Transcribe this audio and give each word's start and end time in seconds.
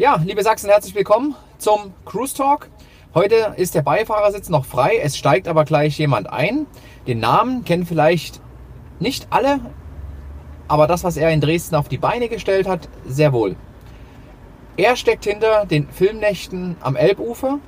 Ja, 0.00 0.18
liebe 0.24 0.42
Sachsen, 0.42 0.70
herzlich 0.70 0.94
willkommen 0.94 1.34
zum 1.58 1.92
Cruise 2.06 2.34
Talk. 2.34 2.70
Heute 3.12 3.52
ist 3.58 3.74
der 3.74 3.82
Beifahrersitz 3.82 4.48
noch 4.48 4.64
frei, 4.64 4.96
es 4.96 5.14
steigt 5.14 5.46
aber 5.46 5.66
gleich 5.66 5.98
jemand 5.98 6.30
ein. 6.30 6.64
Den 7.06 7.18
Namen 7.20 7.66
kennen 7.66 7.84
vielleicht 7.84 8.40
nicht 8.98 9.26
alle, 9.28 9.60
aber 10.68 10.86
das, 10.86 11.04
was 11.04 11.18
er 11.18 11.30
in 11.30 11.42
Dresden 11.42 11.74
auf 11.74 11.90
die 11.90 11.98
Beine 11.98 12.30
gestellt 12.30 12.66
hat, 12.66 12.88
sehr 13.06 13.34
wohl. 13.34 13.56
Er 14.78 14.96
steckt 14.96 15.26
hinter 15.26 15.66
den 15.66 15.86
Filmnächten 15.90 16.76
am 16.80 16.96
Elbufer, 16.96 17.58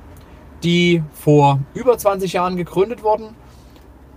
die 0.63 1.03
vor 1.13 1.59
über 1.75 1.99
20 1.99 2.33
Jahren 2.33 2.57
gegründet 2.57 3.03
wurden. 3.03 3.35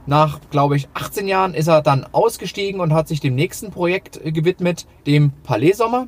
Nach, 0.07 0.41
glaube 0.51 0.77
ich, 0.77 0.89
18 0.95 1.29
Jahren 1.29 1.53
ist 1.53 1.69
er 1.69 1.83
dann 1.83 2.07
ausgestiegen 2.13 2.81
und 2.81 2.95
hat 2.95 3.09
sich 3.09 3.21
dem 3.21 3.35
nächsten 3.35 3.71
Projekt 3.71 4.19
gewidmet, 4.25 4.87
dem 5.07 5.33
Palais 5.43 5.75
Sommer. 5.75 6.07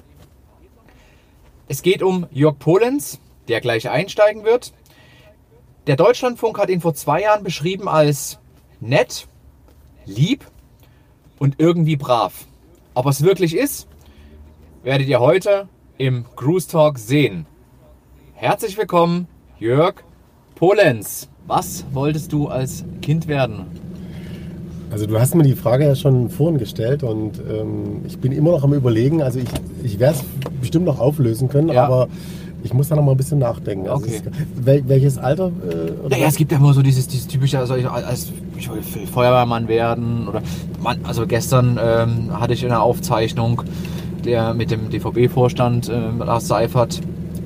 Es 1.71 1.83
geht 1.83 2.03
um 2.03 2.27
Jörg 2.31 2.59
Polenz, 2.59 3.21
der 3.47 3.61
gleich 3.61 3.91
einsteigen 3.91 4.45
wird. 4.45 4.73
Der 5.87 5.97
Deutschlandfunk 5.97 6.59
hat 6.59 6.71
ihn 6.71 6.81
vor 6.81 6.95
zwei 6.95 7.21
Jahren 7.21 7.45
beschrieben 7.45 7.89
als 7.89 8.39
nett, 8.81 9.29
lieb 10.07 10.47
und 11.39 11.57
irgendwie 11.59 11.97
brav. 11.97 12.47
Ob 12.95 13.05
es 13.05 13.23
wirklich 13.23 13.55
ist, 13.55 13.87
werdet 14.83 15.09
ihr 15.09 15.21
heute 15.21 15.69
im 15.99 16.25
Cruise 16.37 16.69
Talk 16.69 16.99
sehen. 16.99 17.45
Herzlich 18.33 18.79
willkommen, 18.79 19.29
Jörg 19.59 19.97
Polenz. 20.55 21.29
Was 21.47 21.85
wolltest 21.93 22.33
du 22.33 22.49
als 22.49 22.83
Kind 23.03 23.29
werden? 23.29 23.88
Also 24.91 25.06
du 25.06 25.19
hast 25.19 25.34
mir 25.34 25.42
die 25.42 25.55
Frage 25.55 25.84
ja 25.84 25.95
schon 25.95 26.30
vorhin 26.30 26.59
gestellt 26.59 27.02
und 27.02 27.41
ähm, 27.51 28.02
ich 28.07 28.18
bin 28.18 28.32
immer 28.32 28.52
noch 28.52 28.65
am 28.65 28.73
überlegen. 28.73 29.23
Also 29.23 29.38
ich, 29.38 29.49
ich 29.82 29.99
werde 29.99 30.18
es 30.18 30.24
bestimmt 30.60 30.87
noch 30.87 30.99
auflösen 30.99 31.49
können, 31.49 31.68
ja. 31.68 31.85
aber 31.85 32.09
ich 32.65 32.73
muss 32.73 32.88
da 32.88 32.96
noch 32.96 33.04
mal 33.04 33.13
ein 33.13 33.16
bisschen 33.16 33.38
nachdenken. 33.38 33.88
Also 33.88 34.04
okay. 34.04 34.23
es, 34.24 34.66
wel, 34.66 34.82
welches 34.88 35.18
Alter? 35.18 35.48
Äh, 35.48 36.09
naja, 36.09 36.26
es 36.26 36.37
gibt 36.37 36.52
ja 36.52 36.59
immer 36.59 36.73
so 36.73 36.82
dieses, 36.82 37.07
dieses 37.07 37.26
typische, 37.26 37.59
also 37.59 37.76
ich, 37.76 37.88
als, 37.88 38.32
ich 38.57 38.71
will 38.71 38.82
Feuerwehrmann 38.82 39.68
werden 39.68 40.26
oder 40.26 40.43
man, 40.82 40.98
also 41.04 41.26
gestern 41.26 41.79
ähm, 41.80 42.41
hatte 42.41 42.54
ich 42.54 42.65
in 42.65 42.70
einer 42.70 42.82
Aufzeichnung 42.82 43.63
der 44.24 44.54
mit 44.54 44.70
dem 44.70 44.91
DVB-Vorstand 44.91 45.88
äh, 45.88 46.24
Lars 46.24 46.48
Seifert, 46.48 47.01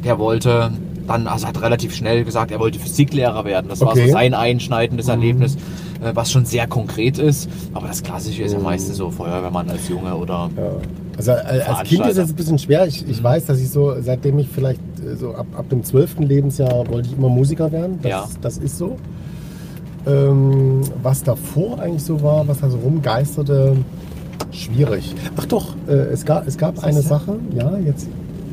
der 0.04 0.18
wollte 0.18 0.72
dann, 1.06 1.26
also 1.26 1.46
hat 1.46 1.60
relativ 1.60 1.94
schnell 1.94 2.24
gesagt, 2.24 2.50
er 2.50 2.60
wollte 2.60 2.78
Physiklehrer 2.78 3.44
werden. 3.44 3.68
Das 3.68 3.82
okay. 3.82 4.00
war 4.00 4.06
so 4.06 4.12
sein 4.12 4.34
einschneidendes 4.34 5.06
mhm. 5.06 5.12
Erlebnis, 5.12 5.56
was 6.14 6.32
schon 6.32 6.44
sehr 6.44 6.66
konkret 6.66 7.18
ist. 7.18 7.48
Aber 7.72 7.88
das 7.88 8.02
Klassische 8.02 8.42
ist 8.42 8.52
ja 8.52 8.58
meistens 8.58 8.96
so 8.96 9.10
Feuerwehrmann 9.10 9.70
als 9.70 9.88
Junge 9.88 10.14
oder. 10.14 10.50
Ja. 10.56 10.72
Also 11.16 11.32
als 11.32 11.88
Kind 11.88 12.06
ist 12.06 12.16
es 12.16 12.30
ein 12.30 12.34
bisschen 12.34 12.58
schwer. 12.58 12.86
Ich, 12.86 13.06
ich 13.08 13.20
mhm. 13.20 13.24
weiß, 13.24 13.46
dass 13.46 13.60
ich 13.60 13.70
so, 13.70 13.94
seitdem 14.00 14.38
ich 14.38 14.48
vielleicht 14.48 14.80
äh, 15.04 15.14
so 15.16 15.34
ab, 15.34 15.46
ab 15.56 15.68
dem 15.68 15.84
12. 15.84 16.20
Lebensjahr 16.20 16.88
wollte 16.88 17.08
ich 17.08 17.16
immer 17.16 17.28
Musiker 17.28 17.70
werden. 17.70 17.98
Das, 18.02 18.10
ja. 18.10 18.28
das 18.40 18.58
ist 18.58 18.78
so. 18.78 18.96
Ähm, 20.06 20.80
was 21.02 21.22
davor 21.22 21.78
eigentlich 21.78 22.02
so 22.02 22.22
war, 22.22 22.48
was 22.48 22.60
da 22.60 22.70
so 22.70 22.78
rumgeisterte, 22.78 23.76
schwierig. 24.50 25.14
Ach 25.36 25.46
doch, 25.46 25.76
äh, 25.86 25.92
es 25.92 26.24
gab, 26.24 26.46
es 26.46 26.58
gab 26.58 26.82
eine 26.82 27.02
Sache, 27.02 27.38
ja, 27.54 27.76
jetzt, 27.78 28.08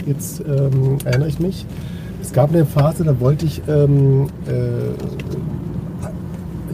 jetzt 0.05 0.41
ähm, 0.41 0.97
erinnere 1.05 1.29
ich 1.29 1.39
mich. 1.39 1.65
Es 2.21 2.33
gab 2.33 2.49
eine 2.49 2.65
Phase, 2.65 3.03
da 3.03 3.19
wollte 3.19 3.45
ich, 3.45 3.61
ähm, 3.67 4.27
äh, 4.45 4.91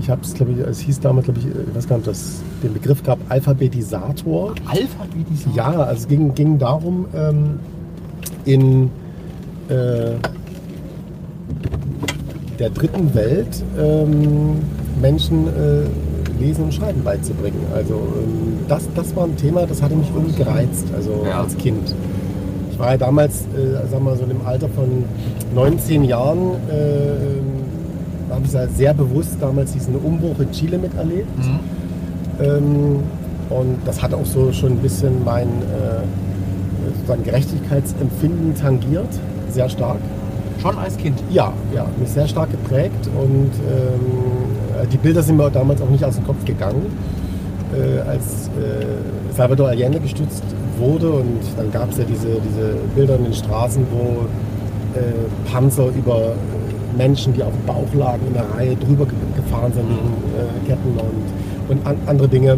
ich 0.05 0.11
habe 0.11 0.21
es, 0.21 0.35
glaube 0.35 0.51
ich, 0.51 0.59
es 0.59 0.79
hieß 0.81 0.99
damals, 0.99 1.25
glaube 1.25 1.39
ich, 1.39 1.47
ich 1.47 1.75
weiß 1.75 1.87
gar 1.87 1.97
nicht, 1.97 2.07
ob 2.07 2.13
das 2.13 2.39
den 2.61 2.73
Begriff 2.73 3.01
gab, 3.01 3.17
Alphabetisator. 3.27 4.53
Alphabetisator? 4.67 5.55
Ja, 5.55 5.71
also 5.71 6.03
es 6.03 6.07
ging, 6.07 6.35
ging 6.35 6.59
darum, 6.59 7.07
ähm, 7.15 7.59
in 8.45 8.91
äh, 9.67 10.11
der 12.59 12.69
dritten 12.69 13.15
Welt 13.15 13.63
ähm, 13.79 14.57
Menschen 15.01 15.47
äh, 15.47 16.39
Lesen 16.39 16.65
und 16.65 16.73
Schreiben 16.75 17.03
beizubringen. 17.03 17.65
Also 17.73 17.95
ähm, 17.95 18.59
das, 18.67 18.87
das 18.93 19.15
war 19.15 19.23
ein 19.23 19.35
Thema, 19.37 19.65
das 19.65 19.81
hatte 19.81 19.95
mich 19.95 20.11
irgendwie 20.13 20.37
gereizt, 20.37 20.85
also 20.95 21.25
ja. 21.27 21.41
als 21.41 21.57
Kind. 21.57 21.95
Ich 22.71 22.77
war 22.77 22.91
ja 22.91 22.97
damals, 22.97 23.41
äh, 23.57 23.87
sag 23.89 24.03
mal, 24.03 24.15
so 24.15 24.25
im 24.25 24.45
Alter 24.45 24.69
von 24.69 25.03
19 25.55 26.03
Jahren, 26.03 26.51
äh, 26.69 27.54
habe 28.29 28.45
ich 28.45 28.53
ja 28.53 28.67
sehr 28.67 28.93
bewusst 28.93 29.37
damals 29.39 29.73
diesen 29.73 29.95
Umbruch 29.95 30.39
in 30.39 30.51
Chile 30.51 30.77
miterlebt. 30.77 31.37
Mhm. 31.37 31.59
Ähm, 32.43 32.99
und 33.49 33.77
das 33.85 34.01
hat 34.01 34.13
auch 34.13 34.25
so 34.25 34.51
schon 34.51 34.73
ein 34.73 34.79
bisschen 34.79 35.23
mein 35.23 35.47
äh, 35.47 37.23
Gerechtigkeitsempfinden 37.23 38.55
tangiert, 38.55 39.07
sehr 39.51 39.69
stark. 39.69 39.99
Schon 40.61 40.77
als 40.77 40.97
Kind? 40.97 41.21
Ja, 41.29 41.53
ja, 41.73 41.85
mich 41.99 42.09
sehr 42.09 42.27
stark 42.27 42.49
geprägt 42.49 43.07
und 43.15 43.51
ähm, 43.69 44.89
die 44.91 44.97
Bilder 44.97 45.21
sind 45.21 45.37
mir 45.37 45.51
damals 45.51 45.81
auch 45.81 45.89
nicht 45.89 46.03
aus 46.03 46.15
dem 46.15 46.25
Kopf 46.25 46.43
gegangen. 46.45 46.85
Äh, 47.73 47.99
als 48.07 48.47
äh, 48.47 49.33
Salvador 49.35 49.69
Allende 49.69 49.99
gestützt 49.99 50.43
wurde 50.77 51.09
und 51.09 51.39
dann 51.57 51.71
gab 51.71 51.91
es 51.91 51.97
ja 51.97 52.03
diese, 52.05 52.39
diese 52.47 52.75
Bilder 52.95 53.15
in 53.17 53.25
den 53.25 53.33
Straßen, 53.33 53.85
wo 53.91 54.25
äh, 54.97 55.51
Panzer 55.51 55.87
über 55.87 56.33
Menschen, 56.97 57.33
die 57.33 57.43
auf 57.43 57.53
dem 57.53 57.65
Bauch 57.65 57.93
lagen, 57.93 58.27
in 58.27 58.33
der 58.33 58.45
Reihe 58.55 58.75
drüber 58.75 59.05
gefahren 59.35 59.71
sind 59.73 59.89
mit 59.89 59.97
äh, 59.97 60.67
Ketten 60.67 60.97
und, 60.97 61.77
und 61.77 61.87
an, 61.87 61.97
andere 62.05 62.27
Dinge. 62.27 62.57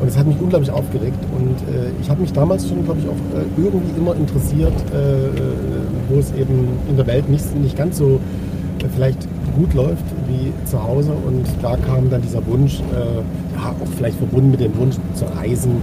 Und 0.00 0.06
es 0.06 0.16
hat 0.16 0.26
mich 0.26 0.36
unglaublich 0.40 0.70
aufgeregt 0.70 1.18
und 1.36 1.74
äh, 1.74 1.90
ich 2.00 2.08
habe 2.08 2.20
mich 2.20 2.32
damals 2.32 2.68
schon, 2.68 2.84
glaube 2.84 3.00
ich, 3.00 3.08
auch 3.08 3.38
äh, 3.38 3.44
irgendwie 3.60 3.98
immer 3.98 4.14
interessiert, 4.14 4.72
äh, 4.92 5.40
wo 6.08 6.20
es 6.20 6.32
eben 6.34 6.68
in 6.88 6.96
der 6.96 7.06
Welt 7.06 7.28
nicht, 7.28 7.54
nicht 7.56 7.76
ganz 7.76 7.98
so 7.98 8.20
vielleicht 8.94 9.26
gut 9.56 9.74
läuft 9.74 10.04
wie 10.28 10.52
zu 10.66 10.80
Hause. 10.80 11.10
Und 11.26 11.44
da 11.62 11.76
kam 11.76 12.08
dann 12.10 12.22
dieser 12.22 12.46
Wunsch, 12.46 12.78
ja, 12.78 13.70
auch 13.70 13.88
vielleicht 13.96 14.18
verbunden 14.18 14.52
mit 14.52 14.60
dem 14.60 14.76
Wunsch 14.78 14.94
zu 15.14 15.24
reisen, 15.24 15.82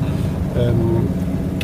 ähm, 0.57 1.07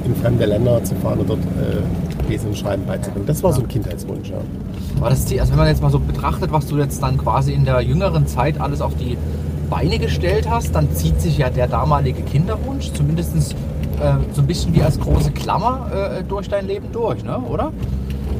in 0.05 0.15
fremde 0.15 0.45
Länder 0.45 0.83
zu 0.83 0.93
fahren 0.95 1.19
und 1.19 1.29
dort 1.29 1.39
äh, 1.39 2.10
Lesen 2.31 2.47
und 2.47 2.57
Schreiben 2.57 2.85
beizubringen. 2.85 3.27
Das 3.27 3.43
war 3.43 3.53
so 3.53 3.61
ein 3.61 3.67
Kindheitswunsch. 3.67 4.29
Ja. 4.29 4.37
War 4.99 5.09
das 5.09 5.25
Ziel, 5.25 5.39
also 5.39 5.51
wenn 5.51 5.59
man 5.59 5.67
jetzt 5.67 5.81
mal 5.81 5.91
so 5.91 5.99
betrachtet, 5.99 6.51
was 6.51 6.65
du 6.67 6.77
jetzt 6.77 7.03
dann 7.03 7.17
quasi 7.17 7.53
in 7.53 7.65
der 7.65 7.81
jüngeren 7.81 8.25
Zeit 8.25 8.59
alles 8.59 8.81
auf 8.81 8.95
die 8.95 9.17
Beine 9.69 9.99
gestellt 9.99 10.49
hast, 10.49 10.73
dann 10.75 10.93
zieht 10.93 11.21
sich 11.21 11.37
ja 11.37 11.49
der 11.49 11.67
damalige 11.67 12.21
Kinderwunsch 12.23 12.91
zumindest 12.93 13.35
äh, 14.01 14.13
so 14.33 14.41
ein 14.41 14.47
bisschen 14.47 14.73
wie 14.73 14.81
als 14.81 14.99
große 14.99 15.31
Klammer 15.31 15.87
äh, 15.93 16.23
durch 16.23 16.49
dein 16.49 16.67
Leben 16.67 16.87
durch, 16.91 17.23
ne? 17.23 17.37
oder? 17.37 17.71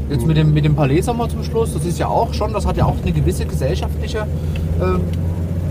Jetzt 0.10 0.26
mit 0.26 0.36
dem, 0.36 0.54
mit 0.54 0.66
dem 0.66 0.76
Palais 0.76 1.02
Sommer 1.02 1.30
zum 1.30 1.44
Schluss, 1.44 1.74
das 1.74 1.86
ist 1.86 1.98
ja 2.00 2.08
auch 2.08 2.34
schon, 2.34 2.52
das 2.52 2.66
hat 2.66 2.76
ja 2.76 2.86
auch 2.86 2.98
eine 3.02 3.14
gewisse 3.14 3.46
gesellschaftliche 3.46 4.20
äh, 4.20 5.00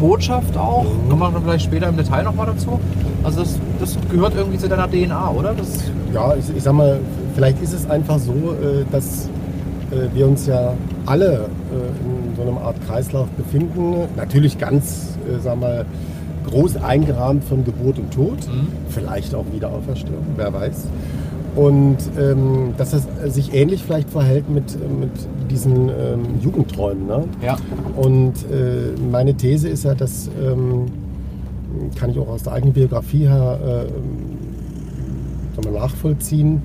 Botschaft 0.01 0.57
auch. 0.57 0.85
Mhm. 0.85 1.11
Kommen 1.11 1.35
wir 1.35 1.41
vielleicht 1.43 1.65
später 1.67 1.89
im 1.89 1.97
Detail 1.97 2.23
nochmal 2.23 2.47
dazu. 2.47 2.81
Also 3.23 3.41
das, 3.41 3.59
das, 3.79 3.99
gehört 4.11 4.35
irgendwie 4.35 4.57
zu 4.57 4.69
deiner 4.69 4.89
DNA, 4.89 5.31
oder? 5.31 5.53
Das 5.53 5.85
ja, 6.15 6.35
ich, 6.37 6.57
ich 6.57 6.63
sag 6.63 6.73
mal, 6.73 7.01
vielleicht 7.35 7.63
ist 7.63 7.73
es 7.73 7.89
einfach 7.89 8.19
so, 8.19 8.33
äh, 8.33 8.85
dass 8.91 9.29
äh, 9.91 10.15
wir 10.15 10.27
uns 10.27 10.47
ja 10.47 10.75
alle 11.07 11.27
äh, 11.27 12.29
in 12.29 12.37
so 12.37 12.43
einer 12.43 12.61
Art 12.61 12.77
Kreislauf 12.87 13.29
befinden. 13.31 13.95
Natürlich 14.17 14.59
ganz, 14.59 15.19
sag 15.43 15.61
mal, 15.61 15.85
groß 16.47 16.77
eingerahmt 16.77 17.45
von 17.45 17.65
Geburt 17.65 17.99
und 17.99 18.13
Tod. 18.13 18.39
Mhm. 18.49 18.69
Vielleicht 18.89 19.35
auch 19.35 19.45
Wiederauferstehung, 19.53 20.25
wer 20.37 20.53
weiß. 20.53 20.87
Und 21.57 21.97
ähm, 22.19 22.75
dass 22.77 22.93
es 22.93 23.09
sich 23.35 23.53
ähnlich 23.53 23.83
vielleicht 23.83 24.09
verhält 24.09 24.49
mit, 24.49 24.79
mit 24.99 25.11
diesen 25.51 25.89
ähm, 25.89 26.39
Jugendträumen. 26.41 27.07
Ne? 27.07 27.25
Ja. 27.45 27.57
Und 27.97 28.35
äh, 28.51 28.93
meine 29.11 29.35
These 29.35 29.69
ist 29.69 29.85
ja, 29.85 29.95
dass, 29.95 30.31
ähm, 30.41 30.87
kann 31.97 32.11
ich 32.11 32.19
auch 32.19 32.29
aus 32.29 32.45
der 32.45 32.53
eigenen 32.53 32.73
Biografie 32.73 33.27
her 33.27 33.59
äh, 33.59 33.87
nachvollziehen, 35.69 36.63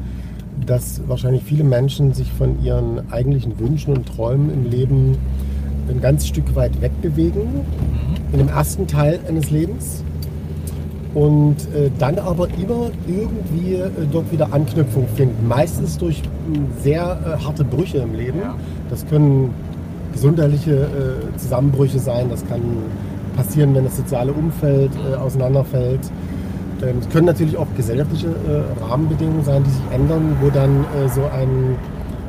dass 0.65 1.01
wahrscheinlich 1.07 1.43
viele 1.43 1.63
Menschen 1.63 2.13
sich 2.13 2.31
von 2.31 2.63
ihren 2.63 3.11
eigentlichen 3.11 3.59
Wünschen 3.59 3.95
und 3.95 4.07
Träumen 4.07 4.51
im 4.51 4.69
Leben 4.69 5.17
ein 5.89 6.01
ganz 6.01 6.27
Stück 6.27 6.55
weit 6.55 6.81
wegbewegen. 6.81 7.43
Mhm. 7.43 8.33
In 8.33 8.39
dem 8.39 8.49
ersten 8.49 8.87
Teil 8.87 9.19
eines 9.27 9.51
Lebens 9.51 10.03
und 11.13 11.55
äh, 11.73 11.89
dann 11.97 12.19
aber 12.19 12.47
immer 12.59 12.91
irgendwie 13.07 13.75
äh, 13.75 13.89
dort 14.11 14.31
wieder 14.31 14.53
Anknüpfung 14.53 15.07
finden. 15.15 15.47
Meistens 15.47 15.97
durch 15.97 16.19
äh, 16.19 16.83
sehr 16.83 17.39
harte 17.43 17.63
Brüche 17.63 17.99
im 17.99 18.13
Leben. 18.13 18.39
Ja. 18.39 18.55
Das 18.89 19.07
können 19.07 19.53
gesundheitliche 20.13 20.73
äh, 20.73 21.37
Zusammenbrüche 21.37 21.99
sein, 21.99 22.29
das 22.29 22.45
kann 22.47 22.61
passieren, 23.35 23.75
wenn 23.75 23.83
das 23.83 23.97
soziale 23.97 24.31
Umfeld 24.31 24.91
äh, 24.95 25.15
auseinanderfällt. 25.15 25.99
Ähm, 26.81 26.97
es 26.99 27.09
können 27.09 27.25
natürlich 27.25 27.57
auch 27.57 27.67
gesellschaftliche 27.75 28.29
Rahmenbedingungen 28.81 29.43
sein, 29.43 29.63
die 29.63 29.69
sich 29.69 29.91
ändern, 29.91 30.37
wo 30.41 30.49
dann 30.49 30.85
so 31.13 31.21
ein 31.23 31.77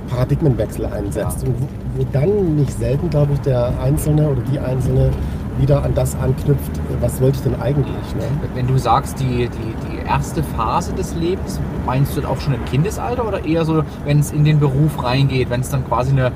Paradigmenwechsel 0.08 0.87
einsetzt. 0.87 1.43
Ja. 1.43 1.48
Und 1.48 1.60
wo, 1.60 1.66
wo, 2.00 2.06
dann 2.12 2.56
nicht 2.56 2.72
selten, 2.72 3.10
glaube 3.10 3.32
ich, 3.34 3.40
der 3.40 3.72
Einzelne 3.81 4.28
oder 4.28 4.40
die 4.52 4.58
Einzelne 4.58 5.10
wieder 5.58 5.82
an 5.82 5.94
das 5.94 6.14
anknüpft, 6.16 6.70
was 7.00 7.20
wollte 7.20 7.38
ich 7.38 7.43
denn 7.44 7.60
eigentlich. 7.60 8.14
Ne? 8.14 8.25
Wenn 8.54 8.66
du 8.66 8.78
sagst, 8.78 9.20
die, 9.20 9.48
die, 9.48 9.90
die 9.90 10.06
erste 10.06 10.43
Phase 10.43 10.93
des 10.93 11.14
Lebens, 11.14 11.60
meinst 11.84 12.16
du 12.16 12.20
das 12.20 12.31
auch 12.31 12.40
schon 12.40 12.54
im 12.54 12.64
Kindesalter 12.66 13.26
oder 13.26 13.44
eher 13.44 13.64
so, 13.64 13.82
wenn 14.04 14.20
es 14.20 14.32
in 14.32 14.44
den 14.44 14.60
Beruf 14.60 15.02
reingeht, 15.02 15.50
wenn 15.50 15.60
es 15.60 15.70
dann 15.70 15.87
quasi 15.87 16.12
eine, 16.12 16.32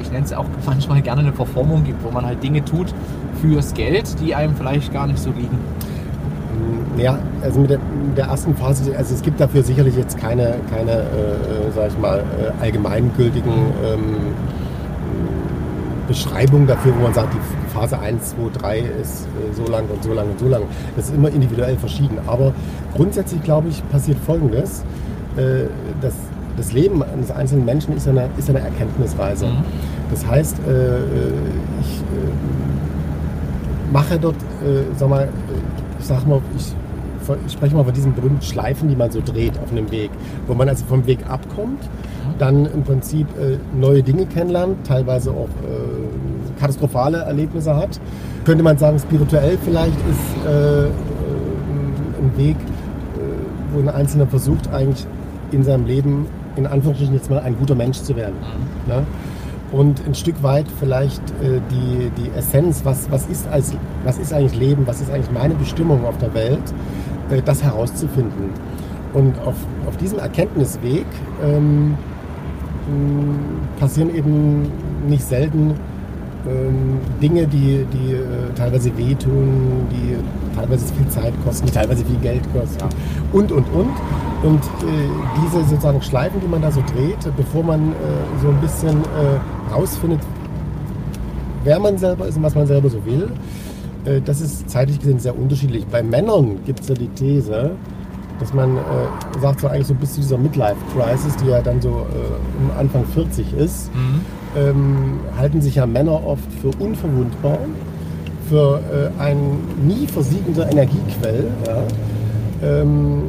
ich 0.00 0.10
nenne 0.12 0.24
es 0.24 0.32
auch 0.32 0.46
manchmal 0.64 1.02
gerne 1.02 1.22
eine 1.22 1.32
Verformung 1.32 1.84
gibt, 1.84 2.04
wo 2.04 2.10
man 2.10 2.24
halt 2.24 2.42
Dinge 2.42 2.64
tut 2.64 2.94
fürs 3.40 3.74
Geld, 3.74 4.20
die 4.20 4.34
einem 4.34 4.54
vielleicht 4.54 4.92
gar 4.92 5.06
nicht 5.06 5.18
so 5.18 5.30
liegen? 5.30 5.58
Ja, 6.96 7.18
also 7.42 7.60
mit 7.60 7.70
der, 7.70 7.78
mit 7.78 8.16
der, 8.16 8.26
ersten 8.26 8.54
Phase, 8.54 8.96
also 8.96 9.14
es 9.14 9.22
gibt 9.22 9.40
dafür 9.40 9.62
sicherlich 9.62 9.96
jetzt 9.96 10.16
keine, 10.16 10.54
keine 10.70 10.92
äh, 10.92 11.70
sag 11.74 11.88
ich 11.88 11.98
mal, 11.98 12.20
äh, 12.20 12.62
allgemeingültigen 12.62 13.52
ähm, 13.84 14.34
Beschreibungen 16.06 16.66
dafür, 16.66 16.94
wo 16.96 17.02
man 17.02 17.14
sagt, 17.14 17.34
die 17.34 17.38
Phase 17.72 17.98
1, 17.98 18.36
2, 18.36 18.58
3 18.60 18.78
ist 18.78 19.26
äh, 19.26 19.52
so 19.54 19.70
lang 19.70 19.84
und 19.88 20.02
so 20.04 20.12
lang 20.12 20.30
und 20.30 20.38
so 20.38 20.48
lang. 20.48 20.62
Das 20.96 21.06
ist 21.08 21.14
immer 21.14 21.30
individuell 21.30 21.76
verschieden. 21.76 22.18
Aber 22.26 22.52
grundsätzlich, 22.94 23.42
glaube 23.42 23.68
ich, 23.68 23.82
passiert 23.90 24.18
Folgendes. 24.18 24.84
Äh, 25.36 25.64
das, 26.00 26.14
das 26.56 26.72
Leben 26.72 27.02
eines 27.02 27.30
einzelnen 27.30 27.64
Menschen 27.64 27.96
ist 27.96 28.06
eine, 28.06 28.28
ist 28.38 28.48
eine 28.48 28.60
Erkenntnisreise. 28.60 29.46
Mhm. 29.46 29.64
Das 30.10 30.26
heißt, 30.26 30.56
äh, 30.66 30.70
äh 30.70 31.02
ich 31.80 31.98
äh, 31.98 32.02
mache 33.92 34.18
dort, 34.18 34.36
sag 34.96 35.08
mal, 35.08 35.28
ich 35.98 36.06
sag 36.06 36.26
mal, 36.26 36.40
ich 36.56 36.74
ich 37.46 37.52
spreche 37.52 37.74
mal 37.74 37.84
von 37.84 37.94
diesen 37.94 38.14
berühmten 38.14 38.42
Schleifen, 38.42 38.88
die 38.88 38.96
man 38.96 39.10
so 39.10 39.20
dreht 39.24 39.58
auf 39.58 39.70
einem 39.70 39.90
Weg, 39.90 40.10
wo 40.46 40.54
man 40.54 40.68
also 40.68 40.84
vom 40.84 41.06
Weg 41.06 41.18
abkommt, 41.28 41.88
dann 42.38 42.66
im 42.66 42.82
Prinzip 42.82 43.26
äh, 43.38 43.58
neue 43.78 44.02
Dinge 44.02 44.26
kennenlernt, 44.26 44.86
teilweise 44.86 45.30
auch 45.30 45.48
äh, 45.48 46.60
katastrophale 46.60 47.18
Erlebnisse 47.18 47.74
hat. 47.76 48.00
Könnte 48.44 48.62
man 48.62 48.78
sagen, 48.78 48.98
spirituell 48.98 49.58
vielleicht 49.64 49.96
ist 50.10 50.46
äh, 50.46 50.84
äh 50.86 50.90
ein 52.20 52.36
Weg, 52.36 52.56
äh, 52.56 53.72
wo 53.72 53.80
ein 53.80 53.88
Einzelner 53.88 54.26
versucht, 54.26 54.72
eigentlich 54.72 55.06
in 55.50 55.62
seinem 55.62 55.86
Leben 55.86 56.26
in 56.56 56.66
Anführungsstrichen 56.66 57.14
jetzt 57.14 57.30
mal 57.30 57.40
ein 57.40 57.56
guter 57.58 57.74
Mensch 57.74 58.00
zu 58.00 58.16
werden. 58.16 58.36
Mhm. 58.86 58.92
Ne? 58.92 59.02
und 59.74 60.06
ein 60.06 60.14
Stück 60.14 60.42
weit 60.42 60.66
vielleicht 60.78 61.22
äh, 61.42 61.60
die, 61.70 62.10
die 62.16 62.30
Essenz, 62.36 62.82
was, 62.84 63.10
was, 63.10 63.26
ist 63.26 63.48
als, 63.48 63.74
was 64.04 64.18
ist 64.18 64.32
eigentlich 64.32 64.58
Leben, 64.58 64.86
was 64.86 65.00
ist 65.00 65.10
eigentlich 65.10 65.32
meine 65.32 65.54
Bestimmung 65.54 66.04
auf 66.04 66.16
der 66.18 66.32
Welt, 66.34 66.62
äh, 67.30 67.42
das 67.42 67.62
herauszufinden. 67.62 68.50
Und 69.12 69.38
auf, 69.40 69.54
auf 69.86 69.96
diesem 69.96 70.18
Erkenntnisweg 70.18 71.06
ähm, 71.42 71.96
passieren 73.78 74.14
eben 74.14 74.70
nicht 75.08 75.24
selten 75.24 75.74
ähm, 76.46 76.98
Dinge, 77.22 77.46
die, 77.46 77.86
die 77.92 78.12
äh, 78.12 78.52
teilweise 78.54 78.96
wehtun, 78.96 79.86
die 79.90 80.16
teilweise 80.54 80.92
viel 80.92 81.08
Zeit 81.08 81.32
kosten, 81.44 81.66
die 81.66 81.72
teilweise 81.72 82.04
viel 82.04 82.18
Geld 82.18 82.42
kosten 82.52 82.84
und, 83.32 83.50
und, 83.52 83.66
und. 83.72 83.90
Und 84.42 84.62
äh, 84.62 85.08
diese 85.42 85.64
sozusagen 85.64 86.02
Schleifen, 86.02 86.40
die 86.40 86.46
man 86.46 86.60
da 86.60 86.70
so 86.70 86.82
dreht, 86.94 87.34
bevor 87.36 87.64
man 87.64 87.92
äh, 87.92 87.94
so 88.42 88.48
ein 88.48 88.60
bisschen 88.60 89.00
äh, 89.00 89.72
rausfindet, 89.72 90.20
wer 91.64 91.78
man 91.80 91.96
selber 91.96 92.26
ist 92.26 92.36
und 92.36 92.42
was 92.42 92.54
man 92.54 92.66
selber 92.66 92.90
so 92.90 93.04
will, 93.06 93.30
äh, 94.04 94.20
das 94.20 94.40
ist 94.40 94.68
zeitlich 94.70 94.98
gesehen 94.98 95.18
sehr 95.18 95.38
unterschiedlich. 95.38 95.86
Bei 95.86 96.02
Männern 96.02 96.58
gibt 96.64 96.80
es 96.80 96.88
ja 96.88 96.94
die 96.94 97.08
These, 97.08 97.72
dass 98.40 98.52
man 98.52 98.76
äh, 98.76 98.80
sagt, 99.40 99.60
so 99.60 99.68
eigentlich 99.68 99.86
so 99.86 99.94
bis 99.94 100.14
zu 100.14 100.20
dieser 100.20 100.38
Midlife-Crisis, 100.38 101.36
die 101.36 101.48
ja 101.48 101.62
dann 101.62 101.80
so 101.80 101.90
äh, 101.90 102.78
Anfang 102.78 103.04
40 103.06 103.54
ist, 103.54 103.94
mhm. 103.94 104.20
ähm, 104.56 105.20
halten 105.38 105.60
sich 105.60 105.76
ja 105.76 105.86
Männer 105.86 106.24
oft 106.26 106.52
für 106.60 106.70
unverwundbar, 106.82 107.58
für 108.48 108.80
äh, 108.92 109.22
ein 109.22 109.58
nie 109.86 110.06
versiegender 110.06 110.70
Energiequell. 110.70 111.46
Ja? 111.66 111.82
Ähm, 112.62 113.22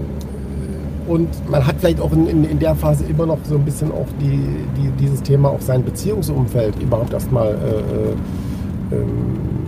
und 1.07 1.29
man 1.49 1.65
hat 1.65 1.75
vielleicht 1.79 2.01
auch 2.01 2.11
in, 2.11 2.27
in, 2.27 2.43
in, 2.43 2.59
der 2.59 2.75
Phase 2.75 3.05
immer 3.05 3.27
noch 3.27 3.37
so 3.43 3.55
ein 3.55 3.63
bisschen 3.63 3.91
auch 3.91 4.07
die, 4.19 4.39
die, 4.75 4.89
dieses 4.99 5.21
Thema, 5.21 5.49
auch 5.49 5.61
sein 5.61 5.83
Beziehungsumfeld 5.83 6.81
überhaupt 6.81 7.13
erstmal 7.13 7.49
äh, 7.49 8.95
äh, 8.95 9.01
ähm, 9.01 9.64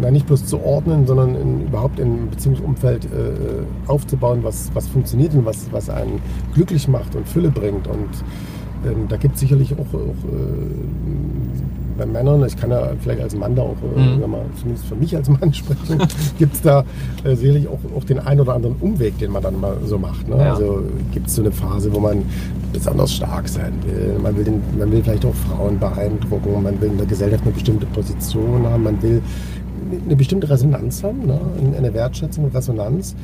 na, 0.00 0.10
nicht 0.10 0.26
bloß 0.26 0.46
zu 0.46 0.60
ordnen, 0.62 1.06
sondern 1.06 1.34
in, 1.34 1.66
überhaupt 1.66 1.98
im 1.98 2.30
Beziehungsumfeld 2.30 3.06
äh, 3.06 3.88
aufzubauen, 3.90 4.40
was, 4.42 4.70
was 4.74 4.88
funktioniert 4.88 5.34
und 5.34 5.44
was, 5.44 5.70
was 5.72 5.90
einen 5.90 6.20
glücklich 6.54 6.88
macht 6.88 7.14
und 7.14 7.28
Fülle 7.28 7.50
bringt. 7.50 7.86
Und 7.86 8.08
ähm, 8.86 9.06
da 9.08 9.16
gibt 9.16 9.34
es 9.34 9.40
sicherlich 9.40 9.72
auch, 9.74 9.94
auch 9.94 10.24
äh, 10.32 10.68
bei 11.98 12.06
Männern, 12.06 12.44
ich 12.46 12.56
kann 12.56 12.70
ja 12.70 12.90
vielleicht 13.00 13.20
als 13.20 13.34
Mann 13.34 13.56
da 13.56 13.62
auch, 13.62 13.76
äh, 13.96 14.00
mhm. 14.00 14.30
mal, 14.30 14.44
zumindest 14.56 14.86
für 14.86 14.94
mich 14.94 15.14
als 15.16 15.28
Mann 15.28 15.52
sprechen, 15.52 15.98
gibt 16.38 16.54
es 16.54 16.62
da 16.62 16.84
äh, 17.24 17.34
sicherlich 17.34 17.66
auch, 17.66 17.80
auch 17.96 18.04
den 18.04 18.20
einen 18.20 18.40
oder 18.40 18.54
anderen 18.54 18.76
Umweg, 18.80 19.18
den 19.18 19.32
man 19.32 19.42
dann 19.42 19.60
mal 19.60 19.76
so 19.84 19.98
macht. 19.98 20.28
Ne? 20.28 20.36
Ja. 20.38 20.54
Also 20.54 20.82
gibt 21.12 21.26
es 21.26 21.34
so 21.34 21.42
eine 21.42 21.50
Phase, 21.50 21.92
wo 21.92 21.98
man 21.98 22.22
besonders 22.72 23.12
stark 23.12 23.48
sein 23.48 23.72
will. 23.84 24.18
Man 24.22 24.36
will, 24.36 24.44
den, 24.44 24.62
man 24.78 24.90
will 24.92 25.02
vielleicht 25.02 25.26
auch 25.26 25.34
Frauen 25.34 25.78
beeindrucken, 25.78 26.62
man 26.62 26.80
will 26.80 26.90
in 26.90 26.98
der 26.98 27.06
Gesellschaft 27.06 27.42
eine 27.42 27.52
bestimmte 27.52 27.86
Position 27.86 28.64
haben, 28.64 28.84
man 28.84 29.02
will 29.02 29.20
eine 30.04 30.16
bestimmte 30.16 30.48
Resonanz 30.48 31.02
haben, 31.02 31.26
ne? 31.26 31.40
eine 31.76 31.92
Wertschätzung, 31.94 32.44
und 32.44 32.54
Resonanz. 32.54 33.14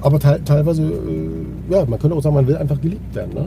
Aber 0.00 0.18
te 0.18 0.40
teilweise, 0.44 0.82
äh, 0.82 1.72
ja, 1.72 1.84
man 1.84 1.98
könnte 1.98 2.16
auch 2.16 2.22
sagen, 2.22 2.34
man 2.34 2.46
will 2.46 2.56
einfach 2.56 2.80
geliebt 2.80 3.14
werden. 3.14 3.34
Ne? 3.34 3.46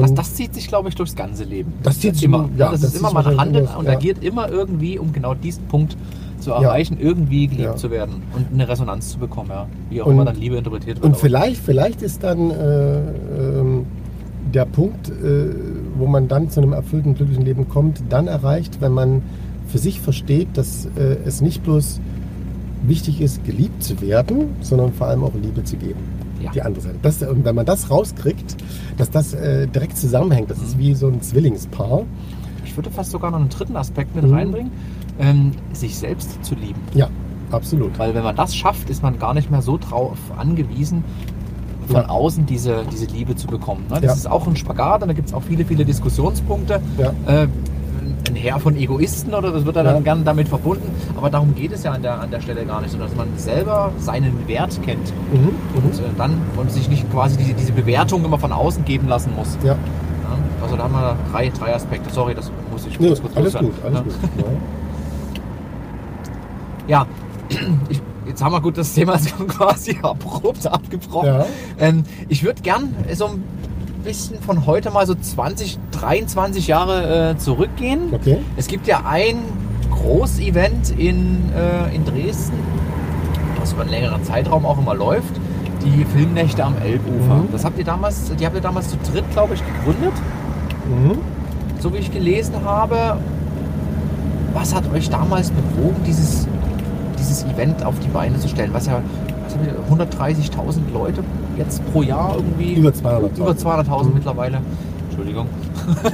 Das, 0.00 0.14
das, 0.14 0.34
zieht 0.34 0.54
sich, 0.54 0.68
glaube 0.68 0.88
ich, 0.88 0.94
durchs 0.94 1.14
ganze 1.14 1.44
Leben. 1.44 1.72
Das 1.82 2.00
zieht 2.00 2.14
sich 2.14 2.24
immer. 2.24 2.48
Ja, 2.56 2.70
das, 2.70 2.80
das 2.80 2.94
ist 2.94 3.00
immer, 3.00 3.12
man 3.12 3.36
handelt 3.38 3.68
und 3.76 3.86
ja. 3.86 3.92
agiert 3.92 4.24
immer 4.24 4.48
irgendwie, 4.48 4.98
um 4.98 5.12
genau 5.12 5.34
diesen 5.34 5.64
Punkt 5.66 5.96
zu 6.40 6.50
erreichen, 6.50 6.96
ja. 6.98 7.06
irgendwie 7.06 7.46
geliebt 7.46 7.68
ja. 7.68 7.76
zu 7.76 7.90
werden 7.90 8.22
und 8.34 8.46
eine 8.52 8.68
Resonanz 8.68 9.10
zu 9.10 9.18
bekommen, 9.18 9.50
ja. 9.50 9.66
wie 9.90 10.02
auch 10.02 10.06
und, 10.06 10.14
immer 10.14 10.24
dann 10.24 10.36
Liebe 10.36 10.56
interpretiert 10.56 10.96
wird. 10.96 11.04
Und 11.04 11.16
vielleicht, 11.16 11.62
vielleicht 11.62 12.02
ist 12.02 12.24
dann 12.24 12.50
äh, 12.50 12.98
äh, 12.98 13.84
der 14.52 14.64
Punkt, 14.64 15.08
äh, 15.08 15.54
wo 15.96 16.06
man 16.06 16.28
dann 16.28 16.50
zu 16.50 16.60
einem 16.60 16.72
erfüllten, 16.72 17.14
glücklichen 17.14 17.44
Leben 17.44 17.68
kommt, 17.68 18.02
dann 18.08 18.26
erreicht, 18.26 18.80
wenn 18.80 18.92
man 18.92 19.22
für 19.72 19.78
sich 19.78 20.00
versteht, 20.00 20.48
dass 20.54 20.86
äh, 20.96 21.16
es 21.24 21.40
nicht 21.40 21.62
bloß 21.62 22.00
wichtig 22.84 23.22
ist, 23.22 23.42
geliebt 23.44 23.82
zu 23.82 24.00
werden, 24.02 24.50
sondern 24.60 24.92
vor 24.92 25.06
allem 25.06 25.24
auch 25.24 25.32
Liebe 25.34 25.64
zu 25.64 25.76
geben. 25.76 26.00
Ja. 26.42 26.50
Die 26.50 26.60
andere 26.60 26.82
Seite. 26.82 26.96
Das, 27.00 27.22
und 27.22 27.44
wenn 27.44 27.54
man 27.54 27.64
das 27.64 27.90
rauskriegt, 27.90 28.56
dass 28.98 29.10
das 29.10 29.32
äh, 29.32 29.66
direkt 29.66 29.96
zusammenhängt, 29.96 30.50
das 30.50 30.58
mhm. 30.58 30.64
ist 30.64 30.78
wie 30.78 30.94
so 30.94 31.06
ein 31.08 31.22
Zwillingspaar. 31.22 32.02
Ich 32.64 32.76
würde 32.76 32.90
fast 32.90 33.12
sogar 33.12 33.30
noch 33.30 33.38
einen 33.38 33.48
dritten 33.48 33.76
Aspekt 33.76 34.14
mit 34.14 34.26
mhm. 34.26 34.34
reinbringen, 34.34 34.72
ähm, 35.18 35.52
sich 35.72 35.96
selbst 35.96 36.44
zu 36.44 36.54
lieben. 36.54 36.80
Ja, 36.94 37.08
absolut. 37.50 37.98
Weil 37.98 38.14
wenn 38.14 38.24
man 38.24 38.36
das 38.36 38.54
schafft, 38.54 38.90
ist 38.90 39.02
man 39.02 39.18
gar 39.18 39.32
nicht 39.32 39.50
mehr 39.50 39.62
so 39.62 39.78
drauf 39.78 40.18
angewiesen, 40.36 41.04
von 41.86 41.96
ja. 41.96 42.08
außen 42.08 42.44
diese, 42.44 42.84
diese 42.92 43.06
Liebe 43.06 43.36
zu 43.36 43.46
bekommen. 43.46 43.84
Ne? 43.88 43.94
Das 43.94 44.04
ja. 44.04 44.12
ist 44.12 44.30
auch 44.30 44.46
ein 44.46 44.56
Spagat 44.56 45.02
und 45.02 45.08
da 45.08 45.14
gibt 45.14 45.28
es 45.28 45.34
auch 45.34 45.42
viele, 45.42 45.64
viele 45.64 45.84
Diskussionspunkte. 45.84 46.80
Ja. 46.98 47.12
Äh, 47.26 47.48
Heer 48.42 48.58
von 48.58 48.76
Egoisten 48.76 49.32
oder 49.34 49.52
das 49.52 49.64
wird 49.64 49.76
dann 49.76 49.86
ja. 49.86 50.00
gern 50.00 50.24
damit 50.24 50.48
verbunden. 50.48 50.90
Aber 51.16 51.30
darum 51.30 51.54
geht 51.54 51.72
es 51.72 51.84
ja 51.84 51.92
an 51.92 52.02
der, 52.02 52.20
an 52.20 52.30
der 52.30 52.40
Stelle 52.40 52.64
gar 52.64 52.80
nicht, 52.80 52.90
sondern 52.90 53.08
dass 53.08 53.16
man 53.16 53.28
selber 53.36 53.92
seinen 53.98 54.48
Wert 54.48 54.82
kennt 54.82 55.12
mhm. 55.32 55.50
und 55.76 55.94
äh, 55.94 56.02
dann 56.18 56.40
und 56.56 56.70
sich 56.70 56.88
nicht 56.88 57.10
quasi 57.12 57.36
diese, 57.36 57.54
diese 57.54 57.72
Bewertung 57.72 58.24
immer 58.24 58.38
von 58.38 58.52
außen 58.52 58.84
geben 58.84 59.08
lassen 59.08 59.32
muss. 59.36 59.56
Ja. 59.64 59.76
also 60.62 60.76
da 60.76 60.82
haben 60.82 60.92
wir 60.92 61.16
drei, 61.30 61.48
drei 61.50 61.74
Aspekte. 61.74 62.12
Sorry, 62.12 62.34
das 62.34 62.50
muss 62.70 62.86
ich 62.86 62.98
kurz, 62.98 63.20
kurz 63.20 63.36
Alles 63.36 63.54
gut, 63.54 63.72
alles 63.84 64.02
gut. 64.02 64.14
Ja, 66.88 67.06
ich, 67.88 68.02
jetzt 68.26 68.42
haben 68.42 68.52
wir 68.52 68.60
gut 68.60 68.76
das 68.76 68.92
Thema 68.92 69.16
quasi 69.48 69.98
abrupt 70.02 70.66
abgebrochen. 70.66 71.28
Ja. 71.28 71.46
Ähm, 71.78 72.02
ich 72.28 72.42
würde 72.42 72.60
gern 72.62 72.94
so 73.14 73.26
ein 73.26 73.44
bisschen 74.02 74.40
von 74.40 74.66
heute 74.66 74.90
mal 74.90 75.06
so 75.06 75.14
20, 75.14 75.78
23 75.92 76.66
Jahre 76.66 77.30
äh, 77.30 77.36
zurückgehen. 77.36 78.12
Okay. 78.12 78.38
Es 78.56 78.66
gibt 78.66 78.86
ja 78.86 79.02
ein 79.06 79.38
Großevent 79.90 80.90
in, 80.98 81.50
äh, 81.54 81.94
in 81.94 82.04
Dresden, 82.04 82.58
was 83.58 83.72
über 83.72 83.82
einen 83.82 83.90
längeren 83.90 84.24
Zeitraum 84.24 84.66
auch 84.66 84.78
immer 84.78 84.94
läuft. 84.94 85.34
Die 85.84 86.04
Filmnächte 86.04 86.64
am 86.64 86.76
Elbufer. 86.82 87.34
Mhm. 87.34 87.48
Das 87.52 87.64
habt 87.64 87.78
ihr 87.78 87.84
damals, 87.84 88.32
die 88.38 88.46
habt 88.46 88.54
ihr 88.54 88.62
damals 88.62 88.88
zu 88.88 88.96
dritt, 89.10 89.28
glaube 89.32 89.54
ich, 89.54 89.62
gegründet. 89.64 90.12
Mhm. 90.88 91.18
So 91.80 91.92
wie 91.92 91.98
ich 91.98 92.12
gelesen 92.12 92.54
habe. 92.64 93.18
Was 94.54 94.74
hat 94.74 94.84
euch 94.92 95.08
damals 95.08 95.50
bewogen, 95.50 95.96
dieses, 96.06 96.46
dieses 97.18 97.44
Event 97.44 97.84
auf 97.84 97.98
die 98.00 98.08
Beine 98.08 98.38
zu 98.38 98.48
stellen? 98.48 98.72
Was 98.72 98.86
ja 98.86 99.02
130.000 99.90 100.92
Leute 100.92 101.22
jetzt 101.56 101.82
pro 101.92 102.02
Jahr 102.02 102.36
irgendwie. 102.36 102.74
Über 102.74 102.90
200.000. 102.90 103.36
Über 103.38 103.50
200.000 103.52 104.04
mhm. 104.04 104.14
mittlerweile. 104.14 104.58
Entschuldigung. 105.08 105.46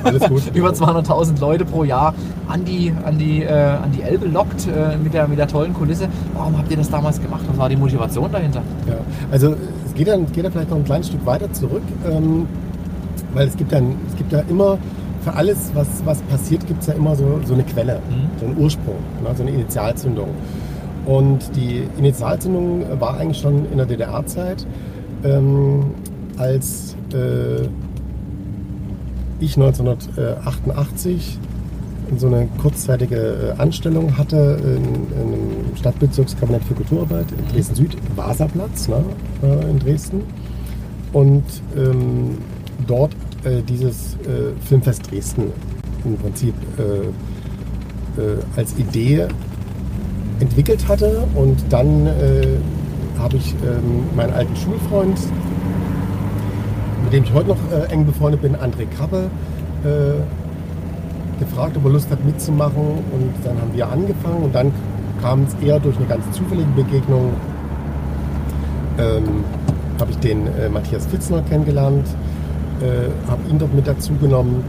Alles 0.03 0.29
gut. 0.29 0.43
Über 0.55 0.71
200.000 0.71 1.41
Leute 1.41 1.65
pro 1.65 1.85
Jahr 1.85 2.15
an 2.49 2.65
die, 2.65 2.93
an 3.05 3.19
die, 3.19 3.43
äh, 3.43 3.53
an 3.53 3.93
die 3.93 4.03
Elbe 4.03 4.27
lockt 4.27 4.67
äh, 4.67 4.97
mit, 4.97 5.15
der, 5.15 5.29
mit 5.29 5.39
der 5.39 5.47
tollen 5.47 5.73
Kulisse. 5.73 6.09
Warum 6.35 6.59
habt 6.59 6.71
ihr 6.71 6.77
das 6.77 6.91
damals 6.91 7.21
gemacht? 7.21 7.43
Was 7.49 7.59
war 7.59 7.69
die 7.69 7.77
Motivation 7.77 8.31
dahinter? 8.33 8.63
Ja, 8.87 8.95
also 9.31 9.55
es 9.87 9.95
geht 9.95 10.09
dann, 10.09 10.31
geht 10.33 10.45
dann 10.45 10.53
vielleicht 10.53 10.71
noch 10.71 10.79
ein 10.79 10.85
kleines 10.85 11.09
Stück 11.09 11.25
weiter 11.25 11.53
zurück, 11.53 11.83
ähm, 12.11 12.47
weil 13.35 13.47
es 13.47 13.57
gibt, 13.57 13.73
dann, 13.73 13.95
es 14.09 14.17
gibt 14.17 14.33
ja 14.33 14.41
immer 14.49 14.79
für 15.23 15.35
alles, 15.35 15.71
was, 15.75 15.87
was 16.05 16.21
passiert, 16.23 16.67
gibt 16.67 16.81
es 16.81 16.89
ja 16.89 16.95
immer 16.95 17.15
so, 17.15 17.41
so 17.45 17.55
eine 17.55 17.63
Quelle, 17.65 18.01
Mhm. 18.09 18.41
so 18.41 18.47
einen 18.47 18.59
Ursprung, 18.59 18.97
ne, 19.23 19.31
so 19.37 19.43
eine 19.43 19.53
Initialzündung. 19.53 20.29
Und 21.09 21.57
die 21.57 21.85
Initialzündung 21.97 22.85
war 23.01 23.17
eigentlich 23.17 23.39
schon 23.39 23.65
in 23.73 23.79
der 23.79 23.87
DDR-Zeit, 23.87 24.67
ähm, 25.25 25.87
als 26.37 26.97
äh, 27.15 27.63
ich 29.41 29.57
1988 29.57 31.39
so 32.19 32.27
eine 32.27 32.47
kurzzeitige 32.61 33.55
äh, 33.57 33.61
Anstellung 33.61 34.19
hatte 34.19 34.61
in, 34.63 34.85
in 34.85 35.33
einem 35.33 35.77
Stadtbezirkskabinett 35.77 36.63
für 36.65 36.75
Kulturarbeit 36.75 37.27
in 37.33 37.55
Dresden-Süd, 37.55 37.97
Wasserplatz 38.15 38.89
ne, 38.89 39.03
äh, 39.43 39.71
in 39.71 39.79
Dresden. 39.79 40.23
Und 41.15 41.45
ähm, 41.75 42.37
dort 42.87 43.13
äh, 43.45 43.63
dieses 43.63 44.15
äh, 44.17 44.53
Filmfest 44.61 45.11
Dresden 45.11 45.53
im 46.05 46.17
Prinzip 46.19 46.55
äh, 46.79 48.21
äh, 48.21 48.37
als 48.57 48.77
Idee 48.79 49.27
entwickelt 50.41 50.87
hatte. 50.89 51.25
Und 51.35 51.61
dann 51.71 52.07
äh, 52.07 52.47
habe 53.19 53.37
ich 53.37 53.55
ähm, 53.55 54.05
meinen 54.15 54.33
alten 54.33 54.55
Schulfreund, 54.57 55.19
mit 57.05 57.13
dem 57.13 57.25
ich 57.25 57.33
heute 57.33 57.49
noch 57.49 57.59
äh, 57.73 57.93
eng 57.93 58.07
befreundet 58.07 58.43
bin, 58.43 58.57
André 58.57 58.87
Krabbe, 58.97 59.31
äh, 59.85 61.41
gefragt, 61.41 61.77
ob 61.77 61.85
er 61.85 61.91
Lust 61.91 62.11
hat 62.11 62.25
mitzumachen. 62.25 62.83
Und 63.13 63.33
dann 63.45 63.61
haben 63.61 63.75
wir 63.75 63.89
angefangen 63.89 64.45
und 64.45 64.55
dann 64.55 64.73
kam 65.23 65.45
es 65.45 65.67
eher 65.67 65.81
durch 65.81 65.97
eine 65.97 66.07
ganz 66.07 66.25
zufällige 66.33 66.71
Begegnung. 66.77 67.33
Ähm, 68.99 69.45
habe 70.01 70.11
ich 70.13 70.19
den 70.19 70.47
äh, 70.47 70.69
Matthias 70.69 71.07
Fitzner 71.07 71.43
kennengelernt, 71.43 72.07
äh, 72.81 73.29
habe 73.29 73.49
ihn 73.51 73.59
dort 73.59 73.75
mit 73.75 73.87
dazu 73.87 74.13
genommen 74.15 74.63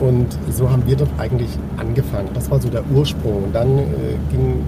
und 0.00 0.26
so 0.50 0.70
haben 0.70 0.84
wir 0.86 0.96
dort 0.96 1.10
eigentlich 1.18 1.50
angefangen. 1.76 2.28
Das 2.34 2.50
war 2.50 2.60
so 2.60 2.68
der 2.68 2.84
Ursprung. 2.94 3.44
Und 3.44 3.54
dann 3.54 3.78
äh, 3.78 3.82
ging, 4.30 4.62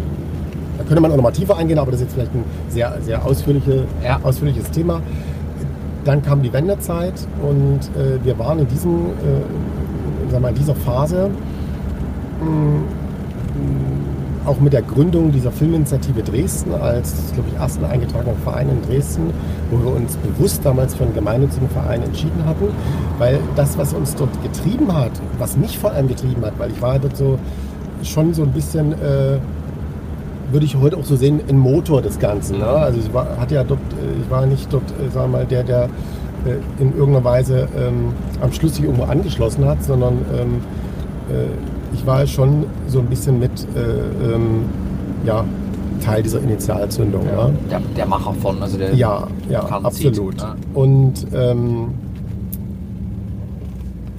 da 0.81 0.87
könnte 0.89 1.03
man 1.03 1.13
auch 1.13 1.17
nochmal 1.17 1.33
tiefer 1.33 1.57
eingehen, 1.57 1.79
aber 1.79 1.91
das 1.91 2.01
ist 2.01 2.07
jetzt 2.07 2.15
vielleicht 2.15 2.35
ein 2.35 2.45
sehr, 2.71 2.97
sehr 3.03 3.25
ausführliche, 3.25 3.85
Ja. 4.03 4.19
ausführliches 4.23 4.71
Thema. 4.71 5.01
Dann 6.05 6.23
kam 6.23 6.43
die 6.43 6.51
Wendezeit 6.53 7.13
und 7.43 7.81
äh, 8.01 8.25
wir 8.25 8.39
waren 8.39 8.59
in, 8.61 8.69
diesem, 8.69 8.95
äh, 8.95 10.31
sag 10.31 10.41
mal, 10.41 10.49
in 10.49 10.55
dieser 10.55 10.75
Phase 10.75 11.31
auch 14.47 14.59
mit 14.61 14.73
der 14.73 14.81
Gründung 14.83 15.31
dieser 15.33 15.53
Filminitiative 15.53 16.23
Dresden 16.23 16.73
als, 16.75 17.13
glaube 17.35 17.51
ich, 17.53 17.57
ersten 17.61 17.85
eingetragenen 17.85 18.37
Verein 18.43 18.71
in 18.71 18.81
Dresden, 18.91 19.31
wo 19.71 19.79
wir 19.85 19.95
uns 19.95 20.17
bewusst 20.17 20.65
damals 20.65 20.95
für 20.95 21.05
einen 21.05 21.15
gemeinnützigen 21.15 21.69
Verein 21.69 22.03
entschieden 22.03 22.43
hatten, 22.47 22.69
weil 23.19 23.39
das, 23.55 23.77
was 23.77 23.93
uns 23.93 24.15
dort 24.17 24.31
getrieben 24.43 24.95
hat, 24.95 25.11
was 25.39 25.59
mich 25.59 25.79
vor 25.79 25.93
allem 25.93 26.09
getrieben 26.09 26.43
hat, 26.45 26.55
weil 26.59 26.71
ich 26.71 26.81
war 26.81 26.99
dort 26.99 27.17
so 27.19 27.39
schon 28.03 28.33
so 28.33 28.43
ein 28.43 28.53
bisschen, 28.53 28.93
äh, 28.93 29.37
würde 30.53 30.67
ich 30.67 30.77
heute 30.77 30.97
auch 30.97 31.05
so 31.05 31.17
sehen, 31.17 31.41
ein 31.49 31.59
Motor 31.59 32.03
des 32.03 32.19
Ganzen. 32.19 32.59
Ne? 32.59 32.67
Also 32.67 33.01
ich 33.01 33.13
war, 33.13 33.39
hatte 33.39 33.55
ja 33.55 33.65
dort, 33.65 33.81
äh, 33.93 34.21
ich 34.23 34.31
war 34.31 34.47
nicht 34.47 34.73
dort, 34.73 34.83
äh, 34.85 35.11
sagen 35.11 35.33
wir 35.33 35.39
mal, 35.39 35.47
der, 35.47 35.63
der 35.65 35.85
äh, 35.85 36.83
in 36.83 36.93
irgendeiner 36.97 37.25
Weise 37.25 37.69
ähm, 37.77 38.13
am 38.41 38.53
Schluss 38.53 38.77
sich 38.77 38.85
irgendwo 38.85 39.05
angeschlossen 39.05 39.65
hat, 39.65 39.83
sondern 39.83 40.19
ähm, 40.39 40.61
äh, 41.31 41.95
ich 41.95 42.07
war 42.07 42.27
schon 42.27 42.65
so 42.87 43.01
ein 43.01 43.07
bisschen 43.07 43.39
mit 43.39 43.51
äh, 43.77 44.35
ähm, 44.35 44.65
ja, 45.25 45.45
Teil 46.05 46.23
dieser 46.23 46.41
Initialzündung. 46.41 47.27
Ja, 47.27 47.51
Der, 47.71 47.81
der 47.97 48.07
Macher 48.07 48.33
von, 48.35 48.63
also 48.63 48.79
der 48.79 48.95
ja, 48.95 49.27
ja 49.49 49.61
absolut. 49.61 50.41
ja. 50.41 50.57
Und 50.75 51.27
ähm, 51.35 51.89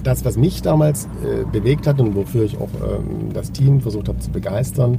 das, 0.02 0.24
was 0.24 0.36
mich 0.36 0.62
damals 0.62 1.06
äh, 1.24 1.44
bewegt 1.50 1.86
hat 1.86 2.00
und 2.00 2.14
wofür 2.14 2.44
ich 2.44 2.56
auch 2.56 2.68
ähm, 2.82 3.32
das 3.32 3.52
Team 3.52 3.80
versucht 3.80 4.08
habe 4.08 4.18
zu 4.18 4.30
begeistern, 4.30 4.98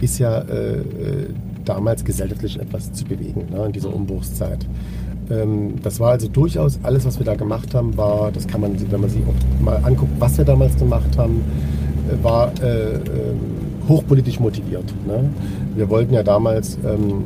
ist 0.00 0.18
ja 0.18 0.40
äh, 0.40 0.78
äh, 0.78 0.84
damals 1.64 2.04
gesellschaftlich 2.04 2.58
etwas 2.58 2.92
zu 2.92 3.04
bewegen 3.04 3.46
ne, 3.50 3.66
in 3.66 3.72
dieser 3.72 3.94
Umbruchszeit. 3.94 4.66
Ähm, 5.30 5.74
das 5.82 6.00
war 6.00 6.12
also 6.12 6.28
durchaus 6.28 6.80
alles, 6.82 7.04
was 7.04 7.18
wir 7.18 7.26
da 7.26 7.34
gemacht 7.34 7.74
haben, 7.74 7.96
war, 7.96 8.32
das 8.32 8.46
kann 8.46 8.60
man, 8.60 8.74
wenn 8.90 9.00
man 9.00 9.10
sich 9.10 9.22
auch 9.22 9.62
mal 9.64 9.76
anguckt, 9.84 10.12
was 10.18 10.36
wir 10.38 10.44
damals 10.44 10.76
gemacht 10.76 11.16
haben, 11.16 11.42
äh, 12.08 12.24
war 12.24 12.52
äh, 12.62 12.94
ähm, 12.94 13.40
hochpolitisch 13.88 14.40
motiviert. 14.40 14.92
Ne? 15.06 15.30
Wir 15.76 15.88
wollten 15.88 16.14
ja 16.14 16.22
damals 16.22 16.78
ähm, 16.84 17.24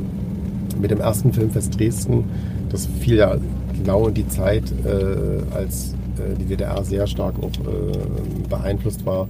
mit 0.79 0.91
dem 0.91 0.99
ersten 0.99 1.33
Filmfest 1.33 1.79
Dresden, 1.79 2.25
das 2.69 2.85
fiel 2.85 3.15
ja 3.17 3.37
genau 3.77 4.07
in 4.07 4.13
die 4.13 4.27
Zeit, 4.27 4.63
äh, 4.85 5.55
als 5.55 5.95
die 6.39 6.45
DDR 6.45 6.83
sehr 6.83 7.07
stark 7.07 7.35
auch 7.41 7.51
äh, 7.51 8.47
beeinflusst 8.49 9.05
war 9.05 9.27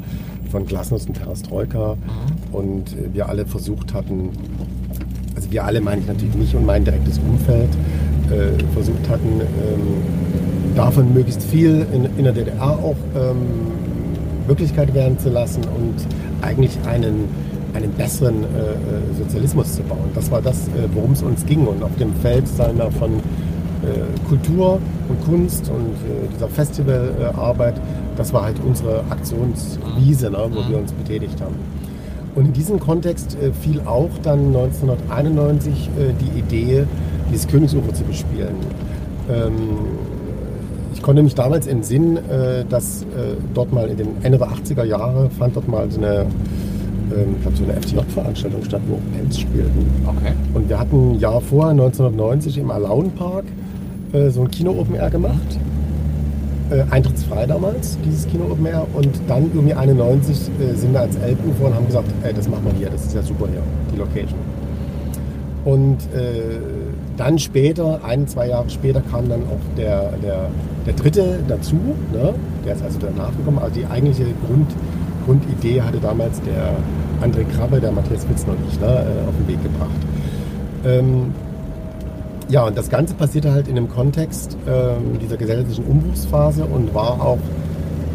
von 0.52 0.66
Glasnost 0.66 1.08
und 1.08 1.20
Perestroika 1.20 1.98
und 2.52 2.94
äh, 2.94 3.14
wir 3.14 3.30
alle 3.30 3.46
versucht 3.46 3.94
hatten, 3.94 4.30
also 5.36 5.52
wir 5.52 5.64
alle 5.64 5.82
meine 5.82 6.02
ich 6.02 6.08
natürlich 6.08 6.36
mich 6.36 6.56
und 6.56 6.66
mein 6.66 6.84
direktes 6.84 7.20
Umfeld, 7.20 7.70
äh, 8.32 8.64
versucht 8.74 9.10
hatten, 9.10 9.42
ähm, 9.42 10.76
davon 10.76 11.14
möglichst 11.14 11.44
viel 11.44 11.86
in, 11.94 12.06
in 12.18 12.24
der 12.24 12.34
DDR 12.34 12.72
auch 12.72 12.96
ähm, 13.16 13.38
Wirklichkeit 14.48 14.94
werden 14.94 15.18
zu 15.20 15.30
lassen 15.30 15.64
und 15.64 15.96
eigentlich 16.42 16.78
einen, 16.86 17.26
einen 17.74 17.92
besseren 17.92 18.44
äh, 18.44 18.46
äh, 18.46 19.18
Sozialismus 19.18 19.76
zu 19.76 19.84
bauen. 19.84 20.10
Das 20.14 20.30
war 20.32 20.42
das, 20.42 20.68
äh, 20.68 20.88
worum 20.94 21.14
es 21.14 21.22
uns 21.22 21.46
ging. 21.46 21.66
Und 21.66 21.84
auf 21.84 21.96
dem 21.98 22.14
Feld 22.16 22.48
wir, 22.48 22.92
von 22.92 23.12
äh, 23.14 23.22
Kultur 24.28 24.80
und 25.10 25.26
Kunst 25.26 25.70
und 25.70 25.94
äh, 25.94 26.28
dieser 26.34 26.48
Festivalarbeit, 26.48 27.76
das 28.16 28.34
war 28.34 28.44
halt 28.44 28.58
unsere 28.66 29.04
Aktionswiese, 29.10 30.30
ne, 30.30 30.50
wo 30.52 30.70
wir 30.70 30.78
uns 30.78 30.92
betätigt 30.92 31.40
haben. 31.42 31.56
Und 32.36 32.48
in 32.48 32.54
diesem 32.54 32.80
Kontext 32.80 33.38
äh, 33.42 33.52
fiel 33.54 33.82
auch 33.86 34.10
dann 34.22 34.48
1991 34.48 35.72
äh, 35.72 36.14
die 36.20 36.40
Idee, 36.40 36.86
dieses 37.32 37.48
Königsufer 37.48 37.94
zu 37.94 38.04
bespielen. 38.04 38.56
Ähm, 39.30 39.54
ich 40.94 41.02
konnte 41.02 41.24
mich 41.24 41.36
damals 41.36 41.68
entsinnen, 41.68 42.18
äh, 42.18 42.66
dass 42.70 43.04
äh, 43.04 43.36
dort 43.54 43.72
mal 43.72 43.90
in 43.90 43.98
den 43.98 44.08
Ende 44.24 44.38
der 44.38 44.50
80er 44.50 44.84
Jahre 44.84 45.30
fand 45.30 45.56
dort 45.56 45.68
mal 45.68 45.90
so 45.90 46.00
eine, 46.00 46.26
ähm, 47.12 47.36
ich 47.38 47.42
glaube, 47.42 47.58
so 47.58 47.64
eine 47.64 47.74
FTJ-Veranstaltung 47.74 48.64
statt, 48.66 48.82
wo 48.88 49.00
Bands 49.16 49.40
spielten. 49.40 49.86
Okay. 50.06 50.34
Und 50.54 50.68
wir 50.68 50.78
hatten 50.78 51.12
ein 51.14 51.20
Jahr 51.20 51.40
vorher, 51.40 51.72
1990, 51.72 52.58
im 52.58 52.72
Alaun-Park 52.72 53.46
äh, 54.16 54.30
so 54.30 54.42
ein 54.42 54.52
Kino-Open 54.52 54.96
Air 54.96 55.10
gemacht. 55.10 55.60
Äh, 56.72 56.84
eintrittsfrei 56.90 57.46
damals, 57.46 57.98
dieses 58.04 58.28
Kino-Open 58.28 58.66
Air. 58.66 58.88
Und 58.94 59.10
dann 59.28 59.52
irgendwie 59.54 59.74
91 59.74 60.50
äh, 60.60 60.74
sind 60.74 60.94
wir 60.94 61.02
als 61.02 61.16
Elben 61.18 61.54
vor 61.56 61.68
und 61.68 61.76
haben 61.76 61.86
gesagt, 61.86 62.08
ey, 62.24 62.34
das 62.34 62.48
machen 62.48 62.66
wir 62.66 62.74
hier, 62.74 62.90
das 62.90 63.06
ist 63.06 63.14
ja 63.14 63.22
super 63.22 63.48
hier, 63.52 63.62
die 63.94 63.98
Location. 63.98 64.40
Und 65.66 65.98
äh, 66.14 66.60
dann 67.18 67.40
später, 67.40 68.00
ein, 68.04 68.28
zwei 68.28 68.50
Jahre 68.50 68.70
später, 68.70 69.02
kam 69.02 69.30
dann 69.30 69.42
auch 69.44 69.78
der, 69.78 70.12
der, 70.24 70.50
der 70.86 70.94
dritte 70.94 71.40
dazu. 71.48 71.76
Ne? 72.12 72.34
Der 72.66 72.76
ist 72.76 72.84
also 72.84 73.00
danach 73.00 73.36
gekommen. 73.38 73.60
Also 73.60 73.76
die 73.80 73.86
eigentliche 73.86 74.26
Grund, 74.46 74.68
Grundidee 75.26 75.82
hatte 75.82 76.00
damals 76.00 76.42
der 76.42 76.76
André 77.22 77.46
Krabbe, 77.56 77.80
der 77.80 77.92
Matthias 77.92 78.28
Witzner 78.30 78.54
und 78.54 78.60
ich 78.72 78.80
ne, 78.80 78.88
äh, 78.88 79.28
auf 79.28 79.36
den 79.40 79.48
Weg 79.48 79.64
gebracht. 79.64 79.90
Ähm, 80.86 81.34
ja, 82.50 82.66
und 82.66 82.78
das 82.78 82.90
Ganze 82.90 83.14
passierte 83.14 83.52
halt 83.52 83.68
in 83.68 83.76
dem 83.76 83.90
Kontext 83.90 84.58
ähm, 84.68 85.20
dieser 85.20 85.38
gesellschaftlichen 85.38 85.86
Umbruchsphase 85.86 86.66
und 86.66 86.94
war 86.94 87.22
auch 87.22 87.40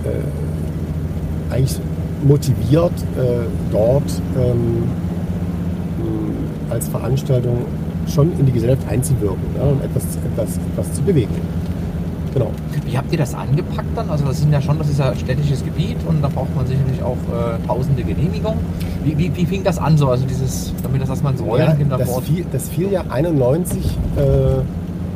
äh, 0.04 1.52
eigentlich 1.52 1.78
motiviert, 2.22 2.92
äh, 3.16 3.46
dort 3.72 4.04
ähm, 4.36 4.84
als 6.70 6.88
Veranstaltung 6.88 7.64
schon 8.06 8.32
in 8.38 8.46
die 8.46 8.52
Gesellschaft 8.52 8.88
einzuwirken 8.88 9.42
ne, 9.54 9.62
und 9.62 9.84
etwas, 9.84 10.04
etwas, 10.16 10.56
etwas 10.72 10.92
zu 10.94 11.02
bewegen. 11.02 11.34
Genau. 12.34 12.50
Wie 12.86 12.96
habt 12.96 13.10
ihr 13.12 13.18
das 13.18 13.34
angepackt 13.34 13.96
dann? 13.96 14.08
Also 14.10 14.24
das 14.24 14.38
sind 14.38 14.52
ja 14.52 14.60
schon, 14.60 14.78
das 14.78 14.88
ist 14.88 14.98
ja 14.98 15.14
städtisches 15.14 15.64
Gebiet 15.64 15.96
und 16.06 16.22
da 16.22 16.28
braucht 16.28 16.54
man 16.54 16.66
sicherlich 16.66 17.02
auch 17.02 17.16
äh, 17.16 17.66
tausende 17.66 18.02
Genehmigungen. 18.02 18.60
Wie, 19.04 19.18
wie, 19.18 19.34
wie 19.34 19.46
fing 19.46 19.64
das 19.64 19.78
an 19.78 19.96
so? 19.96 20.08
Also 20.08 20.26
dieses, 20.26 20.72
damit 20.82 21.02
das 21.02 21.08
erstmal 21.08 21.32
ins 21.32 21.42
Rollen 21.42 21.62
Ja, 21.62 21.74
kommt 21.74 22.00
das, 22.00 22.20
fiel, 22.20 22.46
das 22.52 22.68
fiel 22.68 22.92
ja 22.92 23.04
91 23.08 23.84
äh, 23.84 24.20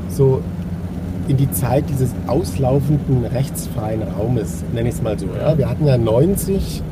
so 0.08 0.40
in 1.28 1.36
die 1.36 1.50
Zeit 1.52 1.84
dieses 1.88 2.10
auslaufenden 2.26 3.24
rechtsfreien 3.26 4.02
Raumes, 4.02 4.64
nenne 4.72 4.88
ich 4.88 4.96
es 4.96 5.02
mal 5.02 5.18
so. 5.18 5.26
Ja? 5.40 5.56
Wir 5.56 5.68
hatten 5.68 5.86
ja 5.86 5.96
90 5.96 6.82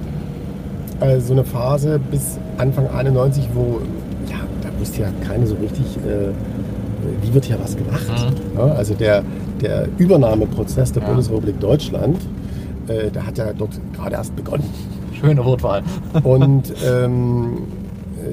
äh, 1.00 1.20
so 1.20 1.32
eine 1.32 1.44
Phase 1.44 2.00
bis 2.10 2.38
Anfang 2.58 2.88
91, 2.88 3.48
wo 3.54 3.80
ja, 4.30 4.36
da 4.62 4.68
wusste 4.78 5.02
ja 5.02 5.08
keiner 5.26 5.46
so 5.46 5.56
richtig, 5.56 5.84
äh, 5.98 6.30
wie 7.22 7.34
wird 7.34 7.44
hier 7.44 7.58
was 7.60 7.76
gemacht. 7.76 8.06
Mhm. 8.08 8.58
Ja? 8.58 8.64
Also 8.74 8.94
der, 8.94 9.22
der 9.62 9.88
Übernahmeprozess 9.98 10.92
der 10.92 11.02
Ja. 11.02 11.08
Bundesrepublik 11.08 11.58
Deutschland, 11.60 12.18
äh, 12.88 13.10
der 13.10 13.26
hat 13.26 13.38
ja 13.38 13.52
dort 13.52 13.78
gerade 13.94 14.16
erst 14.16 14.34
begonnen. 14.36 14.64
Schöne 15.18 15.44
Wortwahl. 15.44 15.82
Und 16.24 16.72
ähm, 16.84 17.58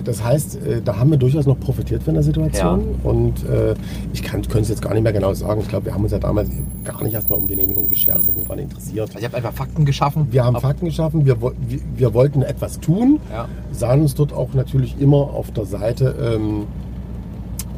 das 0.05 0.23
heißt, 0.23 0.55
äh, 0.65 0.81
da 0.83 0.97
haben 0.97 1.09
wir 1.11 1.17
durchaus 1.17 1.45
noch 1.45 1.59
profitiert 1.59 2.03
von 2.03 2.13
der 2.13 2.23
Situation. 2.23 2.95
Und 3.03 3.43
äh, 3.47 3.73
ich 4.13 4.21
kann, 4.23 4.41
könnte 4.43 4.59
es 4.59 4.69
jetzt 4.69 4.81
gar 4.81 4.93
nicht 4.93 5.03
mehr 5.03 5.13
genau 5.13 5.33
sagen. 5.33 5.61
Ich 5.61 5.67
glaube, 5.67 5.87
wir 5.87 5.93
haben 5.93 6.03
uns 6.03 6.11
ja 6.11 6.19
damals 6.19 6.49
gar 6.83 7.03
nicht 7.03 7.13
erstmal 7.13 7.39
um 7.39 7.47
Genehmigung 7.47 7.89
geschert. 7.89 8.21
Wir 8.35 8.47
waren 8.49 8.59
interessiert. 8.59 9.09
Also 9.09 9.19
ihr 9.19 9.25
habt 9.25 9.35
einfach 9.35 9.53
Fakten 9.53 9.85
geschaffen. 9.85 10.27
Wir 10.31 10.45
haben 10.45 10.55
Ab- 10.55 10.61
Fakten 10.61 10.85
geschaffen, 10.85 11.25
wir, 11.25 11.41
wir, 11.41 11.51
wir 11.95 12.13
wollten 12.13 12.41
etwas 12.43 12.79
tun, 12.79 13.19
Ja. 13.31 13.47
sahen 13.71 14.01
uns 14.01 14.13
dort 14.15 14.31
auch 14.33 14.53
natürlich 14.53 14.95
immer 14.99 15.17
auf 15.33 15.51
der 15.51 15.65
Seite, 15.65 16.15
ähm, 16.35 16.63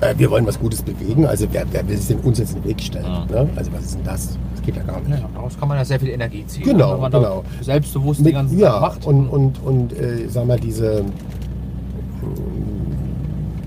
äh, 0.01 0.13
wir 0.17 0.29
wollen 0.31 0.45
was 0.45 0.59
Gutes 0.59 0.81
bewegen, 0.81 1.25
also 1.25 1.47
wer, 1.51 1.65
wer 1.71 1.87
will 1.87 1.97
sich 1.97 2.07
denn 2.07 2.19
uns 2.19 2.39
jetzt 2.39 2.55
in 2.55 2.61
den 2.61 2.69
Weg 2.69 2.81
stellen? 2.81 3.05
Ja. 3.05 3.25
Ne? 3.43 3.49
Also 3.55 3.71
was 3.73 3.81
ist 3.85 3.95
denn 3.95 4.03
das? 4.03 4.37
Das 4.55 4.61
geht 4.65 4.75
ja 4.75 4.83
gar 4.83 4.99
nicht. 4.99 5.09
Ja, 5.09 5.29
daraus 5.33 5.57
kann 5.59 5.67
man 5.67 5.77
ja 5.77 5.85
sehr 5.85 5.99
viel 5.99 6.09
Energie 6.09 6.45
ziehen. 6.47 6.63
Genau, 6.63 6.93
wenn 6.93 7.01
man 7.01 7.11
genau. 7.11 7.43
Selbstbewusst 7.61 8.19
die 8.19 8.25
Mit, 8.25 8.33
ganzen 8.33 8.59
ja, 8.59 8.71
Sachen 8.71 8.81
macht. 8.81 9.05
und, 9.05 9.27
und, 9.27 9.63
und 9.63 9.93
äh, 9.93 10.27
sag 10.27 10.45
mal, 10.45 10.59
diese, 10.59 11.03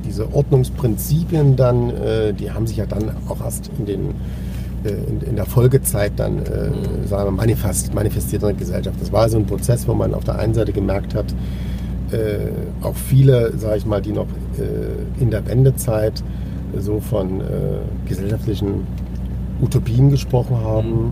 diese 0.04 0.32
Ordnungsprinzipien 0.32 1.56
dann, 1.56 1.90
äh, 1.90 2.32
die 2.32 2.50
haben 2.50 2.66
sich 2.66 2.76
ja 2.76 2.86
dann 2.86 3.10
auch 3.28 3.40
erst 3.44 3.70
in, 3.78 3.86
den, 3.86 4.00
äh, 4.84 4.90
in, 5.08 5.20
in 5.22 5.36
der 5.36 5.46
Folgezeit 5.46 6.12
dann, 6.16 6.38
äh, 6.38 6.70
Mhm. 6.70 7.06
sagen 7.08 7.26
wir, 7.26 7.30
manifest, 7.32 7.94
manifestiert 7.94 8.42
in 8.42 8.48
der 8.48 8.56
Gesellschaft. 8.56 8.96
Das 9.00 9.10
war 9.12 9.28
so 9.28 9.38
ein 9.38 9.46
Prozess, 9.46 9.88
wo 9.88 9.94
man 9.94 10.14
auf 10.14 10.24
der 10.24 10.38
einen 10.38 10.54
Seite 10.54 10.72
gemerkt 10.72 11.14
hat, 11.14 11.26
äh, 12.14 12.86
auch 12.86 12.94
viele, 12.94 13.56
sage 13.58 13.78
ich 13.78 13.86
mal, 13.86 14.00
die 14.00 14.12
noch 14.12 14.26
äh, 14.58 15.22
in 15.22 15.30
der 15.30 15.46
Wendezeit 15.46 16.22
so 16.78 17.00
von 17.00 17.40
äh, 17.40 17.44
gesellschaftlichen 18.08 18.86
Utopien 19.62 20.10
gesprochen 20.10 20.56
haben, 20.56 20.88
Mhm. 20.88 21.10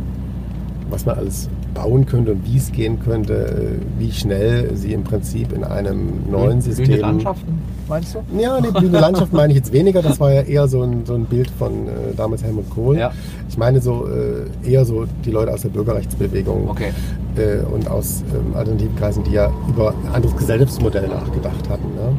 was 0.90 1.06
man 1.06 1.16
alles 1.18 1.48
bauen 1.74 2.06
könnte 2.06 2.32
und 2.32 2.46
wie 2.46 2.56
es 2.58 2.72
gehen 2.72 3.00
könnte, 3.00 3.34
äh, 3.34 4.00
wie 4.00 4.12
schnell 4.12 4.76
sie 4.76 4.92
im 4.92 5.04
Prinzip 5.04 5.52
in 5.52 5.64
einem 5.64 6.30
neuen 6.30 6.60
Blühende 6.60 6.62
System. 6.62 7.00
Landschaften, 7.00 7.62
meinst 7.88 8.14
du? 8.14 8.18
Ja, 8.38 8.60
nee, 8.60 8.70
blühende 8.70 9.00
Landschaft 9.00 9.32
meine 9.32 9.52
ich 9.52 9.58
jetzt 9.58 9.72
weniger. 9.72 10.02
Das 10.02 10.20
war 10.20 10.32
ja 10.32 10.42
eher 10.42 10.68
so 10.68 10.82
ein, 10.82 11.04
so 11.04 11.14
ein 11.14 11.24
Bild 11.24 11.50
von 11.50 11.88
äh, 11.88 12.14
damals 12.16 12.42
Helmut 12.42 12.68
Kohl. 12.70 12.98
Ja. 12.98 13.12
Ich 13.48 13.56
meine 13.58 13.80
so 13.80 14.06
äh, 14.06 14.68
eher 14.70 14.84
so 14.84 15.06
die 15.24 15.30
Leute 15.30 15.52
aus 15.52 15.62
der 15.62 15.70
Bürgerrechtsbewegung 15.70 16.68
Okay. 16.70 16.92
äh, 17.36 17.64
und 17.72 17.88
aus 17.88 18.22
ähm, 18.34 18.56
alternativen 18.56 18.96
Kreisen, 18.96 19.24
die 19.24 19.32
ja 19.32 19.50
über 19.68 19.90
ein 20.04 20.14
anderes 20.14 20.36
Gesellschaftsmodell 20.36 21.08
nachgedacht 21.08 21.68
hatten. 21.68 21.88
Ne? 21.94 22.16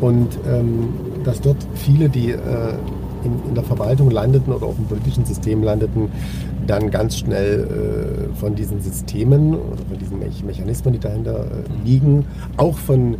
Und 0.00 0.38
ähm, 0.48 0.88
dass 1.24 1.40
dort 1.40 1.56
viele, 1.74 2.08
die 2.08 2.30
äh, 2.30 2.36
in, 3.24 3.48
in 3.48 3.54
der 3.54 3.64
Verwaltung 3.64 4.10
landeten 4.10 4.52
oder 4.52 4.66
auch 4.66 4.76
im 4.78 4.84
politischen 4.84 5.24
System 5.24 5.62
landeten, 5.62 6.10
dann 6.66 6.90
ganz 6.90 7.18
schnell 7.18 7.64
äh, 7.64 8.34
von 8.36 8.54
diesen 8.54 8.80
Systemen 8.80 9.54
oder 9.54 9.82
von 9.88 9.98
diesen 9.98 10.18
Me 10.18 10.26
Mechanismen, 10.46 10.94
die 10.94 11.00
dahinter 11.00 11.40
äh, 11.40 11.84
liegen, 11.84 12.24
auch 12.56 12.76
von, 12.76 13.16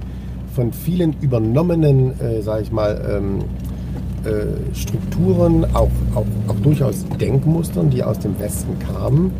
von 0.55 0.73
vielen 0.73 1.15
übernommenen, 1.21 2.19
äh, 2.21 2.43
sage 2.43 2.63
ich 2.63 2.73
mal, 2.73 3.01
ähm, 3.11 3.41
äh, 4.25 4.75
Strukturen, 4.75 5.65
auch, 5.75 5.91
auch, 6.15 6.25
auch 6.49 6.61
durchaus 6.63 7.05
Denkmustern, 7.21 7.91
die 7.91 8.03
aus 8.03 8.19
dem 8.19 8.39
Westen 8.39 8.79
kamen, 8.79 9.33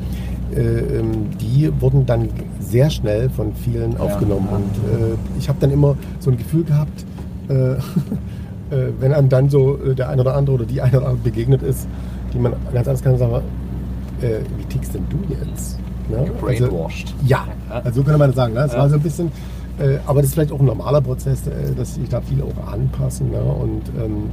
äh, 0.55 0.61
ähm, 0.61 1.31
die 1.41 1.71
wurden 1.81 2.07
dann 2.07 2.29
sehr 2.61 2.91
schnell 2.91 3.31
von 3.31 3.55
vielen 3.55 3.97
aufgenommen. 3.97 4.49
ja. 4.51 4.57
Und 4.57 5.13
äh, 5.13 5.39
ich 5.39 5.49
habe 5.49 5.59
dann 5.61 5.71
immer 5.71 5.97
so 6.21 6.31
ein 6.31 6.37
Gefühl 6.37 6.65
gehabt, 6.65 7.05
äh, 7.49 7.77
wenn 8.99 9.13
einem 9.13 9.29
dann 9.29 9.51
so 9.51 9.77
der 9.77 10.09
eine 10.09 10.23
oder 10.23 10.35
andere 10.35 10.57
oder 10.57 10.65
die 10.65 10.81
eine 10.81 10.97
oder 10.97 11.07
andere 11.07 11.23
begegnet 11.23 11.63
ist, 11.63 11.87
die 12.33 12.39
man 12.39 12.55
ganz 12.73 12.89
anders 12.89 13.03
kann, 13.03 13.17
sagen, 13.19 13.43
äh, 14.21 14.41
wie 14.59 14.65
tickst 14.65 14.95
denn 14.95 15.05
du 15.11 15.19
jetzt? 15.35 15.79
Ne? 16.09 16.19
Also, 16.19 16.67
Brainwashed. 16.69 17.15
ja, 17.27 17.47
also 17.69 18.01
so 18.01 18.03
könnte 18.05 18.19
man 18.19 18.29
das 18.31 18.37
sagen. 18.37 18.55
Ne? 18.55 18.61
Es 18.61 18.73
Ja. 18.73 18.79
war 18.81 18.89
so 18.91 18.97
ein 18.97 19.03
bisschen, 19.03 19.33
äh, 19.79 19.99
aber 20.07 20.21
das 20.21 20.29
ist 20.29 20.35
vielleicht 20.35 20.53
auch 20.53 20.61
ein 20.61 20.67
normaler 20.67 21.01
Prozess, 21.01 21.47
äh, 21.47 21.75
dass 21.77 21.95
sich 21.95 22.09
da 22.09 22.21
viele 22.21 22.45
auch 22.45 22.73
anpassen. 22.73 23.31
Ne? 23.31 23.41
Und, 23.41 23.83
ähm, 24.03 24.25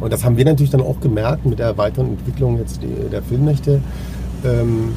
und 0.00 0.12
das 0.12 0.24
haben 0.24 0.36
wir 0.36 0.44
natürlich 0.44 0.70
dann 0.70 0.80
auch 0.80 1.00
gemerkt 1.00 1.46
mit 1.46 1.58
der 1.58 1.76
weiteren 1.78 2.10
Entwicklung 2.10 2.58
jetzt 2.58 2.82
die, 2.82 3.10
der 3.10 3.22
Filmnächte, 3.22 3.80
ähm, 4.44 4.94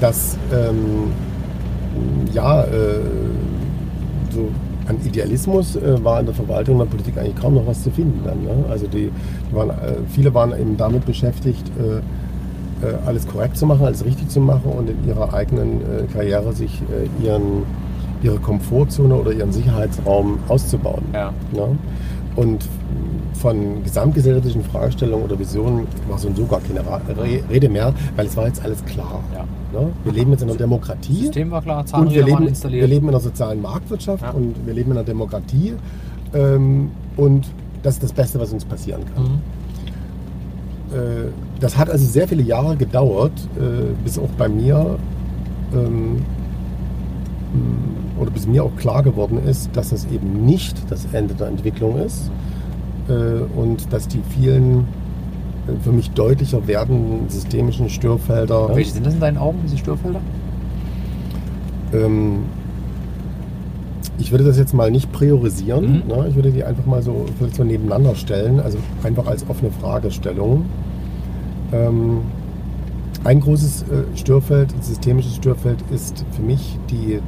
dass 0.00 0.36
ähm, 0.52 1.12
ja, 2.32 2.62
äh, 2.64 2.66
so 4.30 4.48
an 4.88 4.96
Idealismus 5.04 5.76
äh, 5.76 6.02
war 6.04 6.20
in 6.20 6.26
der 6.26 6.34
Verwaltung 6.34 6.74
und 6.78 6.86
der 6.86 6.90
Politik 6.96 7.16
eigentlich 7.16 7.36
kaum 7.36 7.54
noch 7.54 7.66
was 7.66 7.82
zu 7.82 7.90
finden. 7.90 8.20
Dann, 8.24 8.42
ne? 8.42 8.64
Also 8.68 8.86
die, 8.86 9.10
die 9.50 9.54
waren, 9.56 9.70
äh, 9.70 9.74
viele 10.08 10.34
waren 10.34 10.52
eben 10.58 10.76
damit 10.76 11.06
beschäftigt, 11.06 11.64
äh, 11.78 12.00
alles 13.06 13.26
korrekt 13.26 13.56
zu 13.56 13.66
machen, 13.66 13.86
alles 13.86 14.04
richtig 14.04 14.28
zu 14.28 14.40
machen 14.40 14.70
und 14.72 14.90
in 14.90 15.08
ihrer 15.08 15.32
eigenen 15.32 15.80
äh, 15.80 16.04
Karriere 16.12 16.52
sich 16.52 16.82
äh, 16.82 17.24
ihren, 17.24 17.62
ihre 18.22 18.38
Komfortzone 18.38 19.14
oder 19.14 19.32
ihren 19.32 19.52
Sicherheitsraum 19.52 20.38
auszubauen. 20.48 21.04
Ja. 21.12 21.32
Ne? 21.52 21.78
Und 22.36 22.64
von 23.34 23.82
gesamtgesellschaftlichen 23.84 24.64
Fragestellungen 24.64 25.24
oder 25.24 25.38
Visionen 25.38 25.86
war 26.08 26.18
so 26.18 26.28
und 26.28 26.36
so 26.36 26.46
gar 26.46 26.60
keine 26.60 26.82
Rede 27.50 27.68
mehr, 27.68 27.92
weil 28.16 28.26
es 28.26 28.36
war 28.36 28.46
jetzt 28.46 28.64
alles 28.64 28.84
klar. 28.84 29.20
Ja. 29.34 29.80
Ne? 29.80 29.88
Wir 30.04 30.12
leben 30.12 30.30
jetzt 30.30 30.42
in 30.42 30.48
einer 30.48 30.58
Demokratie. 30.58 31.22
System 31.22 31.50
war 31.50 31.62
klar, 31.62 31.80
Und 31.80 31.84
wir 31.84 31.90
Zahnräder 31.90 32.20
waren 32.22 32.28
leben, 32.40 32.48
installiert. 32.48 32.80
wir 32.82 32.88
leben 32.88 33.08
in 33.08 33.14
einer 33.14 33.20
sozialen 33.20 33.60
Marktwirtschaft 33.62 34.22
Ja. 34.22 34.30
und 34.30 34.54
wir 34.66 34.74
leben 34.74 34.90
in 34.92 34.96
einer 34.96 35.06
Demokratie. 35.06 35.74
Ähm, 36.32 36.90
und 37.16 37.46
das 37.82 37.94
ist 37.94 38.02
das 38.02 38.12
Beste, 38.12 38.40
was 38.40 38.52
uns 38.52 38.64
passieren 38.64 39.02
kann. 39.14 39.24
Mhm. 39.24 39.38
Äh, 40.94 41.30
das 41.60 41.76
hat 41.76 41.90
also 41.90 42.04
sehr 42.06 42.28
viele 42.28 42.42
Jahre 42.42 42.76
gedauert, 42.76 43.32
äh, 43.56 43.92
bis 44.04 44.18
auch 44.18 44.28
bei 44.38 44.48
mir 44.48 44.98
ähm, 45.74 46.16
mh, 47.52 48.20
oder 48.20 48.30
bis 48.30 48.46
mir 48.46 48.64
auch 48.64 48.76
klar 48.76 49.02
geworden 49.02 49.38
ist, 49.44 49.70
dass 49.74 49.90
das 49.90 50.06
eben 50.06 50.44
nicht 50.44 50.76
das 50.90 51.06
Ende 51.12 51.34
der 51.34 51.48
Entwicklung 51.48 51.98
ist 51.98 52.30
äh, 53.08 53.12
und 53.58 53.92
dass 53.92 54.08
die 54.08 54.20
vielen 54.38 54.86
für 55.82 55.92
mich 55.92 56.10
deutlicher 56.10 56.66
werdenden 56.66 57.30
systemischen 57.30 57.88
Störfelder 57.88 58.76
Welche 58.76 58.92
sind 58.92 59.06
das 59.06 59.14
in 59.14 59.20
deinen 59.20 59.38
Augen, 59.38 59.60
diese 59.64 59.78
Störfelder? 59.78 60.20
Ich 64.18 64.30
würde 64.30 64.44
das 64.44 64.56
jetzt 64.56 64.74
mal 64.74 64.90
nicht 64.90 65.12
priorisieren. 65.12 66.04
Mhm. 66.04 66.08
Ne? 66.08 66.26
Ich 66.28 66.34
würde 66.34 66.50
die 66.50 66.64
einfach 66.64 66.86
mal 66.86 67.02
so, 67.02 67.26
vielleicht 67.38 67.56
so 67.56 67.64
nebeneinander 67.64 68.14
stellen, 68.14 68.60
also 68.60 68.78
einfach 69.02 69.26
als 69.26 69.48
offene 69.48 69.70
Fragestellung. 69.70 70.66
Ähm, 71.72 72.18
ein 73.24 73.40
großes 73.40 73.82
äh, 73.82 74.16
Störfeld, 74.16 74.72
ein 74.74 74.82
systemisches 74.82 75.36
Störfeld 75.36 75.78
ist 75.90 76.24
für 76.32 76.42
mich 76.42 76.78
die 76.90 77.20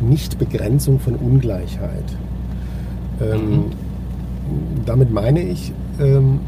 Nichtbegrenzung 0.00 1.00
von 1.00 1.16
Ungleichheit. 1.16 2.04
Ähm, 3.20 3.64
Damit 4.86 5.12
meine 5.12 5.42
ich, 5.42 5.72
ähm, 6.00 6.40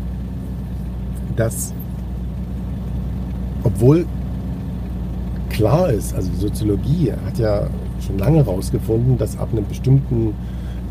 dass 1.37 1.75
obwohl 3.63 4.07
klar 5.51 5.91
ist, 5.91 6.15
also 6.15 6.31
die 6.31 6.41
Soziologie 6.41 7.13
hat 7.27 7.39
ja 7.39 7.67
schon 8.03 8.19
lange 8.19 8.39
herausgefunden, 8.39 9.19
dass 9.19 9.39
ab 9.39 9.49
einem 9.53 9.67
bestimmten 9.67 10.35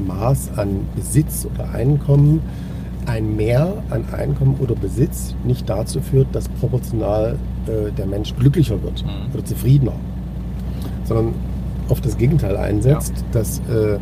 Maß 0.07 0.51
an 0.57 0.81
Besitz 0.95 1.47
oder 1.53 1.71
Einkommen 1.73 2.41
ein 3.05 3.35
Mehr 3.35 3.73
an 3.89 4.05
Einkommen 4.11 4.55
oder 4.59 4.75
Besitz 4.75 5.33
nicht 5.43 5.67
dazu 5.69 5.99
führt, 5.99 6.27
dass 6.33 6.47
proportional 6.47 7.35
äh, 7.67 7.91
der 7.97 8.05
Mensch 8.05 8.35
glücklicher 8.35 8.81
wird 8.83 9.03
Mhm. 9.03 9.33
oder 9.33 9.43
zufriedener, 9.45 9.93
sondern 11.05 11.33
auf 11.89 12.01
das 12.01 12.17
Gegenteil 12.17 12.55
einsetzt, 12.55 13.13
dass 13.31 13.59
äh, 13.69 13.95
äh, 13.95 13.97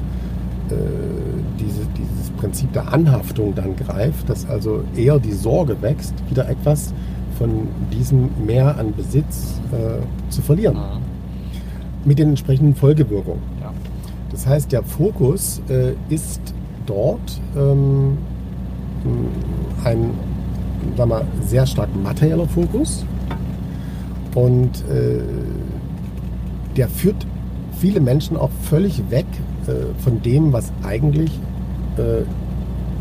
diese, 1.59 1.81
dieses 1.97 2.29
Prinzip 2.31 2.73
der 2.73 2.91
Anhaftung 2.93 3.55
dann 3.55 3.75
greift, 3.77 4.29
dass 4.29 4.45
also 4.47 4.83
eher 4.95 5.17
die 5.19 5.31
Sorge 5.31 5.81
wächst, 5.81 6.13
wieder 6.29 6.49
etwas 6.49 6.93
von 7.37 7.49
diesem 7.93 8.29
Mehr 8.45 8.77
an 8.77 8.93
Besitz 8.93 9.61
äh, 9.71 10.31
zu 10.31 10.41
verlieren, 10.41 10.75
Mhm. 10.75 11.06
Mit 12.07 12.19
den 12.19 12.29
entsprechenden 12.29 12.73
Folgewirkungen. 12.73 13.41
Ja. 13.61 13.73
Das 14.31 14.47
heißt, 14.47 14.71
der 14.71 14.83
Fokus 14.83 15.61
äh, 15.69 15.93
ist 16.09 16.41
dort 16.85 17.39
ähm, 17.55 18.17
ein 19.83 20.11
sagen 20.95 21.09
wir, 21.09 21.25
sehr 21.45 21.65
stark 21.65 21.89
materieller 22.03 22.47
Fokus 22.47 23.05
und 24.35 24.69
äh, 24.89 25.19
der 26.75 26.87
führt 26.87 27.25
viele 27.79 27.99
Menschen 27.99 28.37
auch 28.37 28.51
völlig 28.63 29.01
weg 29.09 29.25
äh, 29.67 29.71
von 30.01 30.21
dem, 30.21 30.53
was 30.53 30.71
eigentlich 30.83 31.31
äh, 31.97 32.23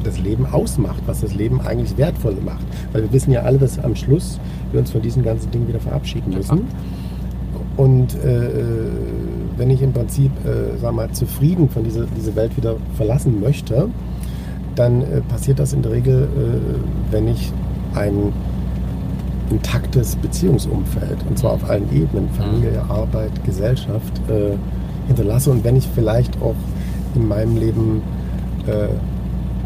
das 0.05 0.19
Leben 0.19 0.47
ausmacht, 0.47 1.03
was 1.07 1.21
das 1.21 1.35
Leben 1.35 1.61
eigentlich 1.61 1.97
wertvoll 1.97 2.37
macht. 2.45 2.65
Weil 2.93 3.03
wir 3.03 3.13
wissen 3.13 3.33
ja 3.33 3.43
alle, 3.43 3.59
dass 3.59 3.79
am 3.79 3.97
Schluss 3.97 4.39
wir 4.73 4.81
uns 4.81 4.91
von 4.91 5.03
diesen 5.03 5.23
ganzen 5.23 5.51
Dingen 5.51 5.69
wieder 5.69 5.81
verabschieden 5.81 6.35
müssen. 6.35 6.63
Und 7.77 8.15
äh, 8.15 8.49
wenn 9.57 9.71
ich 9.71 9.83
im 9.83 9.93
Prinzip, 9.93 10.31
äh, 10.45 10.77
sag 10.81 10.95
mal, 10.95 11.11
zufrieden 11.11 11.69
von 11.69 11.85
dieser, 11.85 12.07
dieser 12.17 12.35
Welt 12.35 12.57
wieder 12.57 12.77
verlassen 12.97 13.41
möchte, 13.41 13.89
dann 14.75 15.03
äh, 15.03 15.21
passiert 15.29 15.59
das 15.59 15.73
in 15.73 15.83
der 15.83 15.93
Regel, 15.93 16.25
äh, 16.25 17.13
wenn 17.13 17.29
ich 17.29 17.53
ein 17.95 18.33
intaktes 19.51 20.17
Beziehungsumfeld, 20.17 21.19
und 21.29 21.39
zwar 21.39 21.53
auf 21.53 21.69
allen 21.69 21.91
Ebenen, 21.95 22.29
Familie, 22.31 22.83
Arbeit, 22.89 23.33
Gesellschaft, 23.45 24.21
äh, 24.29 24.57
hinterlasse. 25.07 25.51
Und 25.51 25.65
wenn 25.65 25.77
ich 25.77 25.89
vielleicht 25.95 26.41
auch 26.43 26.57
in 27.15 27.29
meinem 27.29 27.57
Leben 27.57 28.03
äh, 28.67 28.89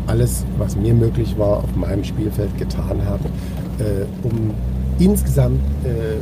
alles, 0.06 0.44
was 0.58 0.76
mir 0.76 0.94
möglich 0.94 1.38
war, 1.38 1.58
auf 1.58 1.76
meinem 1.76 2.04
Spielfeld 2.04 2.56
getan 2.58 3.00
habe, 3.04 3.24
äh, 3.78 4.04
um 4.26 4.50
insgesamt 5.00 5.60
äh, 5.84 6.16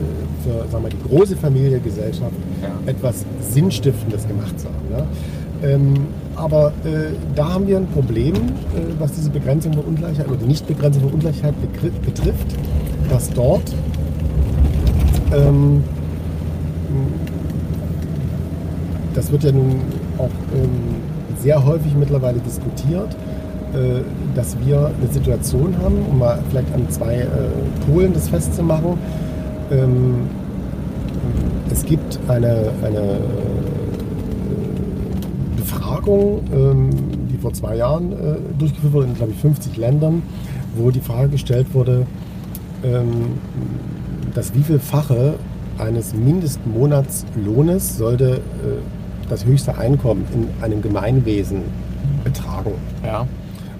für 0.44 0.70
sagen 0.70 0.84
wir, 0.84 0.90
die 0.90 1.08
große 1.08 1.36
Familie 1.36 1.80
Gesellschaft 1.80 2.32
Ja. 2.62 2.68
etwas 2.90 3.24
Sinnstiftendes 3.50 4.26
gemacht 4.26 4.58
zu 4.58 4.66
haben. 4.66 4.88
Ne? 4.90 5.06
Ähm, 5.60 5.94
aber 6.36 6.68
äh, 6.84 7.14
da 7.34 7.54
haben 7.54 7.66
wir 7.66 7.76
ein 7.78 7.88
Problem, 7.88 8.34
äh, 8.34 8.38
was 8.98 9.12
diese 9.12 9.30
Begrenzung 9.30 9.72
der 9.72 9.86
Ungleichheit 9.86 10.28
oder 10.28 10.36
die 10.36 10.46
Nichtbegrenzung 10.46 11.02
der 11.02 11.12
Ungleichheit 11.12 11.54
betrifft, 12.04 12.46
dass 13.10 13.30
dort 13.30 13.74
ähm, 15.32 15.82
das 19.14 19.32
wird 19.32 19.42
ja 19.42 19.52
nun 19.52 19.80
auch 20.16 20.30
ähm, 20.54 20.70
sehr 21.40 21.64
häufig 21.64 21.94
mittlerweile 21.96 22.38
diskutiert, 22.38 23.16
dass 24.35 24.57
wir 24.64 24.90
eine 24.98 25.12
Situation 25.12 25.76
haben, 25.83 25.96
um 26.11 26.18
mal 26.18 26.38
vielleicht 26.48 26.72
an 26.74 26.88
zwei 26.88 27.16
äh, 27.16 27.26
Polen 27.87 28.12
das 28.12 28.28
festzumachen. 28.28 28.98
Ähm, 29.70 30.28
es 31.70 31.85
gibt 31.85 32.18
eine, 32.28 32.70
eine 32.83 32.98
äh, 32.98 33.18
Befragung, 35.57 36.40
ähm, 36.52 36.90
die 37.31 37.37
vor 37.37 37.52
zwei 37.52 37.76
Jahren 37.76 38.12
äh, 38.12 38.37
durchgeführt 38.59 38.92
wurde 38.92 39.07
in, 39.09 39.14
glaube 39.14 39.33
ich, 39.33 39.38
50 39.38 39.76
Ländern, 39.76 40.22
wo 40.76 40.90
die 40.90 41.00
Frage 41.00 41.28
gestellt 41.28 41.66
wurde, 41.74 42.07
ähm, 42.85 43.38
das 44.35 44.54
wievielfache 44.54 45.35
eines 45.78 46.14
Mindestmonatslohnes 46.14 47.98
sollte 47.98 48.37
äh, 48.37 48.38
das 49.28 49.44
höchste 49.44 49.76
Einkommen 49.76 50.24
in 50.33 50.48
einem 50.62 50.81
Gemeinwesen 50.81 51.62
betragen. 52.24 52.72
Ja. 53.04 53.26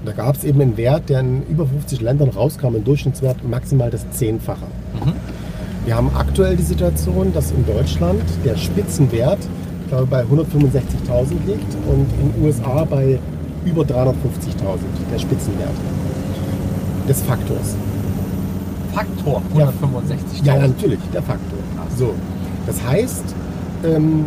Und 0.01 0.07
da 0.07 0.13
gab 0.13 0.37
es 0.37 0.45
eben 0.45 0.61
einen 0.61 0.77
Wert, 0.77 1.09
der 1.09 1.21
in 1.21 1.43
über 1.49 1.67
50 1.67 2.01
Ländern 2.01 2.29
rauskam, 2.29 2.77
ein 2.77 2.85
Durchschnittswert 2.85 3.49
maximal 3.49 3.91
das 3.91 4.09
Zehnfache. 4.11 4.67
Mhm. 5.05 5.13
Wir 5.85 5.97
haben 5.97 6.11
aktuell 6.15 6.57
die 6.57 6.63
Situation, 6.63 7.33
dass 7.33 7.51
in 7.51 7.65
Deutschland 7.67 8.23
der 8.45 8.57
Spitzenwert 8.57 9.39
ich 9.89 9.91
glaube, 9.91 10.07
bei 10.07 10.21
165.000 10.23 11.47
liegt 11.47 11.75
und 11.91 12.07
in 12.21 12.33
den 12.33 12.45
USA 12.45 12.85
bei 12.85 13.19
über 13.65 13.83
350.000, 13.85 14.15
der 15.11 15.19
Spitzenwert 15.19 15.71
des 17.09 17.23
Faktors. 17.23 17.75
Faktor 18.93 19.43
Ja. 19.57 19.69
165. 19.69 20.43
Ja, 20.45 20.57
ja, 20.57 20.69
natürlich, 20.69 20.99
der 21.15 21.23
Faktor. 21.23 21.59
So, 21.97 22.13
das 22.67 22.85
heißt, 22.85 23.35
ähm, 23.85 24.27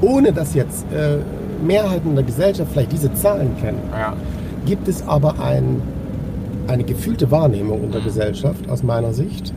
ohne 0.00 0.32
dass 0.32 0.54
jetzt 0.54 0.86
äh, 0.90 1.18
Mehrheiten 1.62 2.14
der 2.14 2.24
Gesellschaft 2.24 2.70
vielleicht 2.72 2.92
diese 2.92 3.12
Zahlen 3.12 3.54
kennen, 3.60 3.80
Ja. 3.92 4.14
Gibt 4.70 4.86
es 4.86 5.02
aber 5.08 5.40
ein, 5.40 5.82
eine 6.68 6.84
gefühlte 6.84 7.32
Wahrnehmung 7.32 7.82
in 7.82 7.90
der 7.90 8.02
Mhm. 8.02 8.04
Gesellschaft 8.04 8.68
aus 8.70 8.84
meiner 8.84 9.12
Sicht, 9.12 9.52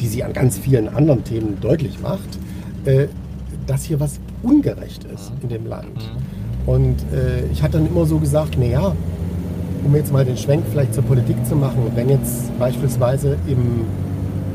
die 0.00 0.08
sie 0.08 0.24
an 0.24 0.32
ganz 0.32 0.58
vielen 0.58 0.88
anderen 0.88 1.22
Themen 1.22 1.58
deutlich 1.60 2.00
macht, 2.02 2.30
äh, 2.84 3.06
dass 3.68 3.84
hier 3.84 4.00
was 4.00 4.18
ungerecht 4.42 5.04
ist 5.04 5.30
in 5.40 5.50
dem 5.50 5.66
Land. 5.68 5.86
Mhm. 5.94 6.68
Und 6.72 6.96
äh, 7.14 7.46
ich 7.52 7.62
hatte 7.62 7.78
dann 7.78 7.86
immer 7.86 8.06
so 8.06 8.18
gesagt, 8.18 8.58
naja, 8.58 8.92
um 9.84 9.94
jetzt 9.94 10.12
mal 10.12 10.24
den 10.24 10.36
Schwenk 10.36 10.64
vielleicht 10.68 10.94
zur 10.94 11.04
Politik 11.04 11.36
zu 11.46 11.54
machen, 11.54 11.92
wenn 11.94 12.08
jetzt 12.08 12.58
beispielsweise 12.58 13.36
im 13.46 13.82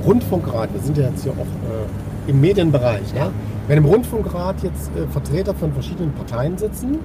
Rundfunkrat, 0.05 0.73
wir 0.73 0.81
sind 0.81 0.97
ja 0.97 1.05
jetzt 1.07 1.23
hier 1.23 1.31
auch 1.31 1.45
äh, 1.45 2.29
im 2.29 2.41
Medienbereich, 2.41 3.13
Ja. 3.15 3.25
ne? 3.27 3.31
wenn 3.69 3.77
im 3.77 3.85
Rundfunkrat 3.85 4.61
jetzt 4.63 4.91
äh, 4.97 5.07
Vertreter 5.09 5.53
von 5.53 5.71
verschiedenen 5.71 6.11
Parteien 6.11 6.57
sitzen, 6.57 6.97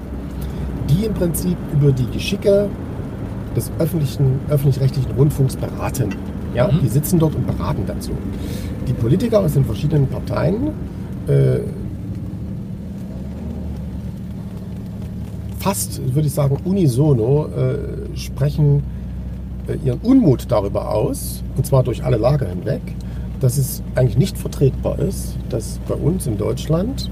die 0.91 1.05
im 1.05 1.15
Prinzip 1.15 1.57
über 1.73 1.93
die 1.93 2.07
Geschicke 2.13 2.69
des 3.57 3.73
öffentlichen, 3.79 4.41
öffentlich-rechtlichen 4.49 5.11
Rundfunks 5.13 5.57
beraten. 5.57 6.15
Ja? 6.55 6.71
Mhm. 6.71 6.81
Die 6.83 6.89
sitzen 6.89 7.19
dort 7.19 7.35
und 7.35 7.47
beraten 7.47 7.85
dazu. 7.87 8.13
Die 8.87 8.93
Politiker 8.93 9.41
aus 9.41 9.55
den 9.55 9.65
verschiedenen 9.65 10.07
Parteien 10.07 10.69
äh, 11.27 11.61
fast, 15.59 16.15
würde 16.15 16.29
ich 16.29 16.35
sagen, 16.35 16.59
unisono 16.65 17.47
äh, 17.47 18.17
sprechen 18.17 18.85
äh, 19.67 19.75
ihren 19.85 19.99
Unmut 20.01 20.47
darüber 20.49 20.95
aus, 20.95 21.43
und 21.57 21.67
zwar 21.67 21.83
durch 21.83 22.05
alle 22.05 22.19
Lager 22.19 22.49
hinweg, 22.49 22.83
dass 23.41 23.59
es 23.59 23.83
eigentlich 23.97 24.17
nicht 24.17 24.39
vertretbar 24.39 24.99
ist, 25.01 25.37
dass 25.49 25.81
bei 25.89 25.95
uns 25.95 26.29
in 26.29 26.39
Deutschland 26.39 27.11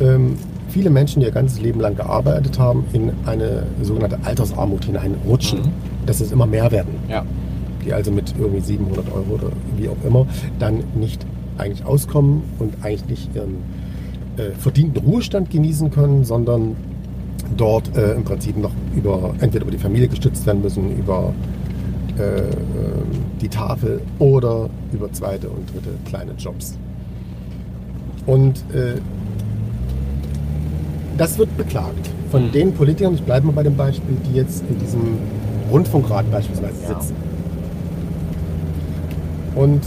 ähm, 0.00 0.36
viele 0.74 0.90
Menschen, 0.90 1.20
die 1.20 1.26
ihr 1.26 1.32
ganzes 1.32 1.60
Leben 1.60 1.78
lang 1.78 1.94
gearbeitet 1.94 2.58
haben, 2.58 2.84
in 2.92 3.12
eine 3.26 3.62
sogenannte 3.80 4.18
Altersarmut 4.24 4.84
hineinrutschen. 4.84 5.60
Mhm. 5.60 6.04
Dass 6.04 6.20
es 6.20 6.32
immer 6.32 6.46
mehr 6.46 6.70
werden 6.72 6.96
Ja. 7.08 7.24
die 7.84 7.92
also 7.92 8.10
mit 8.10 8.34
irgendwie 8.38 8.60
700 8.60 9.06
Euro 9.12 9.34
oder 9.34 9.50
wie 9.76 9.88
auch 9.88 9.96
immer 10.04 10.26
dann 10.58 10.82
nicht 10.96 11.24
eigentlich 11.58 11.86
auskommen 11.86 12.42
und 12.58 12.74
eigentlich 12.82 13.08
nicht 13.08 13.36
ihren 13.36 13.54
äh, 14.36 14.50
verdienten 14.58 15.00
Ruhestand 15.02 15.48
genießen 15.50 15.90
können, 15.92 16.24
sondern 16.24 16.74
dort 17.56 17.96
äh, 17.96 18.14
im 18.14 18.24
Prinzip 18.24 18.56
noch 18.56 18.72
über 18.96 19.32
entweder 19.40 19.62
über 19.62 19.70
die 19.70 19.78
Familie 19.78 20.08
gestützt 20.08 20.44
werden 20.44 20.60
müssen, 20.62 20.98
über 20.98 21.32
äh, 22.18 22.22
äh, 22.22 22.52
die 23.40 23.48
Tafel 23.48 24.00
oder 24.18 24.68
über 24.92 25.12
zweite 25.12 25.48
und 25.48 25.72
dritte 25.72 25.90
kleine 26.04 26.32
Jobs. 26.36 26.76
Und 28.26 28.56
äh, 28.74 28.98
das 31.16 31.38
wird 31.38 31.56
beklagt 31.56 32.10
von 32.30 32.46
Mhm. 32.46 32.52
den 32.52 32.72
Politikern, 32.74 33.14
ich 33.14 33.22
bleibe 33.22 33.46
mal 33.46 33.52
bei 33.52 33.62
dem 33.62 33.76
Beispiel, 33.76 34.16
die 34.28 34.34
jetzt 34.36 34.64
in 34.68 34.78
diesem 34.78 35.18
Rundfunkrat 35.70 36.30
beispielsweise 36.30 36.74
Ja. 36.82 36.88
sitzen. 37.00 37.14
Und 39.54 39.80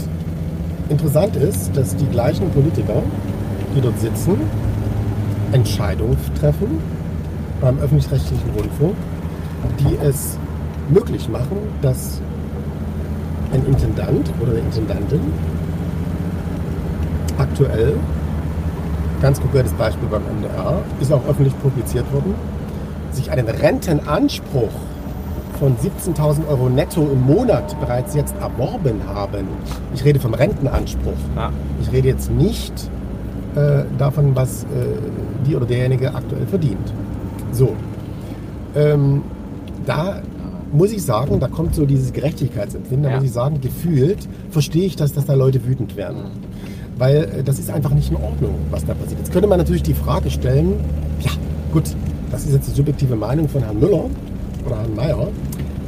interessant 0.88 1.36
ist, 1.36 1.76
dass 1.76 1.94
die 1.96 2.06
gleichen 2.06 2.48
Politiker, 2.50 3.02
die 3.76 3.80
dort 3.80 3.98
sitzen, 4.00 4.36
Entscheidungen 5.52 6.16
treffen 6.38 6.78
beim 7.60 7.78
öffentlich-rechtlichen 7.78 8.50
Rundfunk, 8.56 8.94
die 9.80 9.96
es 10.06 10.38
möglich 10.90 11.28
machen, 11.28 11.58
dass 11.82 12.20
ein 13.52 13.64
Intendant 13.66 14.30
oder 14.40 14.52
eine 14.52 14.60
Intendantin 14.60 15.20
aktuell, 17.38 17.94
ganz 19.20 19.40
konkretes 19.40 19.72
Beispiel 19.72 20.08
beim 20.08 20.22
NDR, 20.26 20.80
ist 21.00 21.12
auch 21.12 21.26
öffentlich 21.28 21.58
publiziert 21.60 22.10
worden, 22.12 22.34
sich 23.12 23.30
einen 23.30 23.48
Rentenanspruch 23.48 24.70
von 25.58 25.76
17.000 25.76 26.46
Euro 26.48 26.68
netto 26.68 27.02
im 27.02 27.22
Monat 27.22 27.78
bereits 27.80 28.14
jetzt 28.14 28.34
erworben 28.40 29.00
haben. 29.12 29.48
Ich 29.94 30.04
rede 30.04 30.20
vom 30.20 30.34
Rentenanspruch. 30.34 31.12
Ja. 31.34 31.50
Ich 31.82 31.90
rede 31.90 32.06
jetzt 32.08 32.30
nicht 32.30 32.72
äh, 33.56 33.82
davon, 33.98 34.36
was 34.36 34.62
äh, 34.64 34.66
die 35.46 35.56
oder 35.56 35.66
derjenige 35.66 36.14
aktuell 36.14 36.46
verdient. 36.46 36.92
So. 37.50 37.74
Ähm, 38.76 39.22
da 39.84 40.20
muss 40.70 40.92
ich 40.92 41.02
sagen, 41.02 41.40
da 41.40 41.48
kommt 41.48 41.74
so 41.74 41.86
dieses 41.86 42.12
Gerechtigkeitsempfinden, 42.12 43.04
da 43.04 43.08
Ja. 43.10 43.16
muss 43.16 43.24
ich 43.24 43.32
sagen, 43.32 43.60
gefühlt 43.60 44.28
verstehe 44.50 44.84
ich, 44.84 44.94
dass, 44.96 45.12
dass 45.12 45.24
da 45.24 45.34
Leute 45.34 45.64
wütend 45.66 45.96
werden. 45.96 46.24
Weil 46.98 47.16
äh, 47.16 47.42
das 47.42 47.58
ist 47.58 47.70
einfach 47.70 47.94
nicht 47.94 48.10
in 48.10 48.16
Ordnung, 48.16 48.54
was 48.70 48.84
da 48.84 48.94
passiert. 48.94 49.20
Jetzt 49.20 49.32
könnte 49.32 49.48
man 49.48 49.58
natürlich 49.58 49.82
die 49.82 49.94
Frage 49.94 50.30
stellen, 50.30 50.74
ja 51.20 51.30
gut, 51.72 51.84
das 52.30 52.44
ist 52.44 52.52
jetzt 52.52 52.68
die 52.68 52.72
subjektive 52.72 53.16
Meinung 53.16 53.48
von 53.48 53.62
Herrn 53.62 53.78
Müller 53.78 54.04
oder 54.66 54.78
Herrn 54.78 54.94
Mayer, 54.94 55.28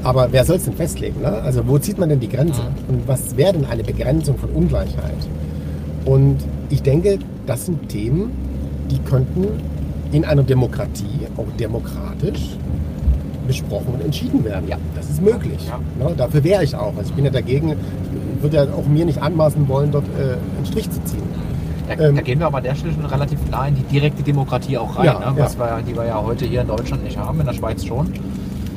aber 0.02 0.28
wer 0.30 0.44
soll 0.44 0.56
es 0.56 0.64
denn 0.64 0.74
festlegen? 0.74 1.20
Ne? 1.20 1.28
Also 1.28 1.66
wo 1.66 1.78
zieht 1.78 1.98
man 1.98 2.08
denn 2.08 2.20
die 2.20 2.28
Grenze? 2.28 2.62
Und 2.88 3.06
was 3.06 3.36
wäre 3.36 3.52
denn 3.52 3.66
eine 3.66 3.84
Begrenzung 3.84 4.38
von 4.38 4.50
Ungleichheit? 4.50 5.28
Und 6.06 6.38
ich 6.70 6.82
denke, 6.82 7.18
das 7.46 7.66
sind 7.66 7.88
Themen, 7.88 8.32
die 8.90 8.98
könnten 9.00 9.46
in 10.12 10.24
einer 10.24 10.42
Demokratie 10.42 11.26
auch 11.36 11.46
demokratisch 11.58 12.56
besprochen 13.46 13.94
und 13.94 14.04
entschieden 14.04 14.44
werden. 14.44 14.68
Ja. 14.68 14.78
Das 14.94 15.10
ist 15.10 15.22
möglich. 15.22 15.68
Ja. 15.68 15.78
Ne? 16.04 16.14
Dafür 16.16 16.42
wäre 16.44 16.64
ich 16.64 16.74
auch. 16.74 16.96
Also 16.96 17.10
ich 17.10 17.14
bin 17.14 17.24
ja 17.24 17.30
dagegen, 17.30 17.74
würde 18.42 18.56
ja 18.56 18.62
auch 18.74 18.86
mir 18.86 19.04
nicht 19.04 19.22
anmaßen 19.22 19.68
wollen, 19.68 19.90
dort 19.90 20.04
äh, 20.18 20.34
einen 20.56 20.66
Strich 20.66 20.90
zu 20.90 21.02
ziehen. 21.04 21.22
Da, 21.88 21.94
Ähm, 22.04 22.16
da 22.16 22.22
gehen 22.22 22.38
wir 22.38 22.46
aber 22.46 22.58
an 22.58 22.64
der 22.64 22.74
Stelle 22.74 22.94
schon 22.94 23.04
relativ 23.04 23.38
nah 23.50 23.66
in 23.66 23.74
die 23.74 23.82
direkte 23.82 24.22
Demokratie 24.22 24.78
auch 24.78 24.96
rein, 24.96 25.06
Ja, 25.06 25.18
ne? 25.18 25.34
was 25.36 25.58
wir, 25.58 25.80
die 25.86 25.94
wir 25.96 26.04
ja 26.06 26.22
heute 26.22 26.44
hier 26.46 26.60
in 26.62 26.68
Deutschland 26.68 27.02
nicht 27.04 27.16
haben, 27.18 27.40
in 27.40 27.46
der 27.46 27.52
Schweiz 27.54 27.84
schon. 27.84 28.12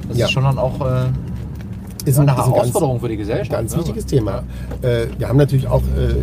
Das 0.10 0.18
Ja. 0.18 0.26
ist 0.26 0.32
schon 0.32 0.44
dann 0.44 0.58
auch 0.58 0.80
äh, 0.82 1.06
Ist 2.06 2.20
eine 2.20 2.32
ist 2.32 2.38
ganz- 2.38 2.48
Herausforderung 2.48 3.00
für 3.00 3.08
die 3.10 3.18
Gesellschaft. 3.18 3.52
Ganz 3.52 3.72
ne? 3.74 3.80
wichtiges 3.80 4.06
Thema. 4.06 4.44
Äh, 4.82 5.06
wir 5.18 5.30
haben 5.30 5.38
natürlich 5.38 5.68
auch 5.68 5.82
äh, 5.82 6.14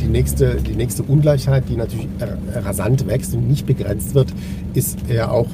die, 0.00 0.06
nächste, 0.06 0.56
die 0.56 0.76
nächste 0.76 1.02
Ungleichheit, 1.04 1.64
die 1.68 1.76
natürlich 1.76 2.08
rasant 2.64 3.06
wächst 3.06 3.34
und 3.34 3.48
nicht 3.48 3.66
begrenzt 3.66 4.14
wird, 4.14 4.28
ist 4.74 4.98
ja 5.08 5.30
auch, 5.30 5.46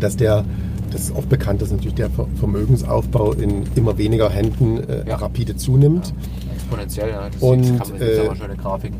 dass 0.00 0.16
der, 0.16 0.44
das 0.92 1.02
ist 1.02 1.16
oft 1.16 1.28
bekannt, 1.28 1.62
dass 1.62 1.70
natürlich 1.70 1.94
der 1.94 2.10
Ver- 2.10 2.26
Vermögensaufbau 2.36 3.32
in 3.32 3.62
immer 3.76 3.96
weniger 3.98 4.28
Händen 4.30 4.78
äh, 4.88 5.08
Ja. 5.08 5.16
rapide 5.16 5.56
zunimmt. 5.56 6.12
Exponentiell, 6.54 7.10
ja. 7.10 7.28
Das 7.30 7.42
Und, 7.42 7.62
kann 7.78 7.88
man, 7.90 8.00
äh, 8.00 8.36
schöne 8.36 8.56
Grafiken. 8.56 8.96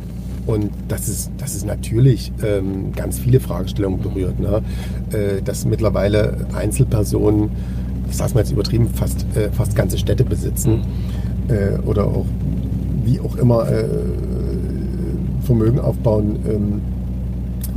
Und 0.46 0.70
das 0.88 1.08
ist, 1.08 1.30
das 1.38 1.54
ist 1.54 1.64
natürlich 1.66 2.32
ähm, 2.44 2.92
ganz 2.96 3.18
viele 3.18 3.38
Fragestellungen 3.38 4.00
berührt. 4.00 4.40
Ne? 4.40 4.62
Äh, 5.12 5.40
dass 5.42 5.64
mittlerweile 5.64 6.46
Einzelpersonen, 6.52 7.50
ich 8.10 8.16
sage 8.16 8.34
mal 8.34 8.40
jetzt 8.40 8.50
übertrieben, 8.50 8.88
fast, 8.88 9.24
äh, 9.36 9.50
fast 9.52 9.76
ganze 9.76 9.98
Städte 9.98 10.24
besitzen 10.24 10.82
äh, 11.48 11.78
oder 11.86 12.06
auch 12.06 12.26
wie 13.04 13.20
auch 13.20 13.36
immer 13.36 13.68
äh, 13.70 13.84
Vermögen 15.42 15.78
aufbauen, 15.80 16.36
ähm, 16.48 16.80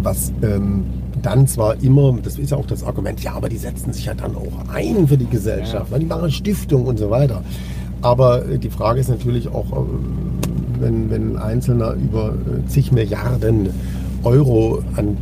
was 0.01 0.31
ähm, 0.41 0.83
dann 1.25 1.47
zwar 1.47 1.81
immer, 1.81 2.17
das 2.21 2.37
ist 2.37 2.51
ja 2.51 2.57
auch 2.57 2.67
das 2.67 2.83
Argument, 2.83 3.21
ja, 3.23 3.33
aber 3.33 3.49
die 3.49 3.57
setzen 3.57 3.93
sich 3.93 4.05
ja 4.05 4.13
dann 4.13 4.35
auch 4.35 4.73
ein 4.73 5.07
für 5.07 5.17
die 5.17 5.27
Gesellschaft, 5.27 5.91
ja. 5.91 5.99
die 5.99 6.05
machen 6.05 6.31
Stiftung 6.31 6.85
und 6.85 6.99
so 6.99 7.09
weiter. 7.09 7.41
Aber 8.01 8.47
äh, 8.47 8.59
die 8.59 8.69
Frage 8.69 8.99
ist 8.99 9.09
natürlich 9.09 9.47
auch, 9.47 9.71
äh, 9.71 9.85
wenn, 10.79 11.09
wenn 11.09 11.37
ein 11.37 11.41
Einzelner 11.41 11.93
über 11.93 12.33
äh, 12.33 12.67
zig 12.67 12.91
Milliarden 12.91 13.69
Euro 14.23 14.83
an 14.95 15.17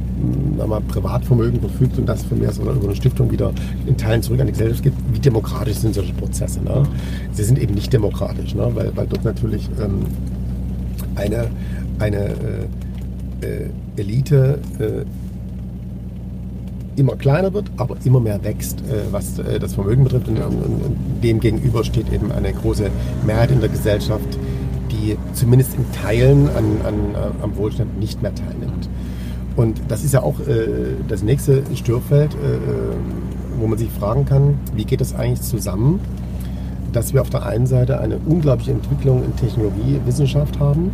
mal, 0.57 0.81
Privatvermögen 0.81 1.59
verfügt 1.59 1.97
und 1.97 2.05
das 2.05 2.23
für 2.23 2.35
mehr 2.35 2.51
oder 2.61 2.71
über 2.71 2.85
eine 2.85 2.95
Stiftung 2.95 3.29
wieder 3.31 3.51
in 3.85 3.97
Teilen 3.97 4.21
zurück 4.21 4.39
an 4.39 4.47
die 4.47 4.53
Gesellschaft 4.53 4.83
gibt, 4.83 4.97
wie 5.13 5.19
demokratisch 5.19 5.77
sind 5.77 5.93
solche 5.93 6.13
Prozesse? 6.13 6.61
Ne? 6.63 6.83
Sie 7.33 7.43
sind 7.43 7.59
eben 7.59 7.73
nicht 7.73 7.91
demokratisch, 7.91 8.55
ne? 8.55 8.69
weil, 8.73 8.95
weil 8.95 9.07
dort 9.07 9.25
natürlich 9.25 9.69
ähm, 9.81 10.05
eine, 11.15 11.47
eine 11.99 12.29
äh, 13.41 13.45
äh, 13.45 13.69
Elite 13.97 14.59
äh, 14.79 15.05
immer 16.95 17.15
kleiner 17.15 17.53
wird, 17.53 17.71
aber 17.77 17.97
immer 18.03 18.19
mehr 18.19 18.43
wächst, 18.43 18.81
äh, 18.81 19.11
was 19.11 19.39
äh, 19.39 19.59
das 19.59 19.75
Vermögen 19.75 20.03
betrifft. 20.03 20.27
Und, 20.27 20.37
und, 20.37 20.63
und, 20.63 20.97
dem 21.23 21.39
gegenüber 21.39 21.83
steht 21.83 22.11
eben 22.11 22.31
eine 22.31 22.53
große 22.53 22.89
Mehrheit 23.25 23.51
in 23.51 23.61
der 23.61 23.69
Gesellschaft, 23.69 24.37
die 24.91 25.17
zumindest 25.33 25.75
in 25.75 25.85
Teilen 25.91 26.49
an, 26.49 26.65
an, 26.85 26.93
äh, 27.15 27.43
am 27.43 27.55
Wohlstand 27.55 27.99
nicht 27.99 28.21
mehr 28.21 28.33
teilnimmt. 28.35 28.89
Und 29.55 29.81
das 29.87 30.03
ist 30.03 30.13
ja 30.13 30.23
auch 30.23 30.39
äh, 30.41 30.95
das 31.07 31.23
nächste 31.23 31.63
Störfeld, 31.75 32.33
äh, 32.33 32.37
wo 33.59 33.67
man 33.67 33.77
sich 33.77 33.89
fragen 33.89 34.25
kann, 34.25 34.59
wie 34.75 34.83
geht 34.83 34.99
das 34.99 35.13
eigentlich 35.15 35.41
zusammen, 35.41 35.99
dass 36.91 37.13
wir 37.13 37.21
auf 37.21 37.29
der 37.29 37.45
einen 37.45 37.67
Seite 37.67 37.99
eine 37.99 38.17
unglaubliche 38.25 38.71
Entwicklung 38.71 39.23
in 39.23 39.35
Technologie, 39.35 39.99
Wissenschaft 40.05 40.59
haben, 40.59 40.91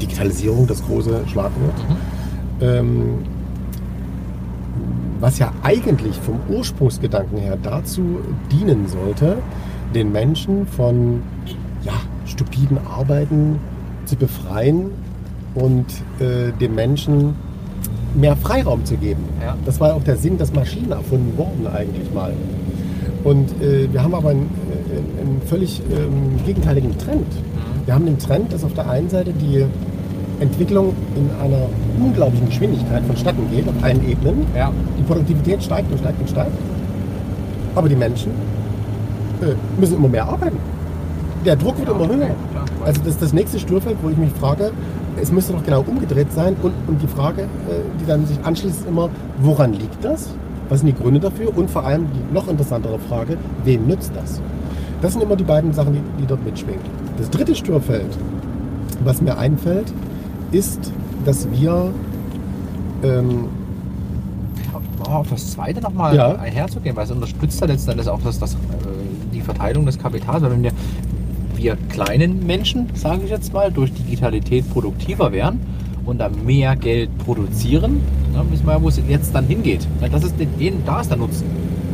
Digitalisierung, 0.00 0.66
das 0.66 0.84
große 0.84 1.22
Schlagwort, 1.26 1.78
mhm. 1.88 2.62
ähm, 2.62 3.18
was 5.20 5.38
ja 5.38 5.52
eigentlich 5.62 6.16
vom 6.16 6.38
Ursprungsgedanken 6.48 7.38
her 7.38 7.58
dazu 7.62 8.20
dienen 8.50 8.86
sollte, 8.86 9.38
den 9.94 10.12
Menschen 10.12 10.66
von 10.66 11.22
ja, 11.82 11.94
stupiden 12.24 12.78
Arbeiten 12.86 13.58
zu 14.04 14.16
befreien 14.16 14.90
und 15.54 15.86
äh, 16.20 16.52
dem 16.60 16.74
Menschen 16.74 17.34
mehr 18.14 18.36
Freiraum 18.36 18.84
zu 18.84 18.96
geben. 18.96 19.24
Ja. 19.40 19.56
Das 19.64 19.80
war 19.80 19.94
auch 19.94 20.02
der 20.02 20.16
Sinn, 20.16 20.38
dass 20.38 20.52
Maschinen 20.52 20.92
erfunden 20.92 21.36
wurden 21.36 21.66
eigentlich 21.66 22.12
mal. 22.12 22.32
Und 23.24 23.50
äh, 23.60 23.92
wir 23.92 24.02
haben 24.02 24.14
aber 24.14 24.30
einen, 24.30 24.50
äh, 24.90 25.20
einen 25.20 25.42
völlig 25.44 25.80
ähm, 25.90 26.44
gegenteiligen 26.46 26.96
Trend. 26.98 27.26
Mhm. 27.26 27.86
Wir 27.86 27.94
haben 27.94 28.06
den 28.06 28.18
Trend, 28.18 28.52
dass 28.52 28.64
auf 28.64 28.74
der 28.74 28.88
einen 28.88 29.10
Seite 29.10 29.32
die 29.32 29.64
Entwicklung 30.40 30.94
in 31.16 31.30
einer 31.42 31.68
unglaublichen 32.00 32.48
Geschwindigkeit 32.48 33.04
vonstatten 33.04 33.48
geht, 33.50 33.68
auf 33.68 33.74
allen 33.82 34.08
Ebenen. 34.08 34.46
Ja. 34.56 34.70
Die 34.98 35.02
Produktivität 35.02 35.62
steigt 35.62 35.90
und 35.90 35.98
steigt 35.98 36.20
und 36.20 36.30
steigt. 36.30 36.52
Aber 37.74 37.88
die 37.88 37.96
Menschen 37.96 38.32
äh, 39.42 39.54
müssen 39.80 39.96
immer 39.96 40.08
mehr 40.08 40.28
arbeiten. 40.28 40.58
Der 41.44 41.56
Druck 41.56 41.78
wird 41.78 41.88
ja, 41.88 41.94
immer 41.94 42.08
höher. 42.08 42.30
Also 42.84 43.00
das 43.00 43.14
ist 43.14 43.22
das 43.22 43.32
nächste 43.32 43.58
Störfeld, 43.58 43.96
wo 44.02 44.10
ich 44.10 44.16
mich 44.16 44.32
frage, 44.32 44.72
es 45.20 45.32
müsste 45.32 45.52
doch 45.52 45.62
genau 45.62 45.84
umgedreht 45.86 46.32
sein. 46.32 46.56
Und, 46.62 46.72
und 46.86 47.02
die 47.02 47.06
Frage, 47.06 47.42
äh, 47.42 47.46
die 48.00 48.06
dann 48.06 48.26
sich 48.26 48.38
anschließt, 48.42 48.80
ist 48.80 48.88
immer, 48.88 49.10
woran 49.40 49.72
liegt 49.72 50.04
das? 50.04 50.30
Was 50.68 50.80
sind 50.80 50.88
die 50.88 51.02
Gründe 51.02 51.20
dafür? 51.20 51.56
Und 51.56 51.70
vor 51.70 51.84
allem 51.84 52.06
die 52.12 52.34
noch 52.34 52.48
interessantere 52.48 52.98
Frage, 52.98 53.36
wem 53.64 53.86
nützt 53.86 54.12
das? 54.14 54.40
Das 55.00 55.12
sind 55.12 55.22
immer 55.22 55.36
die 55.36 55.44
beiden 55.44 55.72
Sachen, 55.72 55.94
die, 55.94 56.02
die 56.22 56.26
dort 56.26 56.44
mitschwingen. 56.44 56.80
Das 57.16 57.30
dritte 57.30 57.54
Störfeld, 57.54 58.18
was 59.04 59.22
mir 59.22 59.38
einfällt, 59.38 59.92
ist, 60.50 60.92
dass 61.28 61.46
wir 61.50 61.92
ähm, 63.02 63.48
auf 65.04 65.28
das 65.28 65.50
zweite 65.50 65.82
nochmal 65.82 66.16
ja. 66.16 66.34
einherzugehen, 66.36 66.96
weil 66.96 67.04
es 67.04 67.10
unterstützt 67.10 67.60
ja 67.60 67.66
letztendlich 67.66 68.08
auch 68.08 68.20
das, 68.22 68.38
das, 68.38 68.54
äh, 68.54 68.56
die 69.34 69.42
Verteilung 69.42 69.84
des 69.84 69.98
Kapitals. 69.98 70.42
Weil 70.42 70.52
wenn 70.52 70.62
wir, 70.62 70.72
wir 71.54 71.76
kleinen 71.90 72.46
Menschen, 72.46 72.88
sage 72.94 73.24
ich 73.24 73.30
jetzt 73.30 73.52
mal, 73.52 73.70
durch 73.70 73.92
Digitalität 73.92 74.70
produktiver 74.70 75.30
werden 75.30 75.60
und 76.06 76.16
da 76.16 76.30
mehr 76.30 76.76
Geld 76.76 77.10
produzieren, 77.18 78.00
dann 78.32 78.50
wissen 78.50 78.64
wir 78.64 78.72
ja, 78.72 78.82
wo 78.82 78.88
es 78.88 78.98
jetzt 79.06 79.34
dann 79.34 79.46
hingeht. 79.46 79.86
Das 80.10 80.24
ist 80.24 80.34
den, 80.38 80.82
da 80.86 81.02
ist 81.02 81.10
der 81.10 81.18
Nutzen. 81.18 81.44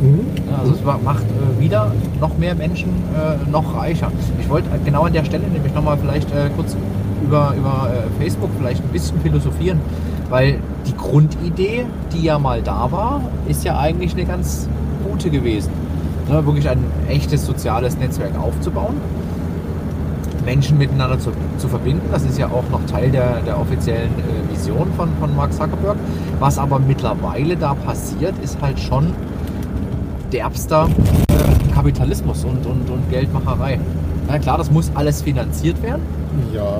Mhm. 0.01 0.21
Also 0.57 0.75
es 0.75 1.03
macht 1.03 1.23
äh, 1.23 1.61
wieder 1.61 1.91
noch 2.21 2.37
mehr 2.37 2.55
Menschen 2.55 2.89
äh, 3.13 3.49
noch 3.51 3.75
reicher. 3.75 4.13
Ich 4.39 4.47
wollte 4.47 4.69
genau 4.85 5.03
an 5.03 5.11
der 5.11 5.25
Stelle 5.25 5.45
nämlich 5.49 5.73
nochmal 5.73 5.97
vielleicht 5.97 6.31
äh, 6.31 6.49
kurz 6.55 6.77
über, 7.25 7.53
über 7.57 7.89
äh, 7.91 8.21
Facebook 8.21 8.49
vielleicht 8.57 8.83
ein 8.83 8.89
bisschen 8.89 9.19
philosophieren, 9.21 9.79
weil 10.29 10.59
die 10.85 10.95
Grundidee, 10.95 11.85
die 12.13 12.23
ja 12.23 12.39
mal 12.39 12.61
da 12.61 12.91
war, 12.91 13.21
ist 13.47 13.63
ja 13.63 13.77
eigentlich 13.77 14.13
eine 14.13 14.25
ganz 14.25 14.69
gute 15.03 15.29
gewesen. 15.29 15.71
Ne, 16.29 16.45
wirklich 16.45 16.67
ein 16.67 16.83
echtes 17.07 17.45
soziales 17.45 17.97
Netzwerk 17.97 18.37
aufzubauen, 18.39 18.95
Menschen 20.43 20.77
miteinander 20.77 21.19
zu, 21.19 21.31
zu 21.57 21.67
verbinden. 21.67 22.07
Das 22.11 22.23
ist 22.23 22.37
ja 22.37 22.47
auch 22.47 22.63
noch 22.71 22.83
Teil 22.87 23.11
der, 23.11 23.41
der 23.41 23.59
offiziellen 23.59 24.09
äh, 24.09 24.51
Vision 24.51 24.87
von, 24.97 25.09
von 25.19 25.35
Mark 25.35 25.53
Zuckerberg. 25.53 25.97
Was 26.39 26.57
aber 26.57 26.79
mittlerweile 26.79 27.55
da 27.55 27.73
passiert, 27.73 28.33
ist 28.43 28.59
halt 28.61 28.79
schon 28.79 29.13
derbster 30.31 30.87
äh, 31.29 31.73
Kapitalismus 31.73 32.43
und, 32.43 32.65
und, 32.65 32.89
und 32.89 33.09
Geldmacherei. 33.09 33.79
Na 34.27 34.39
klar, 34.39 34.57
das 34.57 34.71
muss 34.71 34.91
alles 34.95 35.21
finanziert 35.21 35.81
werden. 35.83 36.01
Ja, 36.53 36.79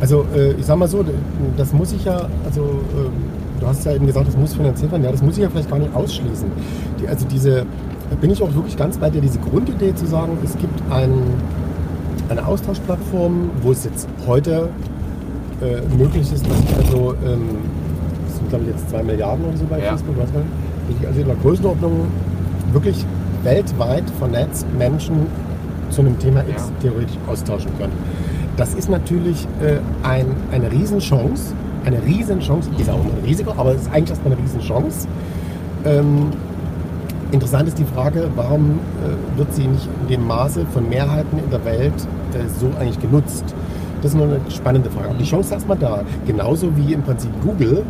also 0.00 0.24
äh, 0.34 0.52
ich 0.52 0.66
sag 0.66 0.78
mal 0.78 0.88
so, 0.88 1.04
das 1.56 1.72
muss 1.72 1.92
ich 1.92 2.04
ja, 2.04 2.28
also 2.44 2.62
äh, 2.62 3.60
du 3.60 3.66
hast 3.66 3.84
ja 3.84 3.92
eben 3.92 4.06
gesagt, 4.06 4.28
das 4.28 4.36
muss 4.36 4.54
finanziert 4.54 4.90
werden, 4.90 5.04
ja, 5.04 5.12
das 5.12 5.22
muss 5.22 5.36
ich 5.36 5.42
ja 5.42 5.50
vielleicht 5.50 5.70
gar 5.70 5.78
nicht 5.78 5.94
ausschließen. 5.94 6.48
Die, 7.00 7.08
also 7.08 7.26
diese, 7.26 7.66
bin 8.20 8.30
ich 8.30 8.42
auch 8.42 8.54
wirklich 8.54 8.76
ganz 8.76 8.98
bei 8.98 9.10
dir, 9.10 9.20
diese 9.20 9.38
Grundidee 9.38 9.94
zu 9.94 10.06
sagen, 10.06 10.38
es 10.42 10.56
gibt 10.56 10.80
ein, 10.90 11.12
eine 12.28 12.46
Austauschplattform, 12.46 13.50
wo 13.62 13.72
es 13.72 13.84
jetzt 13.84 14.08
heute 14.26 14.68
äh, 15.60 15.82
möglich 15.96 16.32
ist, 16.32 16.46
dass 16.46 16.58
ich 16.58 16.76
also, 16.76 17.14
ähm, 17.24 17.58
das 18.26 18.36
sind 18.36 18.48
glaube 18.48 18.64
ich 18.64 18.70
jetzt 18.70 18.88
zwei 18.90 19.02
Milliarden 19.02 19.44
oder 19.44 19.56
so 19.56 19.64
bei 19.66 19.78
ja. 19.78 19.90
Facebook, 19.90 20.16
was 20.18 20.32
man, 20.32 20.44
also 21.06 21.20
in 21.20 21.26
der 21.26 21.36
Größenordnung 21.36 22.06
wirklich 22.72 23.04
weltweit 23.42 24.04
vernetzt 24.18 24.66
Menschen 24.78 25.26
zu 25.90 26.00
einem 26.00 26.18
Thema 26.18 26.40
X 26.40 26.70
ja. 26.82 26.88
theoretisch 26.88 27.16
austauschen 27.26 27.70
können. 27.78 27.92
Das 28.60 28.74
ist 28.74 28.90
natürlich 28.90 29.48
äh, 29.62 29.78
ein, 30.06 30.26
eine 30.52 30.70
Riesenchance. 30.70 31.54
Eine 31.86 32.04
Riesenchance, 32.04 32.68
ist 32.76 32.90
auch 32.90 32.98
ein 32.98 33.24
Risiko, 33.24 33.54
aber 33.56 33.74
es 33.74 33.80
ist 33.80 33.90
eigentlich 33.90 34.10
erstmal 34.10 34.34
eine 34.34 34.42
Riesenchance. 34.42 35.08
Ähm, 35.86 36.26
interessant 37.32 37.68
ist 37.68 37.78
die 37.78 37.86
Frage, 37.86 38.28
warum 38.36 38.72
äh, 38.72 39.38
wird 39.38 39.54
sie 39.54 39.66
nicht 39.66 39.88
in 40.02 40.08
dem 40.08 40.26
Maße 40.26 40.66
von 40.74 40.86
Mehrheiten 40.90 41.38
in 41.38 41.48
der 41.48 41.64
Welt 41.64 41.94
äh, 42.34 42.46
so 42.60 42.70
eigentlich 42.78 43.00
genutzt? 43.00 43.46
Das 44.02 44.12
ist 44.12 44.18
nur 44.18 44.26
eine 44.26 44.40
spannende 44.50 44.90
Frage. 44.90 45.08
Aber 45.08 45.18
die 45.18 45.24
Chance 45.24 45.46
ist 45.46 45.52
erstmal 45.52 45.78
da. 45.78 46.02
Genauso 46.26 46.76
wie 46.76 46.92
im 46.92 47.02
Prinzip 47.02 47.30
Google 47.42 47.82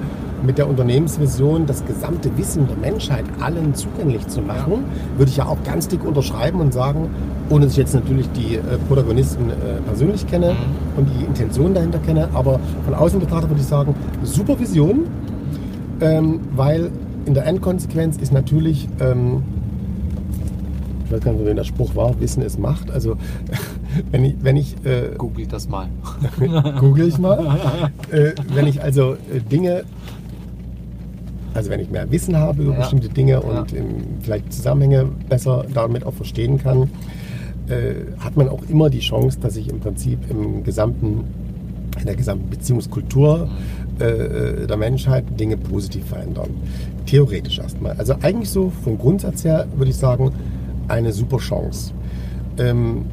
mit 0.43 0.59
der 0.59 0.69
Unternehmensvision, 0.69 1.67
das 1.67 1.85
gesamte 1.85 2.37
Wissen 2.37 2.67
der 2.67 2.77
Menschheit 2.77 3.25
allen 3.41 3.75
zugänglich 3.75 4.27
zu 4.29 4.41
machen, 4.41 4.85
würde 5.17 5.31
ich 5.31 5.37
ja 5.37 5.47
auch 5.47 5.63
ganz 5.65 5.89
dick 5.89 6.05
unterschreiben 6.05 6.61
und 6.61 6.73
sagen, 6.73 7.09
ohne 7.51 7.65
dass 7.65 7.73
ich 7.73 7.79
jetzt 7.79 7.95
natürlich 7.95 8.31
die 8.33 8.57
äh, 8.57 8.61
Protagonisten 8.89 9.51
äh, 9.51 9.81
persönlich 9.85 10.27
kenne 10.27 10.53
mhm. 10.53 10.99
und 10.99 11.09
die 11.11 11.25
Intention 11.25 11.75
dahinter 11.75 11.99
kenne, 11.99 12.29
aber 12.33 12.61
von 12.85 12.95
außen 12.95 13.21
betrachtet 13.21 13.51
würde 13.51 13.61
ich 13.61 13.67
sagen, 13.67 13.95
super 14.23 14.59
Vision, 14.59 15.07
ähm, 16.01 16.41
weil 16.55 16.91
in 17.27 17.35
der 17.35 17.47
Endkonsequenz 17.47 18.17
ist 18.17 18.33
natürlich, 18.33 18.89
ähm, 19.01 19.43
ich 21.05 21.13
weiß 21.13 21.21
gar 21.21 21.33
nicht, 21.33 21.45
wer 21.45 21.55
der 21.55 21.65
Spruch 21.65 21.95
war, 21.95 22.19
Wissen 22.21 22.43
ist 22.43 22.59
Macht. 22.59 22.91
Also 22.91 23.17
wenn 24.11 24.25
ich, 24.25 24.37
wenn 24.41 24.57
ich 24.57 24.77
äh, 24.85 25.15
google 25.19 25.47
das 25.47 25.69
mal, 25.69 25.89
google 26.81 27.09
ich 27.09 27.19
mal, 27.19 27.59
äh, 28.11 28.33
wenn 28.55 28.67
ich 28.67 28.83
also 28.83 29.15
äh, 29.15 29.41
Dinge 29.41 29.85
also 31.55 31.71
wenn 31.71 31.81
ich 31.81 31.91
mehr 31.91 32.11
Wissen 32.11 32.37
habe 32.37 32.63
über 32.63 32.73
ja. 32.73 32.79
bestimmte 32.81 33.09
Dinge 33.09 33.41
und 33.41 33.73
ja. 33.73 33.83
vielleicht 34.21 34.53
Zusammenhänge 34.53 35.07
besser 35.29 35.65
damit 35.73 36.05
auch 36.05 36.15
verstehen 36.15 36.59
kann, 36.59 36.91
äh, 37.69 37.95
hat 38.19 38.37
man 38.37 38.49
auch 38.49 38.63
immer 38.69 38.91
die 38.91 39.01
Chance, 39.01 39.39
dass 39.41 39.55
sich 39.55 39.69
im 39.69 39.81
Prinzip 39.81 40.19
im 40.31 40.65
gesamten, 40.65 41.25
in 41.99 42.07
der 42.07 42.17
gesamten 42.17 42.51
Beziehungskultur 42.51 43.49
äh, 44.01 44.05
äh, 44.05 44.67
der 44.67 44.77
Menschheit 44.77 45.25
Dinge 45.39 45.57
positiv 45.57 46.07
verändern. 46.07 46.51
Theoretisch 47.07 47.59
erstmal. 47.59 47.93
Also 47.93 48.15
eigentlich 48.23 48.51
so 48.51 48.73
vom 48.85 48.99
Grundsatz 48.99 49.45
her 49.45 49.67
würde 49.77 49.91
ich 49.91 49.97
sagen, 49.97 50.33
eine 50.89 51.13
super 51.13 51.39
Chance. 51.39 51.93
Ähm, 52.59 53.05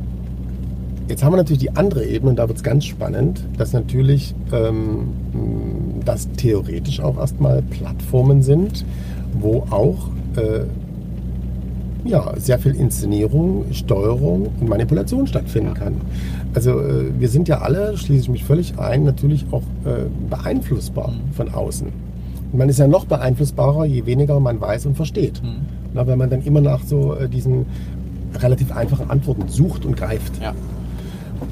Jetzt 1.07 1.23
haben 1.23 1.31
wir 1.31 1.37
natürlich 1.37 1.61
die 1.61 1.75
andere 1.75 2.05
Ebene 2.05 2.31
und 2.31 2.35
da 2.35 2.49
wird 2.49 2.57
es 2.57 2.63
ganz 2.63 2.83
spannend, 2.83 3.41
dass 3.57 3.71
natürlich 3.71 4.35
ähm, 4.51 5.13
das 6.07 6.27
theoretisch 6.37 6.99
auch 6.99 7.17
erstmal 7.17 7.61
Plattformen 7.61 8.41
sind, 8.41 8.85
wo 9.39 9.65
auch 9.69 10.09
äh, 10.35 10.61
ja, 12.05 12.33
sehr 12.37 12.57
viel 12.59 12.73
Inszenierung, 12.75 13.65
Steuerung 13.71 14.49
und 14.59 14.69
Manipulation 14.69 15.27
stattfinden 15.27 15.73
kann. 15.73 15.95
Also 16.53 16.79
äh, 16.79 17.11
wir 17.19 17.27
sind 17.29 17.47
ja 17.47 17.59
alle, 17.59 17.97
schließe 17.97 18.23
ich 18.23 18.29
mich 18.29 18.43
völlig 18.45 18.79
ein, 18.79 19.03
natürlich 19.03 19.45
auch 19.51 19.63
äh, 19.85 20.05
beeinflussbar 20.29 21.09
Mhm. 21.11 21.33
von 21.33 21.53
außen. 21.53 21.87
Und 22.51 22.57
man 22.57 22.69
ist 22.69 22.79
ja 22.79 22.87
noch 22.87 23.05
beeinflussbarer, 23.05 23.85
je 23.85 24.05
weniger 24.05 24.39
man 24.39 24.61
weiß 24.61 24.85
und 24.85 24.95
versteht. 24.95 25.43
Mhm. 25.43 25.65
Na, 25.93 26.07
wenn 26.07 26.17
man 26.17 26.29
dann 26.29 26.41
immer 26.43 26.61
nach 26.61 26.83
so 26.83 27.15
äh, 27.15 27.27
diesen 27.27 27.65
relativ 28.39 28.71
einfachen 28.71 29.09
Antworten 29.09 29.47
sucht 29.47 29.85
und 29.85 29.97
greift. 29.97 30.41
Ja. 30.41 30.53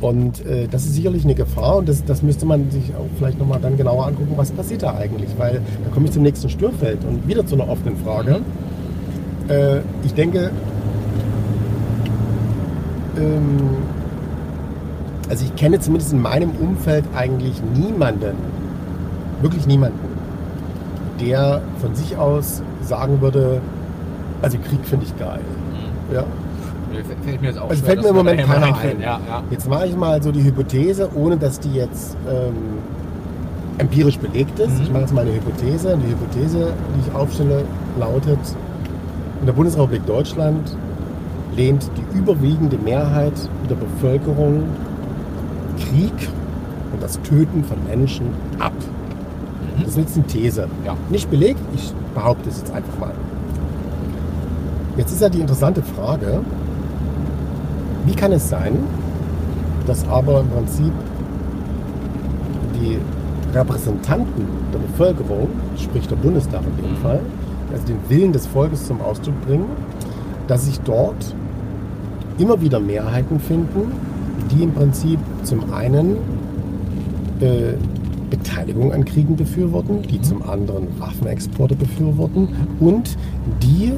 Und 0.01 0.45
äh, 0.45 0.67
das 0.67 0.85
ist 0.85 0.95
sicherlich 0.95 1.23
eine 1.23 1.35
Gefahr 1.35 1.77
und 1.77 1.89
das, 1.89 2.03
das 2.03 2.21
müsste 2.21 2.45
man 2.45 2.69
sich 2.71 2.93
auch 2.95 3.07
vielleicht 3.17 3.39
nochmal 3.39 3.59
dann 3.61 3.77
genauer 3.77 4.07
angucken, 4.07 4.33
was 4.35 4.51
passiert 4.51 4.83
da 4.83 4.95
eigentlich. 4.95 5.29
Weil 5.37 5.61
da 5.83 5.89
komme 5.93 6.05
ich 6.05 6.11
zum 6.11 6.23
nächsten 6.23 6.49
Störfeld 6.49 7.03
und 7.05 7.27
wieder 7.27 7.45
zu 7.45 7.55
einer 7.55 7.69
offenen 7.69 7.97
Frage. 7.97 8.41
Äh, 9.47 9.79
ich 10.03 10.13
denke, 10.13 10.51
ähm, 13.17 13.77
also 15.29 15.45
ich 15.45 15.55
kenne 15.55 15.79
zumindest 15.79 16.13
in 16.13 16.21
meinem 16.21 16.51
Umfeld 16.51 17.05
eigentlich 17.15 17.61
niemanden, 17.73 18.35
wirklich 19.41 19.65
niemanden, 19.65 19.99
der 21.19 21.61
von 21.79 21.95
sich 21.95 22.17
aus 22.17 22.61
sagen 22.81 23.21
würde, 23.21 23.61
also 24.41 24.57
Krieg 24.59 24.79
finde 24.83 25.05
ich 25.05 25.17
geil. 25.17 25.41
Ja? 26.13 26.25
Fällt- 27.03 27.41
mir 27.41 27.47
jetzt 27.47 27.59
auch 27.59 27.69
Also 27.69 27.75
schwer, 27.83 27.87
fällt 27.87 28.01
mir 28.03 28.09
im 28.09 28.15
Moment 28.15 28.41
keiner 28.43 28.77
ein. 28.77 28.99
Ja, 28.99 29.19
ja. 29.27 29.43
Jetzt 29.51 29.69
mache 29.69 29.87
ich 29.87 29.95
mal 29.95 30.21
so 30.21 30.31
die 30.31 30.43
Hypothese, 30.43 31.09
ohne 31.15 31.37
dass 31.37 31.59
die 31.59 31.73
jetzt 31.73 32.15
ähm, 32.29 32.53
empirisch 33.77 34.17
belegt 34.19 34.59
ist. 34.59 34.77
Mhm. 34.77 34.83
Ich 34.83 34.91
mache 34.91 35.01
jetzt 35.01 35.13
mal 35.13 35.21
eine 35.21 35.33
Hypothese. 35.33 35.93
Und 35.93 36.01
die 36.01 36.09
Hypothese, 36.11 36.73
die 36.95 37.09
ich 37.09 37.15
aufstelle, 37.15 37.63
lautet, 37.99 38.39
in 39.41 39.45
der 39.45 39.53
Bundesrepublik 39.53 40.05
Deutschland 40.05 40.75
lehnt 41.55 41.89
die 41.97 42.17
überwiegende 42.17 42.77
Mehrheit 42.77 43.33
der 43.69 43.75
Bevölkerung 43.75 44.63
Krieg 45.77 46.29
und 46.93 47.01
das 47.03 47.19
Töten 47.21 47.63
von 47.63 47.77
Menschen 47.87 48.27
ab. 48.59 48.73
Das 49.79 49.89
ist 49.89 49.97
jetzt 49.97 50.15
eine 50.15 50.25
These. 50.27 50.67
Mhm. 50.67 50.85
Ja. 50.85 50.95
Nicht 51.09 51.29
belegt, 51.29 51.59
ich 51.75 51.93
behaupte 52.13 52.49
es 52.49 52.59
jetzt 52.59 52.73
einfach 52.73 52.97
mal. 52.97 53.11
Jetzt 54.97 55.11
ist 55.11 55.21
ja 55.21 55.27
die 55.27 55.41
interessante 55.41 55.83
Frage, 55.83 56.39
wie 58.05 58.13
kann 58.13 58.31
es 58.31 58.49
sein, 58.49 58.77
dass 59.87 60.07
aber 60.07 60.41
im 60.41 60.47
Prinzip 60.49 60.91
die 62.79 62.97
Repräsentanten 63.55 64.45
der 64.73 64.79
Bevölkerung, 64.79 65.47
sprich 65.77 66.07
der 66.07 66.15
Bundestag 66.17 66.61
in 66.61 66.83
dem 66.83 66.91
Mhm. 66.93 66.97
Fall, 66.97 67.19
also 67.71 67.85
den 67.85 67.97
Willen 68.09 68.33
des 68.33 68.45
Volkes 68.47 68.85
zum 68.87 69.01
Ausdruck 69.01 69.39
bringen, 69.45 69.65
dass 70.47 70.65
sich 70.65 70.79
dort 70.81 71.35
immer 72.37 72.59
wieder 72.61 72.79
Mehrheiten 72.79 73.39
finden, 73.39 73.91
die 74.51 74.63
im 74.63 74.73
Prinzip 74.73 75.19
zum 75.43 75.73
einen 75.73 76.17
äh, 77.39 77.73
Beteiligung 78.29 78.91
an 78.93 79.05
Kriegen 79.05 79.35
befürworten, 79.35 80.01
die 80.01 80.21
zum 80.21 80.47
anderen 80.47 80.87
Waffenexporte 80.99 81.75
befürworten 81.75 82.49
und 82.79 83.17
die, 83.63 83.93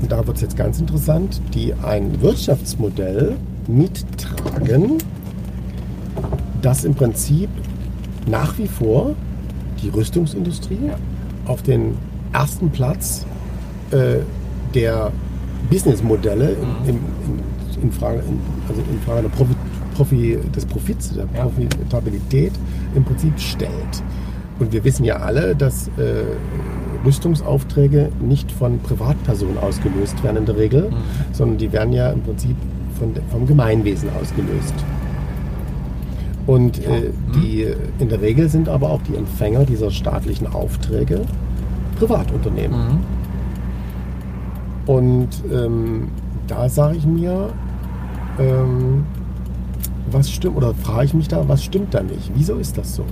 und 0.00 0.12
da 0.12 0.26
wird 0.26 0.36
es 0.36 0.42
jetzt 0.42 0.56
ganz 0.56 0.78
interessant, 0.78 1.40
die 1.54 1.72
ein 1.74 2.20
Wirtschaftsmodell 2.20 3.36
mittragen, 3.66 4.98
das 6.62 6.84
im 6.84 6.94
Prinzip 6.94 7.48
nach 8.26 8.56
wie 8.58 8.68
vor 8.68 9.14
die 9.82 9.88
Rüstungsindustrie 9.88 10.90
auf 11.46 11.62
den 11.62 11.96
ersten 12.32 12.70
Platz 12.70 13.24
äh, 13.90 14.16
der 14.74 15.12
Businessmodelle 15.70 16.50
in, 16.50 16.88
in, 16.88 16.96
in, 16.96 17.82
in 17.82 17.92
Frage, 17.92 18.18
in, 18.18 18.40
also 18.68 18.80
in 18.90 19.00
Frage 19.00 19.22
der 19.22 19.28
Profi, 19.30 19.54
Profi, 19.94 20.38
des 20.54 20.66
Profits, 20.66 21.14
der 21.14 21.26
Ja. 21.34 21.44
Profitabilität 21.44 22.52
im 22.94 23.04
Prinzip 23.04 23.38
stellt. 23.38 24.02
Und 24.58 24.72
wir 24.72 24.84
wissen 24.84 25.04
ja 25.04 25.16
alle, 25.16 25.54
dass 25.54 25.88
äh, 25.98 26.24
Rüstungsaufträge 27.04 28.10
nicht 28.20 28.50
von 28.50 28.78
Privatpersonen 28.80 29.58
ausgelöst 29.58 30.22
werden 30.22 30.38
in 30.38 30.46
der 30.46 30.56
Regel, 30.56 30.90
sondern 31.32 31.58
die 31.58 31.72
werden 31.72 31.92
ja 31.92 32.10
im 32.10 32.22
Prinzip 32.22 32.56
von, 32.98 33.12
vom 33.30 33.46
Gemeinwesen 33.46 34.08
ausgelöst. 34.20 34.74
Und 36.46 36.78
äh, 36.86 37.10
die, 37.34 37.66
in 37.98 38.08
der 38.08 38.20
Regel 38.20 38.48
sind 38.48 38.68
aber 38.68 38.90
auch 38.90 39.02
die 39.02 39.16
Empfänger 39.16 39.64
dieser 39.64 39.90
staatlichen 39.90 40.46
Aufträge 40.46 41.22
Privatunternehmen. 41.98 42.78
Mhm. 42.78 42.98
Und 44.86 45.28
ähm, 45.52 46.08
da 46.46 46.68
sage 46.68 46.96
ich 46.96 47.06
mir, 47.06 47.52
ähm, 48.38 49.04
was 50.10 50.30
stimmt, 50.30 50.56
oder 50.56 50.72
frage 50.74 51.06
ich 51.06 51.14
mich 51.14 51.28
da, 51.28 51.48
was 51.48 51.64
stimmt 51.64 51.92
da 51.92 52.02
nicht? 52.02 52.30
Wieso 52.34 52.56
ist 52.56 52.78
das 52.78 52.94
so? 52.94 53.04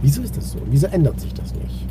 Wieso 0.00 0.22
ist 0.22 0.36
das 0.36 0.52
so? 0.52 0.58
Wieso 0.70 0.86
ändert 0.86 1.20
sich 1.20 1.34
das 1.34 1.54
nicht? 1.54 1.86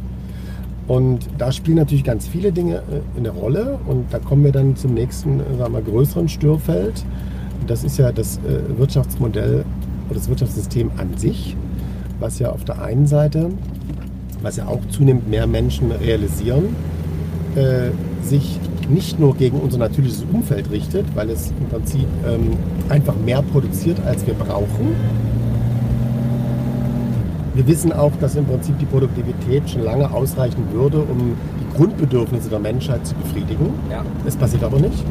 Und 0.87 1.29
da 1.37 1.51
spielen 1.51 1.77
natürlich 1.77 2.03
ganz 2.03 2.27
viele 2.27 2.51
Dinge 2.51 2.77
äh, 2.77 3.17
eine 3.17 3.29
Rolle 3.29 3.79
und 3.87 4.05
da 4.11 4.19
kommen 4.19 4.43
wir 4.43 4.51
dann 4.51 4.75
zum 4.75 4.93
nächsten, 4.93 5.39
äh, 5.39 5.43
sagen 5.57 5.59
wir, 5.59 5.69
mal, 5.69 5.81
größeren 5.81 6.27
Störfeld. 6.27 7.05
Das 7.67 7.83
ist 7.83 7.97
ja 7.97 8.11
das 8.11 8.37
äh, 8.39 8.77
Wirtschaftsmodell 8.77 9.63
oder 10.09 10.15
das 10.15 10.27
Wirtschaftssystem 10.27 10.91
an 10.97 11.17
sich, 11.17 11.55
was 12.19 12.39
ja 12.39 12.51
auf 12.51 12.65
der 12.65 12.81
einen 12.81 13.07
Seite, 13.07 13.51
was 14.41 14.57
ja 14.57 14.67
auch 14.67 14.81
zunehmend 14.89 15.29
mehr 15.29 15.47
Menschen 15.47 15.91
realisieren, 15.91 16.75
sich 18.23 18.59
nicht 18.89 19.19
nur 19.19 19.35
gegen 19.35 19.59
unser 19.59 19.77
natürliches 19.77 20.25
Umfeld 20.33 20.71
richtet, 20.71 21.05
weil 21.15 21.29
es 21.29 21.51
im 21.59 21.67
Prinzip 21.67 22.07
ähm, 22.27 22.57
einfach 22.89 23.15
mehr 23.15 23.43
produziert, 23.43 23.99
als 24.05 24.25
wir 24.25 24.33
brauchen. 24.33 24.95
Wir 27.53 27.67
wissen 27.67 27.93
auch, 27.93 28.11
dass 28.19 28.35
im 28.35 28.45
Prinzip 28.45 28.77
die 28.79 28.85
Produktivität 28.85 29.69
schon 29.69 29.83
lange 29.83 30.09
ausreichen 30.11 30.63
würde, 30.71 30.99
um 30.99 31.35
die 31.59 31.77
Grundbedürfnisse 31.77 32.49
der 32.49 32.59
Menschheit 32.59 33.05
zu 33.05 33.13
befriedigen. 33.15 33.71
Ja. 33.91 34.01
Es 34.25 34.35
passiert 34.35 34.63
aber 34.63 34.79
nicht, 34.79 35.03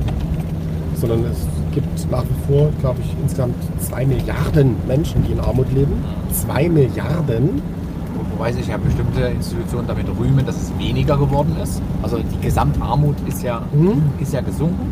sondern 0.97 1.25
es 1.27 1.47
gibt 1.73 2.11
nach 2.11 2.25
wie 2.25 2.53
vor, 2.53 2.71
glaube 2.81 2.99
ich, 3.05 3.15
insgesamt 3.23 3.55
zwei 3.81 4.05
Milliarden 4.05 4.75
Menschen, 4.89 5.23
die 5.25 5.33
in 5.33 5.41
Armut 5.41 5.73
leben. 5.73 5.93
Zwei 6.33 6.69
Milliarden. 6.69 7.63
Wo- 8.17 8.37
Wobei 8.39 8.53
sich 8.53 8.67
ja 8.67 8.77
bestimmte 8.77 9.21
Institutionen 9.23 9.87
damit 9.87 10.07
rühmen, 10.19 10.45
dass 10.45 10.57
es 10.57 10.73
weniger 10.79 11.17
geworden 11.17 11.55
ist. 11.63 11.81
Also 12.03 12.19
die 12.19 12.41
Gesamtarmut 12.45 13.17
ist 13.29 13.43
ja, 13.43 13.63
Mhm. 13.73 14.03
ist 14.19 14.33
ja 14.33 14.41
gesunken. 14.41 14.91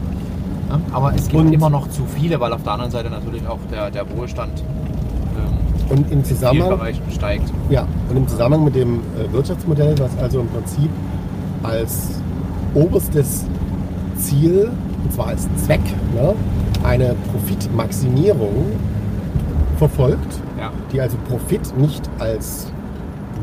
Aber 0.92 1.12
es 1.16 1.28
gibt 1.28 1.42
Und- 1.46 1.52
immer 1.52 1.68
noch 1.68 1.88
zu 1.88 2.02
viele, 2.06 2.38
weil 2.38 2.52
auf 2.52 2.62
der 2.62 2.72
anderen 2.74 2.92
Seite 2.92 3.10
natürlich 3.10 3.44
auch 3.48 3.58
der, 3.72 3.90
der 3.90 4.04
Wohlstand 4.16 4.62
Und 5.90 6.10
im 6.10 6.24
Zusammenhang, 6.24 6.78
steigt. 7.12 7.52
Ja, 7.68 7.86
und 8.08 8.16
im 8.16 8.28
Zusammenhang 8.28 8.64
mit 8.64 8.76
dem 8.76 9.00
äh, 9.18 9.32
Wirtschaftsmodell, 9.32 9.98
was 9.98 10.16
also 10.18 10.40
im 10.40 10.46
Prinzip 10.48 10.88
als 11.62 12.20
oberstes 12.74 13.44
Ziel, 14.16 14.70
und 15.02 15.12
zwar 15.12 15.28
als 15.28 15.48
Zweck, 15.64 15.80
ne, 16.14 16.34
eine 16.84 17.14
Profitmaximierung 17.32 18.66
verfolgt, 19.78 20.40
Ja. 20.58 20.70
die 20.92 21.00
also 21.00 21.16
Profit 21.28 21.76
nicht 21.76 22.08
als 22.18 22.70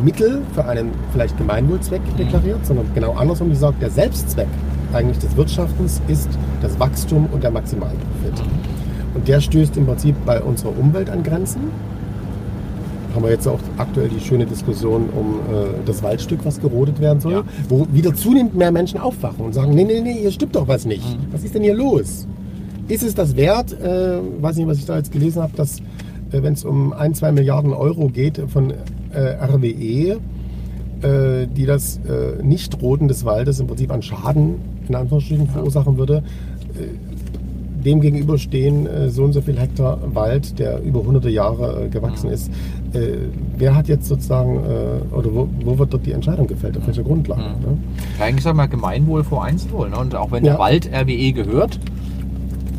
Mittel 0.03 0.41
für 0.53 0.65
einen 0.65 0.91
vielleicht 1.11 1.37
Gemeinwohlzweck 1.37 2.01
deklariert, 2.17 2.65
sondern 2.65 2.85
genau 2.93 3.13
andersrum, 3.13 3.49
die 3.49 3.55
sagt, 3.55 3.81
der 3.81 3.89
Selbstzweck 3.89 4.47
eigentlich 4.93 5.17
des 5.19 5.35
Wirtschaftens 5.35 6.01
ist 6.07 6.29
das 6.61 6.79
Wachstum 6.79 7.27
und 7.31 7.43
der 7.43 7.51
Maximalprofit. 7.51 8.43
Und 9.15 9.27
der 9.27 9.41
stößt 9.41 9.75
im 9.77 9.85
Prinzip 9.87 10.15
bei 10.25 10.41
unserer 10.41 10.77
Umwelt 10.77 11.09
an 11.09 11.23
Grenzen 11.23 11.71
haben 13.17 13.23
wir 13.23 13.31
jetzt 13.31 13.47
auch 13.47 13.59
aktuell 13.77 14.09
die 14.09 14.19
schöne 14.19 14.45
Diskussion 14.45 15.09
um 15.09 15.39
äh, 15.51 15.65
das 15.87 16.03
Waldstück, 16.03 16.45
was 16.45 16.61
gerodet 16.61 16.99
werden 17.01 17.19
soll, 17.19 17.33
Ja. 17.33 17.43
wo 17.67 17.87
wieder 17.91 18.13
zunehmend 18.13 18.55
mehr 18.55 18.71
Menschen 18.71 18.99
aufwachen 18.99 19.43
und 19.43 19.53
sagen, 19.53 19.73
nee, 19.73 19.85
nee, 19.85 20.01
nee, 20.01 20.13
hier 20.13 20.31
stimmt 20.31 20.55
doch 20.55 20.67
was 20.67 20.85
nicht. 20.85 21.03
Mhm. 21.03 21.31
Was 21.31 21.43
ist 21.43 21.55
denn 21.55 21.63
hier 21.63 21.73
los? 21.73 22.27
Ist 22.87 23.01
es 23.01 23.15
das 23.15 23.35
wert? 23.35 23.73
Äh, 23.81 24.19
weiß 24.39 24.57
nicht, 24.57 24.67
was 24.67 24.77
ich 24.77 24.85
da 24.85 24.97
jetzt 24.97 25.11
gelesen 25.11 25.41
habe, 25.41 25.51
dass 25.55 25.79
äh, 25.79 26.43
wenn 26.43 26.53
es 26.53 26.63
um 26.63 26.93
ein, 26.93 27.15
zwei 27.15 27.31
Milliarden 27.31 27.73
Euro 27.73 28.07
geht 28.09 28.39
von 28.49 28.71
äh, 29.11 29.19
RWE, 29.43 30.19
äh, 31.01 31.47
die 31.47 31.65
das 31.65 31.99
äh, 32.07 32.43
Nichtroden 32.43 33.07
des 33.07 33.25
Waldes 33.25 33.59
im 33.59 33.65
Prinzip 33.65 33.91
an 33.91 34.03
Schaden 34.03 34.57
in 34.87 34.93
Anführungsstrichen 34.93 35.47
verursachen 35.47 35.97
würde, 35.97 36.21
dem 37.83 38.01
gegenüber 38.01 38.37
stehen 38.37 38.85
äh, 38.87 39.09
so 39.09 39.23
und 39.23 39.33
so 39.33 39.41
viel 39.41 39.57
Hektar 39.57 39.99
Wald, 40.13 40.57
der 40.59 40.81
über 40.81 41.03
hunderte 41.03 41.29
Jahre 41.29 41.85
äh, 41.85 41.89
gewachsen 41.89 42.29
ist. 42.29 42.49
Äh, 42.93 43.17
wer 43.57 43.75
hat 43.75 43.87
jetzt 43.87 44.07
sozusagen, 44.07 44.57
oder 45.11 45.33
wo, 45.33 45.47
wo 45.63 45.77
wird 45.77 45.93
dort 45.93 46.05
die 46.05 46.11
Entscheidung 46.13 46.47
gefällt? 46.47 46.77
Auf 46.77 46.87
welcher 46.87 47.03
Grundlage? 47.03 47.41
Mhm. 47.41 47.47
Ne? 47.71 47.77
Ja, 48.19 48.25
Eigentlich 48.25 48.43
sagen 48.43 48.57
wir 48.57 48.67
Gemeinwohl 48.67 49.23
vor 49.23 49.43
Einzelwohl. 49.43 49.89
Ne? 49.89 49.97
Und 49.97 50.15
auch 50.15 50.31
wenn 50.31 50.43
Ja. 50.45 50.53
der 50.53 50.59
Wald 50.59 50.89
RWE 50.93 51.31
gehört, 51.33 51.79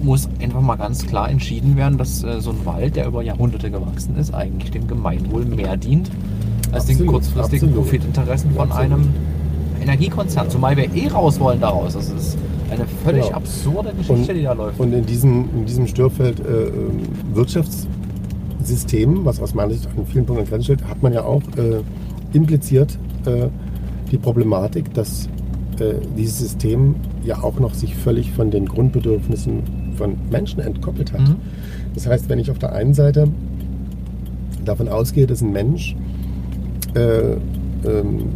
muss 0.03 0.29
einfach 0.41 0.61
mal 0.61 0.77
ganz 0.77 1.07
klar 1.07 1.31
entschieden 1.31 1.77
werden, 1.77 1.99
dass 1.99 2.23
äh, 2.23 2.41
so 2.41 2.51
ein 2.51 2.65
Wald, 2.65 2.97
der 2.97 3.07
über 3.07 3.23
Jahrhunderte 3.23 3.71
gewachsen 3.71 4.17
ist, 4.17 4.33
eigentlich 4.35 4.71
dem 4.71 4.87
Gemeinwohl 4.87 5.45
mehr 5.45 5.77
dient 5.77 6.11
als 6.73 6.85
den 6.87 6.95
Absolut, 6.97 7.13
kurzfristigen 7.15 7.69
absolut. 7.69 7.85
Profitinteressen 7.87 8.51
von 8.53 8.71
Absolut. 8.71 8.93
einem 8.93 9.09
Energiekonzern. 9.81 10.51
Zumal 10.51 10.77
wir 10.77 10.95
eh 10.95 11.09
raus 11.09 11.39
wollen 11.41 11.61
daraus. 11.61 11.95
Das 11.95 12.11
ist 12.11 12.37
eine 12.71 12.85
völlig 13.05 13.25
Genau. 13.27 13.37
absurde 13.37 13.93
Geschichte, 13.95 14.35
die 14.35 14.43
da 14.43 14.53
läuft. 14.53 14.79
Und 14.79 14.93
in 14.93 15.07
diesem, 15.07 15.49
in 15.55 15.65
diesem 15.67 15.87
Störfeld 15.87 16.41
äh, 16.41 16.69
ähm, 16.69 17.03
Wirtschaftssystem, 17.35 19.25
was 19.25 19.41
aus 19.41 19.55
meiner 19.55 19.73
Sicht 19.73 19.89
an 19.97 20.07
vielen 20.07 20.27
Punkten 20.27 20.45
an 20.45 20.51
Grenzen 20.51 20.65
steht, 20.65 20.85
hat 20.89 21.03
man 21.03 21.13
ja 21.13 21.25
auch 21.25 21.43
äh, 21.57 21.81
impliziert 22.33 22.99
äh, 23.25 23.49
die 24.11 24.19
Problematik, 24.19 24.93
dass 24.95 25.29
äh, 25.81 25.95
dieses 26.17 26.39
System 26.39 26.97
ja 27.25 27.43
auch 27.43 27.59
noch 27.59 27.75
sich 27.75 27.95
völlig 27.95 28.33
von 28.33 28.51
den 28.51 28.67
Grundbedürfnissen 28.67 29.63
von 29.97 30.17
Menschen 30.31 30.61
entkoppelt 30.61 31.13
hat. 31.13 31.21
Mhm. 31.21 31.37
Das 31.95 32.07
heißt, 32.07 32.29
wenn 32.29 32.39
ich 32.39 32.51
auf 32.51 32.59
der 32.59 32.73
einen 32.73 32.95
Seite 32.95 33.29
davon 34.65 34.89
ausgehe, 34.89 35.27
dass 35.27 35.41
ein 35.41 35.53
Mensch 35.53 35.97
äh, 36.95 37.33
ähm, 37.87 38.29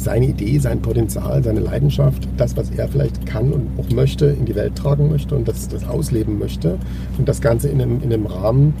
seine 0.00 0.26
Idee, 0.26 0.58
sein 0.58 0.80
Potenzial, 0.80 1.44
seine 1.44 1.60
Leidenschaft, 1.60 2.26
das, 2.36 2.56
was 2.56 2.70
er 2.70 2.88
vielleicht 2.88 3.26
kann 3.26 3.52
und 3.52 3.68
auch 3.78 3.94
möchte, 3.94 4.26
in 4.26 4.46
die 4.46 4.54
Welt 4.54 4.74
tragen 4.74 5.10
möchte 5.10 5.36
und 5.36 5.46
das, 5.46 5.68
das 5.68 5.86
ausleben 5.86 6.38
möchte. 6.38 6.78
Und 7.18 7.28
das 7.28 7.40
Ganze 7.40 7.68
in 7.68 7.80
einem, 7.80 8.02
in 8.02 8.12
einem 8.12 8.26
Rahmen 8.26 8.74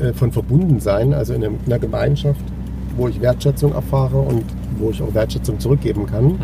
äh, 0.00 0.12
von 0.12 0.32
Verbundensein, 0.32 1.14
also 1.14 1.32
in, 1.32 1.42
einem, 1.42 1.56
in 1.64 1.72
einer 1.72 1.80
Gemeinschaft, 1.80 2.44
wo 2.96 3.08
ich 3.08 3.20
Wertschätzung 3.20 3.72
erfahre 3.72 4.18
und 4.18 4.44
wo 4.78 4.90
ich 4.90 5.02
auch 5.02 5.14
Wertschätzung 5.14 5.58
zurückgeben 5.58 6.06
kann. 6.06 6.24
Mhm. 6.24 6.38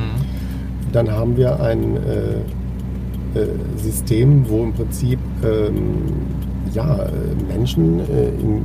Dann 0.92 1.10
haben 1.10 1.36
wir 1.36 1.60
ein 1.60 1.96
äh, 1.96 3.38
äh, 3.38 3.46
System, 3.76 4.48
wo 4.48 4.62
im 4.62 4.72
Prinzip 4.72 5.18
ähm, 5.44 5.76
ja, 6.72 7.02
äh, 7.04 7.52
Menschen 7.52 8.00
äh, 8.00 8.28
in 8.40 8.64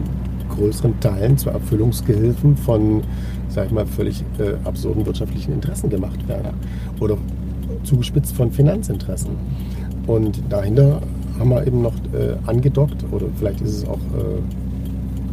größeren 0.55 0.99
Teilen 0.99 1.37
zu 1.37 1.49
Erfüllungsgehilfen 1.49 2.55
von, 2.55 3.01
sag 3.49 3.67
ich 3.67 3.71
mal, 3.71 3.85
völlig 3.85 4.23
äh, 4.37 4.53
absurden 4.67 5.05
wirtschaftlichen 5.05 5.53
Interessen 5.53 5.89
gemacht 5.89 6.27
werden. 6.27 6.51
Oder 6.99 7.17
zugespitzt 7.83 8.35
von 8.35 8.51
Finanzinteressen. 8.51 9.31
Und 10.07 10.41
dahinter 10.49 11.01
haben 11.39 11.49
wir 11.49 11.65
eben 11.65 11.81
noch 11.81 11.95
äh, 12.13 12.35
angedockt, 12.45 13.03
oder 13.11 13.25
vielleicht 13.37 13.61
ist 13.61 13.77
es 13.77 13.87
auch 13.87 13.97
äh, 13.97 14.41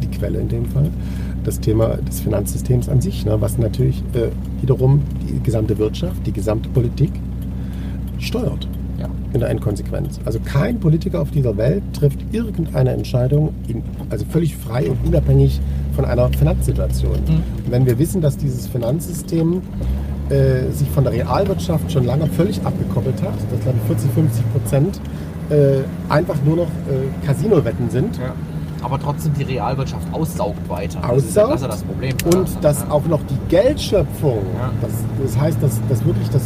die 0.01 0.07
Quelle 0.07 0.39
in 0.39 0.47
dem 0.47 0.65
Fall, 0.65 0.89
das 1.43 1.59
Thema 1.59 1.97
des 1.97 2.21
Finanzsystems 2.21 2.89
an 2.89 3.01
sich, 3.01 3.25
ne, 3.25 3.39
was 3.39 3.57
natürlich 3.57 4.03
äh, 4.13 4.29
wiederum 4.61 5.01
die 5.27 5.41
gesamte 5.41 5.77
Wirtschaft, 5.77 6.25
die 6.25 6.33
gesamte 6.33 6.69
Politik 6.69 7.11
steuert. 8.19 8.67
In 9.33 9.39
der 9.39 9.49
Endkonsequenz. 9.49 10.19
Also 10.25 10.39
kein 10.43 10.79
Politiker 10.79 11.21
auf 11.21 11.31
dieser 11.31 11.55
Welt 11.57 11.83
trifft 11.93 12.19
irgendeine 12.31 12.91
Entscheidung, 12.91 13.53
in, 13.67 13.83
also 14.09 14.25
völlig 14.29 14.55
frei 14.55 14.89
und 14.89 14.97
unabhängig 15.07 15.59
von 15.95 16.05
einer 16.05 16.29
Finanzsituation. 16.29 17.13
Und 17.13 17.71
wenn 17.71 17.85
wir 17.85 17.99
wissen, 17.99 18.21
dass 18.21 18.37
dieses 18.37 18.67
Finanzsystem 18.67 19.61
äh, 20.29 20.71
sich 20.71 20.87
von 20.89 21.03
der 21.03 21.13
Realwirtschaft 21.13 21.91
schon 21.91 22.05
lange 22.05 22.27
völlig 22.27 22.59
abgekoppelt 22.63 23.21
hat, 23.21 23.33
dass 23.51 23.59
glaube 23.61 23.77
ich 23.81 23.87
40, 23.87 24.11
50 24.11 24.51
Prozent 24.53 25.01
äh, 25.49 25.79
einfach 26.11 26.35
nur 26.45 26.57
noch 26.57 26.67
äh, 26.67 27.25
Casino-Wetten 27.25 27.89
sind, 27.89 28.17
Ja. 28.17 28.33
Aber 28.81 28.97
trotzdem 28.97 29.33
die 29.33 29.43
Realwirtschaft 29.43 30.07
aussaugt 30.13 30.69
weiter. 30.69 30.99
Aussaugt 31.09 31.49
das, 31.51 31.55
ist 31.55 31.61
ja 31.63 31.67
das 31.67 31.83
Problem. 31.83 32.13
und 32.33 32.47
dass 32.61 32.89
auch 32.89 33.05
noch 33.07 33.19
die 33.29 33.37
Geldschöpfung, 33.49 34.37
Ja. 34.57 34.71
das, 34.81 34.91
das 35.21 35.37
heißt, 35.41 35.61
dass, 35.61 35.81
dass 35.89 36.05
wirklich 36.05 36.29
das, 36.29 36.43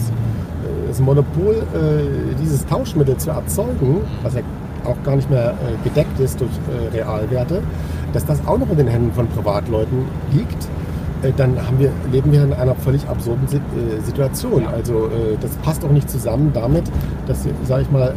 das 0.93 0.99
Monopol, 0.99 1.55
äh, 1.55 2.35
dieses 2.39 2.65
Tauschmittel 2.67 3.17
zu 3.17 3.31
erzeugen, 3.31 4.01
was 4.21 4.35
ja 4.35 4.41
auch 4.85 5.01
gar 5.03 5.15
nicht 5.15 5.29
mehr 5.29 5.51
äh, 5.51 5.83
gedeckt 5.83 6.19
ist 6.19 6.39
durch 6.39 6.51
äh, 6.51 6.95
Realwerte, 6.95 7.63
dass 8.13 8.25
das 8.25 8.45
auch 8.45 8.59
noch 8.59 8.69
in 8.69 8.77
den 8.77 8.87
Händen 8.87 9.11
von 9.11 9.27
Privatleuten 9.27 10.05
liegt, 10.31 10.67
äh, 11.23 11.31
dann 11.35 11.57
haben 11.65 11.79
wir, 11.79 11.91
leben 12.11 12.31
wir 12.31 12.43
in 12.43 12.53
einer 12.53 12.75
völlig 12.75 13.07
absurden 13.07 13.47
äh, 13.47 14.01
Situation. 14.05 14.67
Also 14.67 15.07
äh, 15.07 15.37
das 15.41 15.51
passt 15.63 15.83
auch 15.83 15.89
nicht 15.89 16.11
zusammen 16.11 16.51
damit, 16.53 16.83
dass, 17.25 17.47
sage 17.65 17.83
ich 17.83 17.91
mal, 17.91 18.13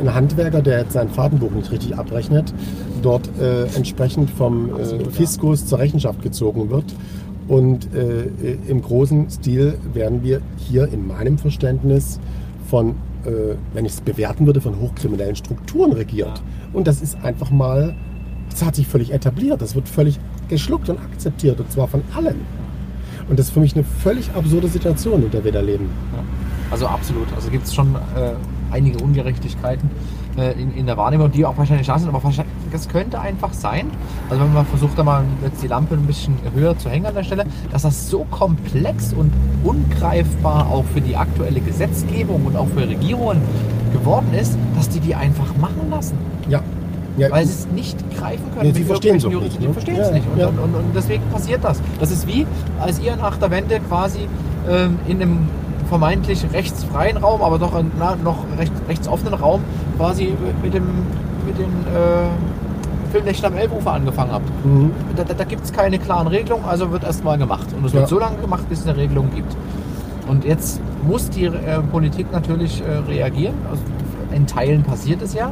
ein 0.00 0.14
Handwerker, 0.14 0.62
der 0.62 0.78
jetzt 0.78 0.92
sein 0.92 1.10
Fahrtenbuch 1.10 1.50
nicht 1.50 1.70
richtig 1.70 1.98
abrechnet, 1.98 2.54
dort 3.02 3.28
entsprechend 3.76 4.30
vom. 4.30 4.70
Fiskus 5.10 5.66
zur 5.66 5.78
Rechenschaft 5.80 6.22
gezogen 6.22 6.70
wird. 6.70 6.84
Und 7.48 7.94
äh, 7.94 8.24
äh, 8.24 8.58
im 8.66 8.82
großen 8.82 9.30
Stil 9.30 9.78
werden 9.92 10.22
wir 10.22 10.40
hier 10.56 10.88
in 10.92 11.06
meinem 11.06 11.38
Verständnis 11.38 12.18
von, 12.68 12.90
äh, 13.24 13.54
wenn 13.72 13.84
ich 13.84 13.92
es 13.92 14.00
bewerten 14.00 14.46
würde, 14.46 14.60
von 14.60 14.80
hochkriminellen 14.80 15.36
Strukturen 15.36 15.92
regiert. 15.92 16.42
Und 16.72 16.88
das 16.88 17.02
ist 17.02 17.22
einfach 17.22 17.50
mal, 17.50 17.94
das 18.50 18.64
hat 18.64 18.74
sich 18.74 18.88
völlig 18.88 19.12
etabliert. 19.12 19.62
Das 19.62 19.74
wird 19.74 19.88
völlig 19.88 20.18
geschluckt 20.48 20.88
und 20.88 20.98
akzeptiert 20.98 21.60
und 21.60 21.70
zwar 21.70 21.88
von 21.88 22.02
allen. 22.14 22.40
Und 23.28 23.38
das 23.38 23.46
ist 23.46 23.52
für 23.52 23.60
mich 23.60 23.74
eine 23.74 23.84
völlig 23.84 24.30
absurde 24.34 24.68
Situation, 24.68 25.22
in 25.22 25.30
der 25.30 25.44
wir 25.44 25.52
da 25.52 25.60
leben. 25.60 25.88
Ja. 26.12 26.22
Also 26.70 26.86
absolut. 26.86 27.26
Also 27.34 27.50
gibt 27.50 27.66
es 27.66 27.74
schon 27.74 27.94
äh, 27.94 28.32
einige 28.70 29.02
Ungerechtigkeiten 29.02 29.90
äh, 30.36 30.52
in, 30.60 30.74
in 30.74 30.86
der 30.86 30.96
Wahrnehmung, 30.96 31.30
die 31.30 31.44
auch 31.44 31.56
wahrscheinlich 31.56 31.86
da 31.86 31.98
sind. 31.98 32.08
Aber 32.08 32.22
das 32.76 32.88
könnte 32.88 33.18
einfach 33.20 33.52
sein, 33.54 33.90
also 34.28 34.42
wenn 34.42 34.52
man 34.52 34.66
versucht, 34.66 34.98
da 34.98 35.02
mal 35.02 35.24
jetzt 35.42 35.62
die 35.62 35.68
Lampe 35.68 35.94
ein 35.94 36.06
bisschen 36.06 36.36
höher 36.54 36.76
zu 36.78 36.90
hängen 36.90 37.06
an 37.06 37.14
der 37.14 37.24
Stelle, 37.24 37.44
dass 37.72 37.82
das 37.82 38.10
so 38.10 38.26
komplex 38.30 39.14
und 39.14 39.32
ungreifbar 39.64 40.68
auch 40.70 40.84
für 40.92 41.00
die 41.00 41.16
aktuelle 41.16 41.60
Gesetzgebung 41.60 42.44
und 42.44 42.56
auch 42.56 42.68
für 42.68 42.86
Regierungen 42.86 43.40
geworden 43.92 44.32
ist, 44.34 44.58
dass 44.76 44.90
die 44.90 45.00
die 45.00 45.14
einfach 45.14 45.56
machen 45.58 45.88
lassen. 45.90 46.18
Ja. 46.48 46.60
ja 47.16 47.30
Weil 47.30 47.46
sie 47.46 47.52
es 47.52 47.66
nicht 47.68 47.98
greifen 48.14 48.44
können. 48.52 48.66
Nee, 48.66 48.72
sie 48.72 48.80
mit 48.80 48.88
verstehen 48.88 49.16
es 49.16 49.24
nicht, 49.24 49.32
Juristen. 49.32 49.60
Die 49.60 49.66
ne? 49.68 49.72
verstehen 49.72 49.96
Ja, 49.96 50.02
es 50.02 50.12
nicht. 50.12 50.26
Und, 50.30 50.38
ja. 50.38 50.48
und, 50.48 50.58
und, 50.58 50.74
und 50.74 50.94
deswegen 50.94 51.22
passiert 51.32 51.64
das. 51.64 51.80
Das 51.98 52.10
ist 52.10 52.26
wie, 52.26 52.46
als 52.78 53.00
ihr 53.00 53.16
nach 53.16 53.38
der 53.38 53.50
Wende 53.50 53.80
quasi 53.80 54.28
ähm, 54.68 54.98
in 55.08 55.22
einem 55.22 55.48
vermeintlich 55.88 56.44
rechtsfreien 56.52 57.16
Raum, 57.16 57.40
aber 57.40 57.58
doch 57.58 57.78
in, 57.78 57.90
na, 57.98 58.16
noch 58.16 58.44
recht, 58.58 58.72
rechtsoffenen 58.86 59.34
Raum 59.34 59.62
quasi 59.96 60.34
mit 60.62 60.74
dem 60.74 60.84
mit 61.46 61.58
den 61.58 61.64
äh, 61.64 62.26
Filmnächten 63.16 63.46
am 63.46 63.56
Elbufer 63.56 63.92
angefangen 63.92 64.30
habt. 64.32 64.66
Mhm. 64.66 64.90
Da, 65.16 65.24
da, 65.24 65.32
da 65.34 65.44
gibt 65.44 65.64
es 65.64 65.72
keine 65.72 65.98
klaren 65.98 66.26
Regelungen, 66.26 66.64
also 66.66 66.90
wird 66.92 67.02
erstmal 67.04 67.38
gemacht. 67.38 67.66
Und 67.76 67.84
es 67.86 67.92
Ja. 67.92 68.00
wird 68.00 68.08
so 68.10 68.18
lange 68.18 68.36
gemacht, 68.38 68.68
bis 68.68 68.80
es 68.80 68.86
eine 68.86 68.96
Regelung 68.98 69.30
gibt. 69.34 69.56
Und 70.28 70.44
jetzt 70.44 70.80
muss 71.06 71.30
die 71.30 71.44
äh, 71.46 71.80
Politik 71.90 72.30
natürlich 72.32 72.82
äh, 72.82 72.98
reagieren. 73.10 73.54
Also 73.70 73.82
in 74.34 74.46
Teilen 74.46 74.82
passiert 74.82 75.22
es 75.22 75.32
ja. 75.34 75.50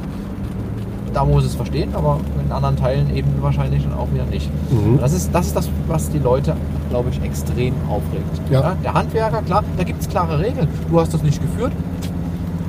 Da 1.14 1.24
muss 1.24 1.44
es 1.44 1.54
verstehen, 1.54 1.90
aber 1.94 2.18
in 2.44 2.52
anderen 2.52 2.76
Teilen 2.76 3.14
eben 3.16 3.30
wahrscheinlich 3.40 3.84
dann 3.84 3.94
auch 3.94 4.08
wieder 4.12 4.24
nicht. 4.26 4.50
Mhm. 4.70 4.98
Das, 5.00 5.12
ist, 5.14 5.32
das 5.34 5.46
ist 5.46 5.56
das, 5.56 5.70
was 5.86 6.10
die 6.10 6.18
Leute, 6.18 6.54
glaube 6.90 7.08
ich, 7.10 7.22
extrem 7.22 7.72
aufregt. 7.88 8.50
Ja. 8.50 8.74
der 8.84 8.92
Handwerker, 8.94 9.40
klar, 9.42 9.62
da 9.78 9.84
gibt 9.84 10.02
es 10.02 10.08
klare 10.08 10.38
Regeln. 10.40 10.68
Du 10.90 11.00
hast 11.00 11.14
das 11.14 11.22
nicht 11.22 11.40
geführt, 11.40 11.72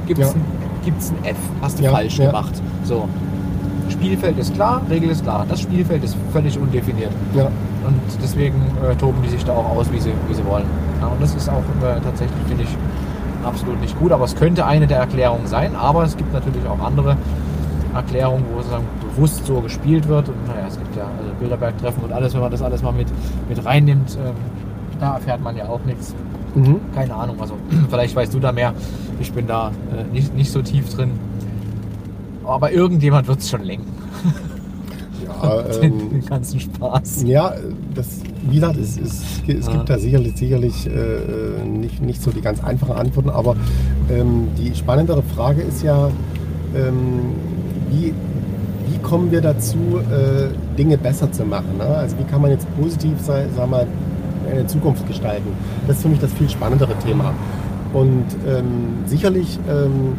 gibt 0.07 0.19
es 0.21 0.27
Ja. 0.29 0.33
ein, 0.35 0.41
gibt's 0.85 1.11
ein 1.11 1.25
F, 1.31 1.37
hast 1.61 1.79
du 1.79 1.83
Ja, 1.83 1.91
falsch 1.91 2.19
ja. 2.19 2.27
gemacht. 2.27 2.53
So. 2.83 3.09
Spielfeld 4.05 4.37
ist 4.37 4.53
klar, 4.53 4.81
Regel 4.87 5.09
ist 5.09 5.23
klar. 5.23 5.45
Das 5.49 5.61
Spielfeld 5.61 6.03
ist 6.03 6.15
völlig 6.31 6.59
undefiniert. 6.59 7.11
Ja. 7.33 7.45
Und 7.45 7.99
deswegen 8.21 8.61
äh, 8.87 8.95
toben 8.95 9.19
die 9.23 9.29
sich 9.29 9.43
da 9.43 9.53
auch 9.53 9.75
aus, 9.75 9.91
wie 9.91 9.99
sie, 9.99 10.11
wie 10.27 10.33
sie 10.35 10.45
wollen. 10.45 10.65
Ja, 11.01 11.07
und 11.07 11.19
das 11.19 11.33
ist 11.33 11.49
auch 11.49 11.63
äh, 11.81 11.99
tatsächlich, 12.03 12.37
finde 12.47 12.63
ich, 12.63 12.69
absolut 13.43 13.81
nicht 13.81 13.97
gut. 13.97 14.11
Aber 14.11 14.25
es 14.25 14.35
könnte 14.35 14.63
eine 14.65 14.85
der 14.85 14.99
Erklärungen 14.99 15.47
sein. 15.47 15.75
Aber 15.75 16.03
es 16.03 16.15
gibt 16.15 16.31
natürlich 16.33 16.67
auch 16.67 16.79
andere 16.85 17.17
Erklärungen, 17.95 18.45
wo 18.53 18.57
sozusagen 18.57 18.85
bewusst 19.09 19.43
so 19.47 19.59
gespielt 19.61 20.07
wird. 20.07 20.29
Und 20.29 20.47
naja, 20.47 20.65
es 20.67 20.77
gibt 20.77 20.95
ja 20.95 21.03
also 21.03 21.31
Bilderberg-Treffen 21.39 22.03
und 22.03 22.11
alles, 22.11 22.33
wenn 22.35 22.41
man 22.41 22.51
das 22.51 22.61
alles 22.61 22.83
mal 22.83 22.93
mit, 22.93 23.07
mit 23.49 23.65
reinnimmt, 23.65 24.19
ähm, 24.23 24.35
da 24.99 25.15
erfährt 25.15 25.41
man 25.41 25.57
ja 25.57 25.67
auch 25.67 25.83
nichts. 25.83 26.13
Mhm. 26.53 26.79
Keine 26.93 27.15
Ahnung. 27.15 27.37
Also 27.39 27.55
vielleicht 27.89 28.15
weißt 28.15 28.33
du 28.33 28.39
da 28.39 28.51
mehr. 28.51 28.73
Ich 29.19 29.33
bin 29.33 29.47
da 29.47 29.71
äh, 29.97 30.03
nicht, 30.13 30.35
nicht 30.35 30.51
so 30.51 30.61
tief 30.61 30.93
drin. 30.93 31.11
Aber 32.45 32.71
irgendjemand 32.71 33.27
wird 33.27 33.39
es 33.39 33.49
schon 33.49 33.63
lenken. 33.63 33.91
Ja, 35.25 35.61
Den, 35.81 35.99
ähm, 35.99 36.09
den 36.11 36.25
ganzen 36.25 36.59
Spaß. 36.59 37.23
Ja, 37.25 37.53
das, 37.93 38.07
wie 38.49 38.55
gesagt, 38.55 38.77
es, 38.77 38.97
es, 38.97 39.23
es 39.47 39.65
Ja. 39.67 39.73
gibt 39.73 39.89
da 39.89 39.97
sicherlich, 39.97 40.35
sicherlich 40.37 40.87
äh, 40.87 41.65
nicht, 41.65 42.01
nicht 42.01 42.21
so 42.21 42.31
die 42.31 42.41
ganz 42.41 42.63
einfachen 42.63 42.93
Antworten, 42.95 43.29
aber 43.29 43.55
ähm, 44.11 44.47
die 44.57 44.73
spannendere 44.75 45.23
Frage 45.35 45.61
ist 45.61 45.83
ja, 45.83 46.09
ähm, 46.75 47.33
wie, 47.89 48.13
wie 48.91 48.97
kommen 48.99 49.31
wir 49.31 49.41
dazu, 49.41 49.77
äh, 50.11 50.47
Dinge 50.77 50.97
besser 50.97 51.31
zu 51.31 51.43
machen? 51.45 51.77
Ne? 51.77 51.85
Also 51.85 52.17
wie 52.19 52.23
kann 52.23 52.41
man 52.41 52.51
jetzt 52.51 52.67
positiv, 52.79 53.13
sei, 53.21 53.45
sag 53.55 53.69
mal, 53.69 53.87
eine 54.51 54.67
Zukunft 54.67 55.07
gestalten? 55.07 55.47
Das 55.87 55.97
ist 55.97 56.03
für 56.03 56.09
mich 56.09 56.19
das 56.19 56.31
viel 56.33 56.49
spannendere 56.49 56.93
Thema. 57.05 57.33
Und 57.93 58.25
ähm, 58.47 58.65
sicherlich 59.05 59.57
ähm, 59.69 60.13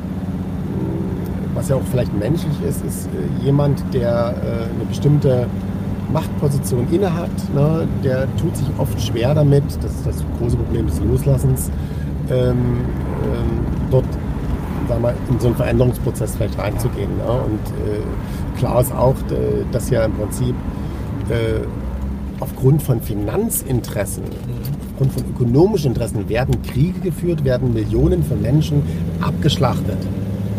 was 1.57 1.68
ja 1.70 1.76
auch 1.76 1.82
vielleicht 1.90 2.14
menschlich 2.16 2.62
ist, 2.68 2.84
ist 2.84 3.07
äh, 3.07 3.44
jemand, 3.44 3.82
der 3.92 4.34
äh, 4.42 4.74
eine 4.74 4.84
bestimmte 4.88 5.46
Machtposition 6.12 6.86
innehat, 6.92 7.30
ne, 7.54 7.88
der 8.04 8.28
tut 8.36 8.57
sich 8.57 8.66
oft 8.78 9.00
schwer 9.00 9.34
damit, 9.34 9.64
das 9.82 9.92
ist 9.92 10.07
das 10.07 10.24
große 10.38 10.57
Problem 10.57 10.86
des 10.86 11.00
Loslassens, 11.00 11.70
ähm, 12.30 12.57
ähm, 13.24 13.66
dort 13.90 14.04
sag 14.88 15.00
mal, 15.00 15.14
in 15.28 15.40
so 15.40 15.48
einen 15.48 15.57
Veränderungsprozess 15.57 16.36
vielleicht 16.36 16.59
reinzugehen. 16.59 17.16
Ne? 17.16 17.24
Und 17.24 17.61
äh, 17.88 18.59
klar 18.59 18.80
ist 18.80 18.94
auch, 18.94 19.16
dass 19.72 19.90
ja 19.90 20.04
im 20.04 20.12
Prinzip 20.12 20.54
äh, 21.28 21.66
aufgrund 22.38 22.82
von 22.82 23.00
Finanzinteressen, 23.00 24.22
aufgrund 24.92 25.12
von 25.12 25.24
ökonomischen 25.34 25.88
Interessen 25.88 26.28
werden 26.28 26.62
Kriege 26.62 27.00
geführt, 27.00 27.44
werden 27.44 27.74
Millionen 27.74 28.22
von 28.22 28.40
Menschen 28.40 28.82
abgeschlachtet. 29.20 29.98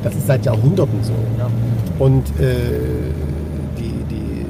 Das 0.08 0.16
ist 0.16 0.28
seit 0.28 0.45
Jahrhunderten 0.45 1.03
so. 1.03 1.12
Ja. 1.38 1.47
Und 1.99 2.28
äh, 2.39 2.53
die, 3.78 3.91
die, 4.10 4.45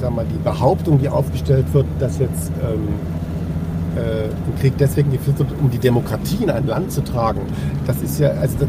sag 0.00 0.12
mal, 0.14 0.24
die 0.24 0.38
Behauptung, 0.42 0.98
die 0.98 1.08
aufgestellt 1.08 1.66
wird, 1.72 1.86
dass 2.00 2.18
jetzt 2.18 2.50
ähm, 2.62 2.88
äh, 3.96 4.24
ein 4.24 4.58
Krieg 4.60 4.72
deswegen 4.76 5.12
geführt 5.12 5.38
wird, 5.38 5.50
um 5.62 5.70
die 5.70 5.78
Demokratie 5.78 6.42
in 6.42 6.50
ein 6.50 6.66
Land 6.66 6.90
zu 6.90 7.02
tragen, 7.04 7.42
das 7.86 8.02
ist 8.02 8.18
ja, 8.18 8.30
also 8.30 8.56
das, 8.58 8.68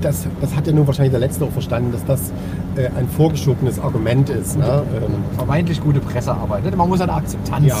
das, 0.00 0.26
das 0.40 0.56
hat 0.56 0.66
ja 0.66 0.72
nun 0.72 0.86
wahrscheinlich 0.88 1.12
der 1.12 1.20
Letzte 1.20 1.44
auch 1.44 1.50
verstanden, 1.52 1.92
dass 1.92 2.04
das 2.04 2.32
äh, 2.76 2.88
ein 2.98 3.08
vorgeschobenes 3.08 3.78
Argument 3.78 4.28
ist. 4.30 4.58
Ne? 4.58 4.82
Ähm, 4.96 5.12
Vermeintlich 5.36 5.80
gute 5.80 6.00
Pressearbeit. 6.00 6.64
ne? 6.64 6.74
Man 6.76 6.88
muss 6.88 7.00
eine 7.00 7.12
Akzeptanz 7.12 7.66
Ja. 7.66 7.76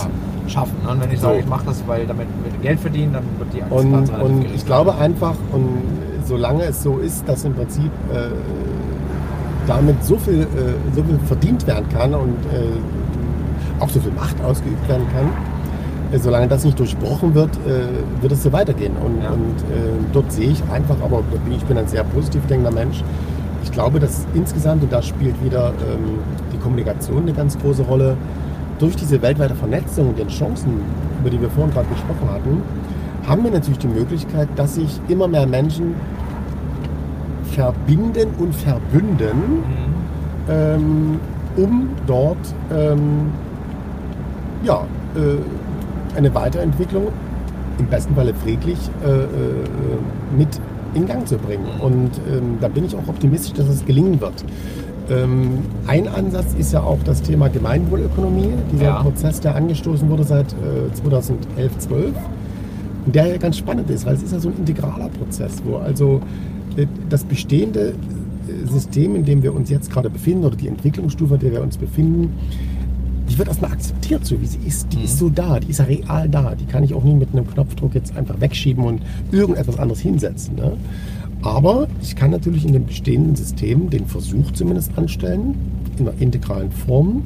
schaffen. 0.46 0.76
Ne? 0.84 0.90
Und 0.92 1.00
wenn 1.02 1.10
ich 1.10 1.18
So. 1.20 1.26
sage, 1.26 1.40
ich 1.40 1.46
mache 1.48 1.66
das, 1.66 1.82
weil 1.88 2.06
damit 2.06 2.28
Geld 2.62 2.78
verdienen, 2.78 3.14
dann 3.14 3.24
wird 3.38 3.52
die 3.52 3.62
Akzeptanz 3.64 4.10
Und, 4.10 4.20
und 4.22 4.46
ich 4.54 4.64
glaube 4.64 4.94
einfach, 4.96 5.34
und 5.52 5.66
solange 6.28 6.64
es 6.64 6.82
so 6.82 6.98
ist, 6.98 7.26
dass 7.28 7.44
im 7.44 7.54
Prinzip 7.54 7.90
äh, 8.12 8.28
damit 9.66 10.02
so 10.04 10.16
viel, 10.18 10.42
äh, 10.42 10.46
so 10.94 11.02
viel 11.02 11.18
verdient 11.26 11.66
werden 11.66 11.88
kann 11.88 12.14
und 12.14 12.36
äh, 12.52 13.80
auch 13.80 13.88
so 13.88 14.00
viel 14.00 14.12
Macht 14.12 14.36
ausgeübt 14.44 14.88
werden 14.88 15.06
kann, 15.12 15.26
äh, 16.12 16.18
solange 16.18 16.48
das 16.48 16.64
nicht 16.64 16.78
durchbrochen 16.78 17.34
wird, 17.34 17.50
äh, 17.66 18.22
wird 18.22 18.32
es 18.32 18.42
so 18.42 18.52
weitergehen. 18.52 18.92
Und, 19.04 19.22
Ja. 19.22 19.30
und 19.30 19.54
dort 20.12 20.30
sehe 20.32 20.50
ich 20.50 20.62
einfach, 20.72 20.96
aber 21.02 21.22
bin 21.44 21.52
ich 21.54 21.64
bin 21.64 21.78
ein 21.78 21.88
sehr 21.88 22.04
positiv 22.04 22.46
denkender 22.46 22.72
Mensch, 22.72 23.02
ich 23.64 23.72
glaube, 23.72 23.98
dass 23.98 24.26
insgesamt, 24.34 24.82
und 24.82 24.92
da 24.92 25.02
spielt 25.02 25.42
wieder 25.44 25.68
ähm, 25.68 26.18
die 26.52 26.58
Kommunikation 26.58 27.22
eine 27.22 27.32
ganz 27.32 27.58
große 27.58 27.82
Rolle, 27.82 28.16
durch 28.78 28.94
diese 28.96 29.20
weltweite 29.20 29.54
Vernetzung 29.54 30.10
und 30.10 30.18
den 30.18 30.28
Chancen, 30.28 30.80
über 31.20 31.30
die 31.30 31.40
wir 31.40 31.50
vorhin 31.50 31.72
gerade 31.74 31.88
gesprochen 31.88 32.30
hatten, 32.32 32.62
haben 33.28 33.42
wir 33.44 33.50
natürlich 33.50 33.78
die 33.78 33.88
Möglichkeit, 33.88 34.48
dass 34.56 34.76
sich 34.76 35.00
immer 35.08 35.28
mehr 35.28 35.46
Menschen 35.46 35.94
verbinden 37.58 38.28
und 38.38 38.54
verbünden, 38.54 39.38
Mhm. 39.58 40.48
ähm, 40.48 41.20
um 41.56 41.88
dort 42.06 42.36
ähm, 42.72 43.32
ja, 44.62 44.82
äh, 45.16 46.16
eine 46.16 46.32
Weiterentwicklung, 46.34 47.08
im 47.80 47.86
besten 47.86 48.14
Falle 48.14 48.32
friedlich, 48.34 48.78
äh, 49.04 49.08
äh, 49.10 49.26
mit 50.36 50.48
in 50.94 51.06
Gang 51.06 51.26
zu 51.26 51.36
bringen. 51.36 51.66
Und 51.80 52.10
ähm, 52.32 52.58
da 52.60 52.68
bin 52.68 52.84
ich 52.84 52.94
auch 52.94 53.08
optimistisch, 53.08 53.52
dass 53.54 53.68
es 53.68 53.84
gelingen 53.84 54.20
wird. 54.20 54.44
Ähm, 55.10 55.58
ein 55.88 56.06
Ansatz 56.06 56.54
ist 56.58 56.72
ja 56.72 56.82
auch 56.82 56.98
das 57.04 57.22
Thema 57.22 57.48
Gemeinwohlökonomie, 57.48 58.50
dieser 58.72 58.84
Ja. 58.84 59.02
Prozess, 59.02 59.40
der 59.40 59.56
angestoßen 59.56 60.08
wurde 60.08 60.22
seit 60.24 60.52
äh, 60.52 60.92
2011, 60.94 61.78
12. 61.78 62.12
Und 63.06 63.14
der 63.14 63.26
ja 63.26 63.36
ganz 63.38 63.56
spannend 63.58 63.90
ist, 63.90 64.06
weil 64.06 64.14
es 64.14 64.22
ist 64.22 64.32
ja 64.32 64.38
so 64.38 64.48
ein 64.48 64.54
integraler 64.58 65.08
Prozess, 65.08 65.60
wo 65.64 65.76
also 65.78 66.20
das 67.08 67.24
bestehende 67.24 67.94
äh, 68.48 68.66
System, 68.68 69.16
in 69.16 69.24
dem 69.24 69.42
wir 69.42 69.54
uns 69.54 69.70
jetzt 69.70 69.90
gerade 69.90 70.10
befinden, 70.10 70.44
oder 70.44 70.56
die 70.56 70.68
Entwicklungsstufe, 70.68 71.34
in 71.34 71.40
der 71.40 71.52
wir 71.52 71.62
uns 71.62 71.76
befinden, 71.76 72.34
die 73.28 73.38
wird 73.38 73.48
erstmal 73.48 73.72
akzeptiert, 73.72 74.24
so 74.24 74.40
wie 74.40 74.46
sie 74.46 74.58
ist. 74.66 74.92
Die 74.92 74.98
Mhm. 74.98 75.04
ist 75.04 75.18
so 75.18 75.28
da, 75.28 75.60
die 75.60 75.70
ist 75.70 75.78
ja 75.78 75.84
real 75.84 76.28
da. 76.28 76.54
Die 76.54 76.64
kann 76.64 76.82
ich 76.82 76.94
auch 76.94 77.04
nicht 77.04 77.18
mit 77.18 77.28
einem 77.32 77.46
Knopfdruck 77.46 77.94
jetzt 77.94 78.16
einfach 78.16 78.40
wegschieben 78.40 78.84
und 78.84 79.02
irgendetwas 79.32 79.78
anderes 79.78 80.00
hinsetzen. 80.00 80.56
Ne? 80.56 80.72
Aber 81.42 81.88
ich 82.02 82.16
kann 82.16 82.30
natürlich 82.30 82.64
in 82.64 82.72
dem 82.72 82.86
bestehenden 82.86 83.36
System 83.36 83.90
den 83.90 84.06
Versuch 84.06 84.50
zumindest 84.52 84.96
anstellen, 84.96 85.54
in 85.98 86.08
einer 86.08 86.20
integralen 86.20 86.70
Form 86.72 87.22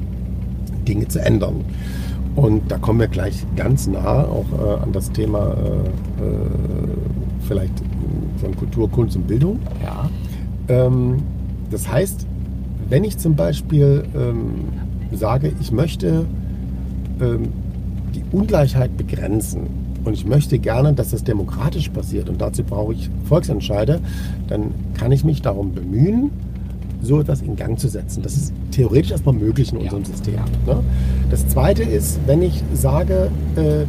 Dinge 0.87 1.07
zu 1.07 1.19
ändern. 1.19 1.61
Und 2.35 2.69
da 2.69 2.77
kommen 2.77 2.99
wir 2.99 3.07
gleich 3.07 3.45
ganz 3.55 3.87
nah 3.87 4.23
auch 4.23 4.45
äh, 4.51 4.83
an 4.83 4.91
das 4.91 5.11
Thema 5.11 5.51
äh, 5.51 6.23
äh, 6.23 6.35
vielleicht 7.47 7.73
von 8.43 8.55
Kultur, 8.55 8.89
Kunst 8.91 9.15
und 9.15 9.27
Bildung. 9.27 9.59
Ja. 9.83 10.09
Ähm, 10.67 11.23
das 11.71 11.89
heißt, 11.89 12.27
wenn 12.89 13.03
ich 13.03 13.17
zum 13.17 13.35
Beispiel 13.35 14.03
ähm, 14.15 14.51
sage, 15.13 15.53
ich 15.59 15.71
möchte 15.71 16.25
ähm, 17.21 17.49
die 18.13 18.23
Ungleichheit 18.35 18.95
begrenzen 18.97 19.61
und 20.03 20.13
ich 20.13 20.25
möchte 20.25 20.59
gerne, 20.59 20.93
dass 20.93 21.11
das 21.11 21.23
demokratisch 21.23 21.89
passiert 21.89 22.29
und 22.29 22.41
dazu 22.41 22.63
brauche 22.63 22.93
ich 22.93 23.09
Volksentscheide, 23.25 24.01
dann 24.47 24.71
kann 24.93 25.11
ich 25.11 25.23
mich 25.23 25.41
darum 25.41 25.73
bemühen, 25.73 26.29
so 27.01 27.19
etwas 27.19 27.41
in 27.41 27.55
Gang 27.55 27.79
zu 27.79 27.87
setzen. 27.89 28.21
Das 28.23 28.35
ist 28.35 28.53
theoretisch 28.71 29.11
erstmal 29.11 29.35
möglich 29.35 29.71
in 29.73 29.79
Ja. 29.79 29.83
unserem 29.91 30.05
System. 30.05 30.35
Ne? 30.65 30.79
Das 31.29 31.47
Zweite 31.47 31.83
ist, 31.83 32.19
wenn 32.27 32.41
ich 32.41 32.63
sage, 32.73 33.29
äh, 33.55 33.85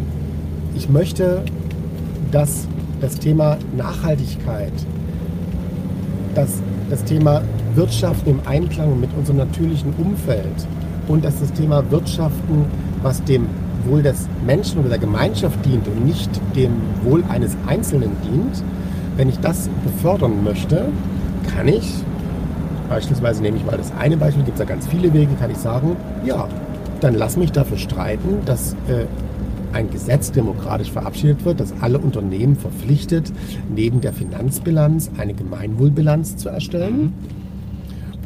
ich 0.77 0.89
möchte, 0.89 1.43
dass 2.33 2.67
das 3.01 3.19
Thema 3.19 3.57
Nachhaltigkeit 3.77 4.73
dass 6.35 6.49
das 6.91 7.05
Thema 7.05 7.43
Wirtschaften 7.75 8.31
im 8.31 8.41
Einklang 8.47 8.99
mit 9.01 9.11
unserem 9.17 9.39
natürlichen 9.39 9.93
Umfeld 9.95 10.67
und 11.09 11.25
dass 11.25 11.41
das 11.41 11.53
Thema 11.53 11.91
Wirtschaften, 11.91 12.65
was 13.03 13.23
dem 13.25 13.47
Wohl 13.87 14.03
des 14.03 14.29
Menschen 14.47 14.81
oder 14.81 14.91
der 14.91 14.99
Gemeinschaft 14.99 15.65
dient 15.65 15.87
und 15.89 16.05
nicht 16.05 16.31
dem 16.57 16.73
Wohl 17.03 17.23
eines 17.29 17.57
Einzelnen 17.67 18.11
dient, 18.25 18.63
wenn 19.17 19.29
ich 19.29 19.39
das 19.41 19.69
befördern 19.85 20.43
möchte, 20.43 20.87
kann 21.55 21.69
ich, 21.69 21.93
beispielsweise 22.89 23.43
nehme 23.43 23.57
ich 23.57 23.65
mal 23.65 23.77
das 23.77 23.93
eine 23.99 24.17
Beispiel, 24.17 24.45
gibt 24.45 24.59
es 24.59 24.61
ja 24.61 24.67
ganz 24.69 24.87
viele 24.87 25.13
Wege, 25.13 25.35
kann 25.39 25.51
ich 25.51 25.59
sagen, 25.59 25.97
ja, 26.25 26.49
dann 27.01 27.15
lass 27.15 27.37
mich 27.37 27.53
dafür 27.53 27.77
streiten, 27.77 28.39
dass 28.47 28.73
äh, 28.89 29.05
ein 29.75 29.91
Gesetz 29.91 30.33
demokratisch 30.33 30.91
verabschiedet 30.91 31.45
wird, 31.45 31.61
das 31.61 31.75
alle 31.81 31.99
Unternehmen 31.99 32.57
verpflichtet, 32.57 33.33
neben 33.75 34.01
der 34.01 34.13
Finanzbilanz 34.13 35.11
eine 35.19 35.35
Gemeinwohlbilanz 35.35 36.37
zu 36.37 36.49
erstellen. 36.49 37.13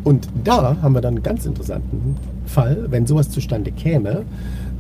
Und 0.05 0.29
da 0.45 0.77
haben 0.81 0.95
wir 0.95 1.01
dann 1.01 1.15
einen 1.15 1.23
ganz 1.23 1.47
interessanten 1.47 2.17
Fall. 2.47 2.87
Wenn 2.91 3.07
sowas 3.07 3.31
zustande 3.31 3.73
käme, 3.73 4.25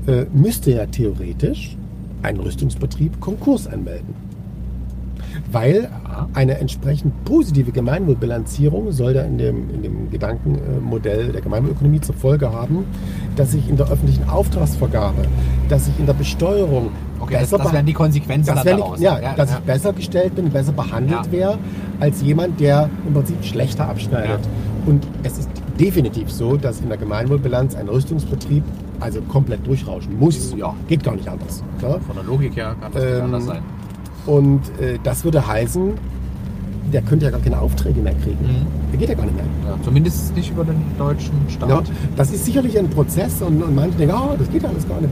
äh, 0.06 0.24
müsste 0.32 0.72
ja 0.72 0.86
theoretisch 0.86 1.76
ein 2.22 2.38
Rüstungsbetrieb 2.38 3.20
Konkurs 3.20 3.66
anmelden. 3.66 4.27
Weil 5.53 5.84
Ja. 5.84 6.28
eine 6.34 6.59
entsprechend 6.59 7.24
positive 7.24 7.70
Gemeinwohlbilanzierung 7.72 8.91
soll 8.93 9.14
da 9.14 9.22
in 9.22 9.39
dem, 9.39 9.70
in 9.70 9.82
dem 9.82 10.11
Gedankenmodell 10.11 11.32
der 11.32 11.41
Gemeinwohlökonomie 11.41 12.01
zur 12.01 12.14
Folge 12.14 12.53
haben, 12.53 12.84
dass 13.36 13.55
ich 13.55 13.68
in 13.68 13.76
der 13.76 13.91
öffentlichen 13.91 14.28
Auftragsvergabe, 14.28 15.22
dass 15.68 15.89
ich 15.89 15.99
in 15.99 16.07
der 16.07 16.14
Besteuerung 16.14 16.89
Okay, 17.20 17.32
das, 17.34 17.43
besser 17.51 17.59
das 17.59 17.72
wären 17.72 17.86
die 17.86 17.93
Konsequenzen 17.93 18.47
das 18.55 18.64
dann 18.64 18.66
wär 18.66 18.76
daraus. 18.76 18.99
nicht, 18.99 19.05
ja, 19.05 19.34
dass 19.36 19.51
ich 19.53 19.59
besser 19.59 19.93
gestellt 19.93 20.34
bin, 20.36 20.51
besser 20.51 20.72
behandelt 20.72 21.26
Ja. 21.26 21.32
wäre, 21.32 21.59
als 22.01 22.22
jemand, 22.22 22.61
der 22.61 22.89
im 23.07 23.14
Prinzip 23.14 23.45
schlechter 23.45 23.89
abschneidet. 23.89 24.41
Und 24.86 25.05
es 25.24 25.39
ist 25.39 25.51
definitiv 25.80 26.30
so, 26.30 26.57
dass 26.57 26.80
in 26.80 26.89
der 26.89 26.97
Gemeinwohlbilanz 26.99 27.74
ein 27.74 27.89
Rüstungsbetrieb 27.89 28.62
also 29.01 29.20
komplett 29.22 29.66
durchrauschen 29.66 30.18
muss. 30.18 30.55
Ja. 30.57 30.74
Geht 30.89 31.03
gar 31.05 31.14
nicht 31.16 31.28
anders. 31.28 31.62
Ja? 31.82 31.99
Von 32.01 32.14
der 32.16 32.24
Logik 32.24 32.57
her 32.57 32.74
kann 32.80 32.93
das 32.93 33.03
nicht 33.03 33.12
Ähm, 33.14 33.24
anders 33.24 33.45
sein. 33.47 33.59
Und 34.28 34.60
äh, 34.80 34.98
das 35.02 35.24
würde 35.24 35.46
heißen, 35.46 35.92
der 36.92 37.02
könnte 37.02 37.26
ja 37.26 37.30
gar 37.30 37.40
keine 37.40 37.58
Aufträge 37.60 38.00
mehr 38.00 38.14
kriegen. 38.14 38.38
Mhm. 38.42 38.66
Der 38.92 38.98
geht 38.98 39.08
ja 39.10 39.14
gar 39.14 39.24
nicht 39.24 39.36
mehr. 39.36 39.44
Ja, 39.66 39.76
zumindest 39.82 40.34
nicht 40.36 40.50
über 40.50 40.64
den 40.64 40.82
deutschen 40.98 41.32
Staat. 41.48 41.68
Ja, 41.68 41.82
das 42.16 42.30
ist 42.32 42.44
sicherlich 42.44 42.78
ein 42.78 42.88
Prozess 42.88 43.42
und, 43.42 43.62
und 43.62 43.74
manche 43.74 43.98
denken, 43.98 44.14
ah, 44.14 44.34
das 44.38 44.50
geht 44.50 44.64
alles 44.64 44.86
gar 44.88 45.00
nicht. 45.00 45.10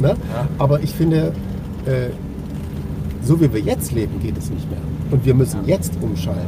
Ne? 0.00 0.08
Ja. 0.08 0.16
Aber 0.58 0.80
ich 0.82 0.92
finde, 0.92 1.32
äh, 1.86 2.10
so 3.22 3.40
wie 3.40 3.52
wir 3.52 3.60
jetzt 3.60 3.92
leben, 3.92 4.20
geht 4.20 4.36
es 4.38 4.50
nicht 4.50 4.68
mehr. 4.70 4.80
Und 5.10 5.24
wir 5.24 5.34
müssen 5.34 5.60
jetzt 5.66 5.92
umschalten 6.00 6.46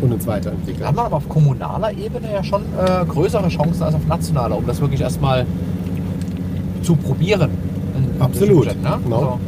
und 0.00 0.12
uns 0.12 0.24
Wir 0.26 0.32
weiterentwickeln. 0.32 0.86
haben 0.86 0.98
aber 0.98 1.16
auf 1.16 1.28
kommunaler 1.28 1.92
Ebene 1.92 2.32
ja 2.32 2.42
schon 2.42 2.62
äh, 2.62 3.04
größere 3.06 3.48
Chancen 3.48 3.82
als 3.82 3.94
auf 3.94 4.06
nationaler, 4.08 4.56
um 4.56 4.66
das 4.66 4.80
wirklich 4.80 5.00
erstmal 5.00 5.46
zu 6.82 6.96
probieren. 6.96 7.50
Absolut, 8.18 8.66
Ne? 8.66 8.98
genau. 9.04 9.16
Also, 9.16 9.38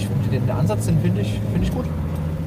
ich, 0.00 0.08
den, 0.30 0.50
Ansatz, 0.50 0.86
den 0.86 0.98
finde 1.00 1.20
ich, 1.20 1.40
finde 1.52 1.66
ich 1.66 1.72
gut. 1.74 1.84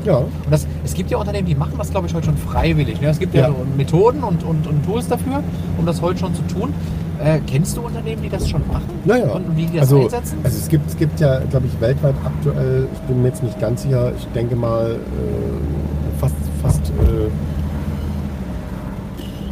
Ja, 0.05 0.17
Und 0.17 0.29
das, 0.49 0.65
es 0.85 0.93
gibt 0.93 1.11
ja 1.11 1.17
Unternehmen, 1.17 1.47
die 1.47 1.55
machen 1.55 1.73
das, 1.77 1.91
glaube 1.91 2.07
ich, 2.07 2.13
heute 2.13 2.27
schon 2.27 2.37
freiwillig. 2.37 3.01
Ne? 3.01 3.07
Es 3.09 3.19
gibt 3.19 3.33
ja, 3.33 3.41
Ja. 3.41 3.47
so 3.49 3.55
Methoden 3.75 4.23
und, 4.23 4.43
und, 4.43 4.65
und 4.67 4.85
Tools 4.85 5.07
dafür, 5.07 5.43
um 5.77 5.85
das 5.85 6.01
heute 6.01 6.19
schon 6.19 6.33
zu 6.33 6.41
tun. 6.43 6.73
Äh, 7.21 7.39
kennst 7.47 7.75
du 7.75 7.81
Unternehmen, 7.81 8.21
die 8.21 8.29
das 8.29 8.47
schon 8.47 8.61
machen? 8.67 8.83
naja. 9.03 9.31
Und 9.33 9.57
wie 9.57 9.65
die 9.65 9.77
das 9.77 9.91
Also, 9.91 10.03
einsetzen? 10.03 10.37
also 10.43 10.57
es 10.57 10.69
gibt, 10.69 10.87
es 10.89 10.95
gibt 10.97 11.19
ja, 11.19 11.39
glaube 11.39 11.65
ich, 11.65 11.81
weltweit 11.81 12.13
aktuell, 12.23 12.87
ich 12.93 12.99
bin 13.01 13.21
mir 13.21 13.29
jetzt 13.29 13.41
nicht 13.43 13.59
ganz 13.59 13.81
sicher, 13.81 14.11
ich 14.17 14.27
denke 14.27 14.55
mal 14.55 14.91
äh, 14.91 16.19
fast, 16.21 16.35
fast 16.61 16.89
äh, 16.89 17.29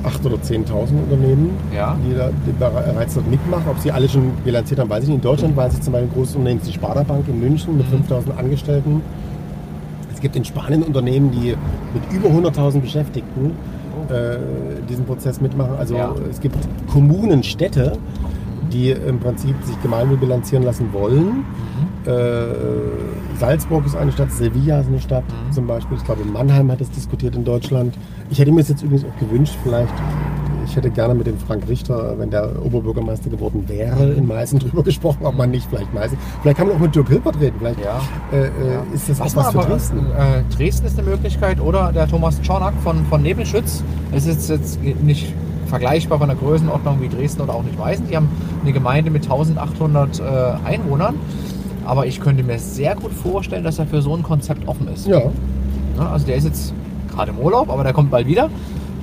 8.000 0.06 0.26
oder 0.26 0.36
10.000 0.38 1.04
Unternehmen, 1.04 1.50
Ja. 1.76 1.96
die, 2.08 2.16
da, 2.16 2.30
die 2.46 2.52
bereits 2.52 3.14
dort 3.16 3.30
mitmachen. 3.30 3.64
Ob 3.70 3.80
sie 3.80 3.92
alle 3.92 4.08
schon 4.08 4.32
bilanziert 4.44 4.80
haben, 4.80 4.90
weiß 4.90 5.04
ich 5.04 5.10
nicht. 5.10 5.18
In 5.18 5.22
Deutschland 5.22 5.56
weiß 5.58 5.74
ich 5.76 5.82
zum 5.82 5.94
Beispiel 5.94 6.10
ein 6.10 6.14
großes 6.14 6.36
Unternehmen, 6.36 6.62
die 6.66 6.74
Sparda 6.74 7.04
Bank 7.04 7.28
in 7.28 7.40
München 7.40 7.78
mit 7.78 7.92
Mhm. 7.92 8.04
5.000 8.10 8.38
Angestellten. 8.38 9.02
Es 10.14 10.22
gibt 10.22 10.36
in 10.36 10.46
Spanien 10.46 10.82
Unternehmen, 10.84 11.32
die 11.32 11.56
mit 11.94 12.04
über 12.14 12.30
100.000 12.30 12.80
Beschäftigten 12.82 13.52
äh, 14.10 14.38
diesen 14.90 15.06
Prozess 15.06 15.42
mitmachen. 15.42 15.76
Also 15.78 15.96
Ja. 15.96 16.14
es 16.30 16.40
gibt 16.40 16.56
Kommunen, 16.92 17.44
Städte, 17.44 17.94
die 18.72 18.92
im 18.92 19.20
Prinzip 19.20 19.56
sich 19.64 19.82
Gemeinwohl 19.82 20.18
bilanzieren 20.18 20.64
lassen 20.64 20.90
wollen. 20.94 21.26
Mhm. 21.26 21.46
Äh, 22.08 23.38
Salzburg 23.40 23.86
ist 23.86 23.96
eine 23.96 24.12
Stadt, 24.12 24.32
Sevilla 24.32 24.80
ist 24.80 24.88
eine 24.88 25.00
Stadt 25.02 25.24
Mhm. 25.28 25.52
zum 25.52 25.68
Beispiel. 25.68 25.98
Ich 25.98 26.04
glaube, 26.06 26.24
Mannheim 26.26 26.72
hat 26.72 26.82
es 26.82 26.90
diskutiert 26.92 27.36
in 27.36 27.44
Deutschland. 27.44 27.98
Ich 28.30 28.40
hätte 28.40 28.52
mir 28.52 28.62
das 28.62 28.70
jetzt 28.70 28.84
übrigens 28.84 29.06
auch 29.06 29.20
gewünscht, 29.20 29.56
vielleicht, 29.64 29.94
ich 30.66 30.76
hätte 30.76 30.90
gerne 30.90 31.14
mit 31.16 31.28
dem 31.28 31.38
Frank 31.38 31.68
Richter, 31.68 32.16
wenn 32.18 32.30
der 32.32 32.50
Oberbürgermeister 32.64 33.30
geworden 33.30 33.66
wäre, 33.68 34.12
in 34.14 34.26
Meißen 34.28 34.60
drüber 34.60 34.84
gesprochen, 34.84 35.26
ob 35.26 35.36
man 35.38 35.52
nicht 35.52 35.68
vielleicht 35.70 35.94
Meißen. 35.94 36.18
Vielleicht 36.42 36.58
kann 36.58 36.68
man 36.68 36.78
auch 36.78 36.80
mit 36.82 36.96
Dirk 36.96 37.08
Hilbert 37.10 37.40
reden. 37.40 37.56
Vielleicht 37.60 37.80
Ja. 37.84 38.00
äh, 38.32 38.46
äh, 38.46 38.50
ist 38.94 39.10
das 39.10 39.20
Was 39.20 39.36
auch 39.38 39.54
was 39.56 39.64
für 39.66 39.70
Dresden. 39.72 39.98
Äh, 40.18 40.56
Dresden 40.56 40.86
ist 40.88 40.98
eine 41.00 41.08
Möglichkeit 41.10 41.60
oder 41.60 41.92
der 41.92 42.08
Thomas 42.08 42.42
Czornak 42.42 42.74
von, 42.84 43.06
von 43.06 43.22
Nebelschütz. 43.22 43.84
Es 44.12 44.26
ist 44.26 44.50
jetzt 44.50 44.80
nicht 44.82 45.34
vergleichbar 45.68 46.20
von 46.20 46.28
der 46.30 46.38
Größenordnung 46.38 47.02
wie 47.02 47.10
Dresden 47.10 47.42
oder 47.42 47.56
auch 47.56 47.64
nicht 47.64 47.78
Meißen. 47.78 48.08
Die 48.08 48.16
haben 48.16 48.30
eine 48.62 48.72
Gemeinde 48.72 49.12
mit 49.12 49.24
1800 49.24 50.20
äh, 50.20 50.24
Einwohnern. 50.64 51.16
Aber 51.86 52.06
ich 52.08 52.20
könnte 52.20 52.44
mir 52.44 52.60
sehr 52.60 52.96
gut 52.96 53.14
vorstellen, 53.14 53.64
dass 53.64 53.80
er 53.80 53.86
für 53.86 54.02
so 54.02 54.16
ein 54.16 54.24
Konzept 54.24 54.68
offen 54.68 54.88
ist. 54.88 55.08
Ja, 55.08 55.20
Ne, 55.98 56.10
Also 56.10 56.26
der 56.26 56.36
ist 56.36 56.44
jetzt 56.44 56.74
gerade 57.14 57.32
im 57.32 57.38
Urlaub, 57.40 57.70
aber 57.70 57.84
der 57.84 57.94
kommt 57.94 58.12
bald 58.12 58.28
wieder. 58.28 58.50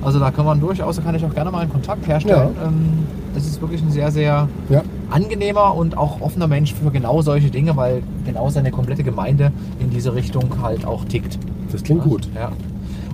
Also 0.03 0.19
da 0.19 0.29
kann 0.31 0.45
man 0.45 0.59
durchaus, 0.59 0.97
da 0.97 1.01
kann 1.01 1.15
ich 1.15 1.25
auch 1.25 1.33
gerne 1.33 1.49
mal 1.49 1.59
einen 1.61 1.71
Kontakt 1.71 2.05
herstellen. 2.07 2.49
Ähm, 2.63 3.07
Es 3.35 3.47
ist 3.47 3.59
wirklich 3.61 3.81
ein 3.81 3.89
sehr, 3.89 4.11
sehr 4.11 4.47
ja. 4.69 4.83
angenehmer 5.09 5.73
und 5.75 5.97
auch 5.97 6.21
offener 6.21 6.47
Mensch 6.47 6.73
für 6.73 6.91
genau 6.91 7.21
solche 7.23 7.49
Dinge, 7.49 7.75
weil 7.77 8.03
genau 8.25 8.49
seine 8.49 8.69
komplette 8.69 9.03
Gemeinde 9.03 9.51
in 9.79 9.89
diese 9.89 10.13
Richtung 10.13 10.43
halt 10.61 10.85
auch 10.85 11.05
tickt. 11.05 11.39
Das 11.71 11.81
klingt 11.83 12.03
gut. 12.03 12.27
Ja. 12.35 12.51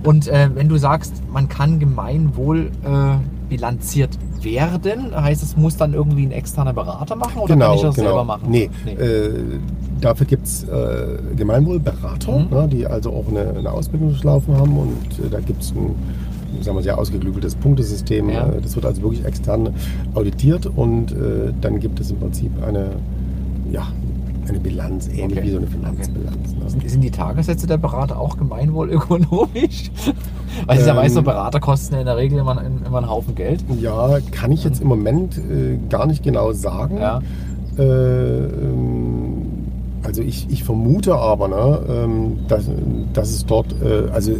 Und 0.02 0.28
äh, 0.28 0.50
wenn 0.54 0.68
du 0.68 0.76
sagst, 0.76 1.14
man 1.32 1.48
kann 1.48 1.78
Gemeinwohl 1.78 2.70
äh, 2.84 3.48
bilanziert 3.48 4.10
werden, 4.44 5.14
heißt 5.14 5.42
es, 5.42 5.56
muss 5.56 5.76
dann 5.76 5.94
irgendwie 5.94 6.24
ein 6.26 6.32
externer 6.32 6.72
Berater 6.72 7.16
machen 7.16 7.40
oder 7.42 7.56
kann 7.56 7.74
ich 7.74 7.82
das 7.82 7.94
selber 7.96 8.24
machen? 8.24 8.50
Genau, 8.52 8.70
Nee, 8.84 8.92
Äh, 8.92 9.30
dafür 10.00 10.26
gibt 10.26 10.46
es 10.46 10.64
äh, 10.64 11.18
Gemeinwohlberater, 11.36 12.38
Mhm. 12.38 12.46
ne, 12.50 12.68
die 12.70 12.86
also 12.86 13.10
auch 13.10 13.28
eine, 13.28 13.50
eine 13.58 13.70
Ausbildung 13.72 14.10
durchlaufen 14.10 14.56
haben 14.56 14.76
und 14.76 15.24
äh, 15.24 15.28
da 15.30 15.40
gibt 15.40 15.62
es 15.62 15.72
ein 15.72 15.94
sagen 16.62 16.76
wir, 16.76 16.82
sehr 16.82 16.98
ausgeklügeltes 16.98 17.54
Punktesystem. 17.54 18.28
Ja. 18.28 18.46
Äh, 18.48 18.60
Das 18.62 18.74
wird 18.74 18.84
also 18.84 19.02
wirklich 19.02 19.24
extern 19.24 19.70
auditiert 20.14 20.66
und 20.66 21.12
äh, 21.12 21.52
dann 21.60 21.78
gibt 21.80 22.00
es 22.00 22.10
im 22.10 22.18
Prinzip 22.18 22.50
eine, 22.66 22.86
ja, 23.70 23.86
eine 24.48 24.58
Bilanz, 24.60 25.08
ähnlich 25.08 25.38
Okay. 25.38 25.42
wie 25.46 25.50
so 25.50 25.56
eine 25.58 25.66
Finanzbilanz. 25.66 26.54
Ne? 26.58 26.68
Sind- 26.70 26.90
Sind 26.90 27.00
die 27.02 27.10
Tagessätze 27.10 27.66
der 27.66 27.76
Berater 27.78 28.18
auch 28.18 28.36
gemeinwohlökonomisch? 28.36 29.90
Weil 30.66 30.78
es 30.78 30.86
ja 30.86 30.92
Ähm, 30.92 30.98
weiß, 30.98 31.14
so 31.14 31.22
Berater 31.22 31.60
kosten 31.60 31.94
ja 31.94 32.00
in 32.00 32.06
der 32.06 32.16
Regel 32.16 32.38
immer, 32.38 32.60
immer 32.86 32.98
einen 32.98 33.08
Haufen 33.08 33.34
Geld. 33.34 33.64
Ja, 33.80 34.18
kann 34.32 34.50
ich 34.52 34.64
jetzt 34.64 34.80
im 34.82 34.88
Moment 34.88 35.38
äh, 35.38 35.78
gar 35.88 36.06
nicht 36.06 36.22
genau 36.22 36.52
sagen. 36.52 36.98
Ja. 36.98 37.20
Äh, 37.78 37.82
ähm, 37.82 39.42
also 40.02 40.22
ich, 40.22 40.48
ich 40.50 40.64
vermute 40.64 41.14
aber, 41.14 41.48
ne, 41.48 41.78
ähm, 41.88 42.38
dass, 42.48 42.64
dass 43.12 43.30
es 43.30 43.46
dort, 43.46 43.74
äh, 43.82 44.08
also 44.12 44.32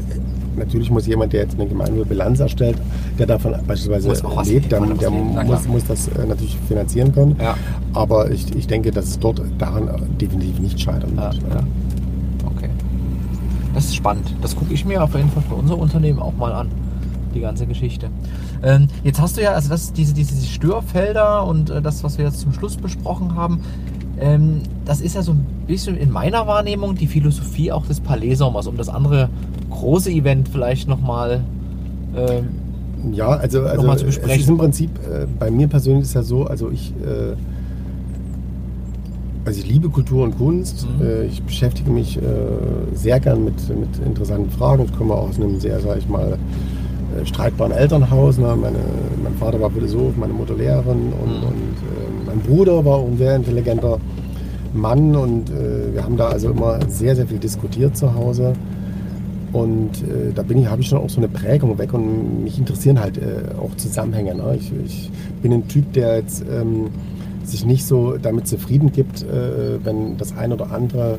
natürlich 0.61 0.91
muss 0.91 1.07
jemand, 1.09 1.33
der 1.33 1.41
jetzt 1.43 1.57
eine 1.59 1.67
Gemeinwohlbilanz 1.69 2.39
erstellt, 2.39 2.77
der 3.19 3.27
davon 3.27 3.53
beispielsweise 3.67 4.09
Muss 4.11 4.25
auch 4.25 4.37
was- 4.37 4.49
lebt, 4.49 4.71
der, 4.71 4.81
der 4.81 5.11
muss, 5.11 5.67
muss 5.67 5.85
das 5.89 6.07
äh, 6.09 6.25
natürlich 6.27 6.57
finanzieren 6.69 7.13
können. 7.13 7.35
Ja. 7.41 7.57
Aber 7.93 8.31
ich, 8.31 8.55
ich 8.55 8.67
denke, 8.69 8.93
dass 8.93 9.07
es 9.07 9.19
dort 9.19 9.43
daran 9.59 9.89
definitiv 10.21 10.61
nicht 10.61 10.81
scheitern 10.81 11.15
Ja, 11.17 11.33
wird. 11.33 11.43
ja. 11.51 11.61
Okay. 12.57 12.69
Das 13.75 13.87
ist 13.87 13.97
spannend. 13.97 14.33
Das 14.43 14.55
gucke 14.55 14.73
ich 14.73 14.85
mir 14.85 15.03
auf 15.03 15.15
jeden 15.17 15.31
Fall 15.31 15.43
für 15.49 15.55
unser 15.57 15.77
Unternehmen 15.77 16.21
auch 16.21 16.37
mal 16.37 16.53
an. 16.53 16.69
Die 17.35 17.41
ganze 17.41 17.67
Geschichte. 17.67 18.09
Ähm, 18.63 18.89
jetzt 19.05 19.21
hast 19.21 19.37
du 19.37 19.43
ja, 19.43 19.53
also 19.53 19.69
das, 19.69 19.93
diese, 19.93 20.13
diese 20.15 20.45
Störfelder 20.47 21.47
und 21.47 21.71
äh, 21.71 21.81
das, 21.81 22.03
was 22.05 22.19
wir 22.19 22.25
jetzt 22.25 22.41
zum 22.41 22.53
Schluss 22.53 22.77
besprochen 22.77 23.37
haben, 23.37 23.61
ähm, 24.19 24.63
das 24.85 25.01
ist 25.01 25.15
ja 25.15 25.23
so 25.23 25.33
ein 25.33 25.47
bisschen 25.67 25.97
in 25.97 26.11
meiner 26.11 26.47
Wahrnehmung 26.49 26.97
die 26.97 27.07
Philosophie 27.07 27.71
auch 27.73 27.87
des 27.87 28.01
Palais 28.01 28.35
Sommers, 28.35 28.67
um 28.67 28.77
das 28.77 28.89
andere 28.89 29.29
große 29.71 30.11
Event 30.11 30.49
vielleicht 30.49 30.89
nochmal. 30.89 31.43
Ähm, 32.17 32.49
Ja, 33.13 33.29
also, 33.29 33.63
also 33.63 33.77
Nochmal 33.77 33.97
zu 33.99 34.07
es 34.07 34.17
besprechen. 34.17 34.41
ist 34.43 34.49
im 34.49 34.59
Prinzip, 34.59 34.91
äh, 35.11 35.27
bei 35.39 35.51
mir 35.51 35.69
persönlich 35.69 36.03
ist 36.03 36.15
ja 36.15 36.23
so, 36.23 36.45
also 36.45 36.71
ich, 36.71 36.93
äh, 37.03 37.35
also 39.47 39.59
ich 39.61 39.67
liebe 39.69 39.89
Kultur 39.89 40.25
und 40.25 40.37
Kunst. 40.37 40.87
Mhm. 40.99 41.07
Äh, 41.07 41.25
ich 41.25 41.43
beschäftige 41.43 41.91
mich 41.91 42.19
äh, 42.19 42.21
sehr 42.95 43.19
gern 43.21 43.45
mit, 43.45 43.55
mit 43.71 43.89
interessanten 44.07 44.51
Fragen. 44.51 44.85
Ich 44.85 44.97
komme 44.97 45.15
aus 45.15 45.37
einem 45.37 45.59
sehr, 45.61 45.81
sag 45.81 45.99
ich 45.99 46.09
mal, 46.09 46.37
äh, 47.21 47.25
streitbaren 47.27 47.73
Elternhaus. 47.73 48.37
Ne? 48.39 48.55
Meine, 48.61 48.79
mein 49.23 49.35
Vater 49.39 49.61
war 49.61 49.71
Philosoph, 49.71 50.17
meine 50.17 50.33
Mutter 50.35 50.55
Lehrerin 50.55 51.13
und, 51.23 51.31
Mhm. 51.41 51.47
und 51.47 51.77
äh, 51.79 52.27
mein 52.27 52.39
Bruder 52.41 52.85
war 52.85 52.97
auch 52.99 53.07
ein 53.09 53.17
sehr 53.17 53.35
intelligenter 53.37 53.99
Mann 54.73 55.17
und 55.17 55.51
wir 55.51 56.05
haben 56.05 56.17
da 56.17 56.29
also 56.29 56.51
immer 56.51 56.79
sehr, 56.89 57.17
sehr 57.17 57.27
viel 57.27 57.39
diskutiert 57.39 57.97
zu 57.97 58.15
Hause. 58.15 58.53
Und 59.53 60.03
äh, 60.03 60.33
da 60.35 60.43
bin 60.43 60.59
ich, 60.59 60.67
habe 60.67 60.83
ich 60.83 60.89
schon 60.89 60.99
auch 60.99 61.11
so 61.11 61.19
eine 61.19 61.29
Prägung 61.29 61.77
weg 61.79 61.93
und 61.93 62.45
mich 62.45 62.59
interessieren 62.59 63.01
halt 63.01 63.19
äh, 63.19 63.55
auch 63.61 63.75
Zusammenhänge. 63.77 64.35
Ne? 64.35 64.57
Ich, 64.59 64.73
ich 64.85 65.11
bin 65.43 65.53
ein 65.53 65.67
Typ, 65.67 65.93
der 65.93 66.17
jetzt 66.17 66.45
ähm, 66.49 66.91
sich 67.45 67.65
nicht 67.65 67.85
so 67.85 68.17
damit 68.17 68.47
zufrieden 68.47 68.93
gibt, 68.93 69.23
äh, 69.23 69.85
wenn 69.85 70.17
das 70.17 70.37
eine 70.37 70.55
oder 70.55 70.71
andere 70.71 71.19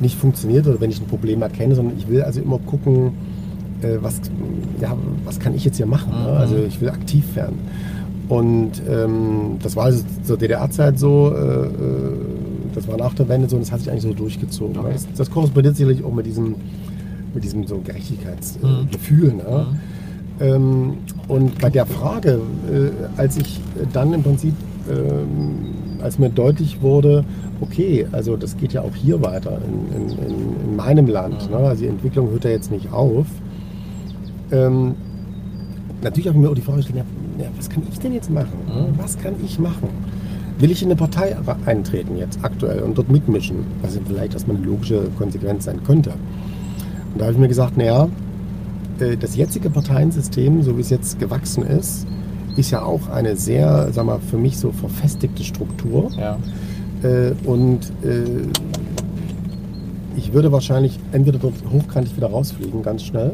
nicht 0.00 0.16
funktioniert 0.16 0.66
oder 0.66 0.80
wenn 0.80 0.90
ich 0.90 1.00
ein 1.00 1.06
Problem 1.06 1.42
erkenne, 1.42 1.74
sondern 1.74 1.98
ich 1.98 2.08
will 2.08 2.22
also 2.22 2.40
immer 2.40 2.58
gucken, 2.58 3.12
äh, 3.82 3.98
was, 4.00 4.20
ja, 4.80 4.96
was 5.24 5.38
kann 5.38 5.54
ich 5.54 5.64
jetzt 5.64 5.76
hier 5.76 5.86
machen. 5.86 6.10
Ne? 6.10 6.30
Mhm. 6.30 6.36
Also 6.36 6.56
ich 6.56 6.80
will 6.80 6.88
aktiv 6.88 7.36
werden. 7.36 7.58
Und 8.28 8.82
ähm, 8.88 9.58
das 9.62 9.74
war 9.76 9.84
also 9.84 10.04
zur 10.22 10.36
DDR-Zeit 10.36 10.98
so, 10.98 11.32
äh, 11.34 11.66
äh, 11.66 11.70
das 12.74 12.86
war 12.86 12.96
nach 12.96 13.14
der 13.14 13.28
Wende 13.28 13.48
so 13.48 13.56
und 13.56 13.62
das 13.62 13.72
hat 13.72 13.80
sich 13.80 13.90
eigentlich 13.90 14.02
so 14.02 14.12
durchgezogen. 14.12 14.74
Ne? 14.74 14.80
Okay. 14.80 14.92
Das, 14.92 15.06
das 15.16 15.30
korrespondiert 15.30 15.76
sicherlich 15.76 16.04
auch 16.04 16.12
mit 16.12 16.26
diesem, 16.26 16.56
mit 17.34 17.44
diesem 17.44 17.66
so 17.66 17.78
Gerechtigkeitsgefühl. 17.78 19.32
Mhm. 19.32 19.36
Ne? 19.38 19.66
Ähm, 20.40 20.92
und 21.26 21.58
bei 21.60 21.70
der 21.70 21.86
Frage, 21.86 22.40
äh, 22.72 22.90
als 23.20 23.36
ich 23.36 23.60
dann 23.92 24.12
im 24.12 24.22
Prinzip, 24.22 24.54
ähm, 24.90 26.00
als 26.02 26.18
mir 26.18 26.30
deutlich 26.30 26.80
wurde, 26.80 27.24
okay, 27.60 28.06
also 28.12 28.36
das 28.36 28.56
geht 28.56 28.72
ja 28.72 28.82
auch 28.82 28.94
hier 28.94 29.20
weiter 29.22 29.58
in, 29.66 30.02
in, 30.02 30.18
in, 30.18 30.60
in 30.70 30.76
meinem 30.76 31.08
Land, 31.08 31.46
Mhm. 31.46 31.56
ne? 31.56 31.56
also 31.68 31.82
die 31.82 31.88
Entwicklung 31.88 32.30
hört 32.30 32.44
ja 32.44 32.50
jetzt 32.50 32.70
nicht 32.70 32.92
auf. 32.92 33.26
Ähm, 34.52 34.94
natürlich 36.02 36.28
habe 36.28 36.38
ich 36.38 36.44
mir 36.44 36.50
auch 36.50 36.54
die 36.54 36.60
Frage 36.62 36.78
gestellt, 36.78 37.04
ja, 37.38 37.46
was 37.56 37.68
kann 37.68 37.82
ich 37.90 37.98
denn 37.98 38.12
jetzt 38.14 38.30
machen? 38.30 38.52
ne? 38.68 38.88
Mhm. 38.92 38.98
Was 38.98 39.18
kann 39.18 39.34
ich 39.44 39.58
machen? 39.58 39.88
Will 40.60 40.70
ich 40.72 40.82
in 40.82 40.88
eine 40.88 40.96
Partei 40.96 41.36
eintreten 41.66 42.16
jetzt 42.16 42.38
aktuell 42.42 42.80
und 42.82 42.98
dort 42.98 43.10
mitmischen? 43.10 43.58
Was 43.82 43.94
ja 43.94 44.00
vielleicht 44.06 44.34
erstmal 44.34 44.56
eine 44.56 44.66
logische 44.66 45.02
Konsequenz 45.16 45.64
sein 45.66 45.80
könnte. 45.84 46.12
Und 47.18 47.22
da 47.22 47.26
habe 47.26 47.34
ich 47.34 47.40
mir 47.40 47.48
gesagt, 47.48 47.76
naja, 47.76 48.08
äh, 49.00 49.16
das 49.16 49.34
jetzige 49.34 49.70
Parteiensystem, 49.70 50.62
so 50.62 50.76
wie 50.76 50.82
es 50.82 50.88
jetzt 50.88 51.18
gewachsen 51.18 51.64
ist, 51.64 52.06
ist 52.56 52.70
ja 52.70 52.82
auch 52.82 53.08
eine 53.08 53.34
sehr, 53.34 53.88
sag 53.90 54.06
mal, 54.06 54.20
für 54.20 54.36
mich 54.36 54.56
so 54.56 54.70
verfestigte 54.70 55.42
Struktur. 55.42 56.12
ja. 56.16 56.38
Äh, 57.02 57.32
und 57.44 57.80
äh, 58.04 58.46
ich 60.16 60.32
würde 60.32 60.52
wahrscheinlich 60.52 61.00
entweder 61.10 61.40
dort 61.40 61.54
hochkantig 61.68 62.16
wieder 62.16 62.28
rausfliegen, 62.28 62.84
ganz 62.84 63.02
schnell, 63.02 63.32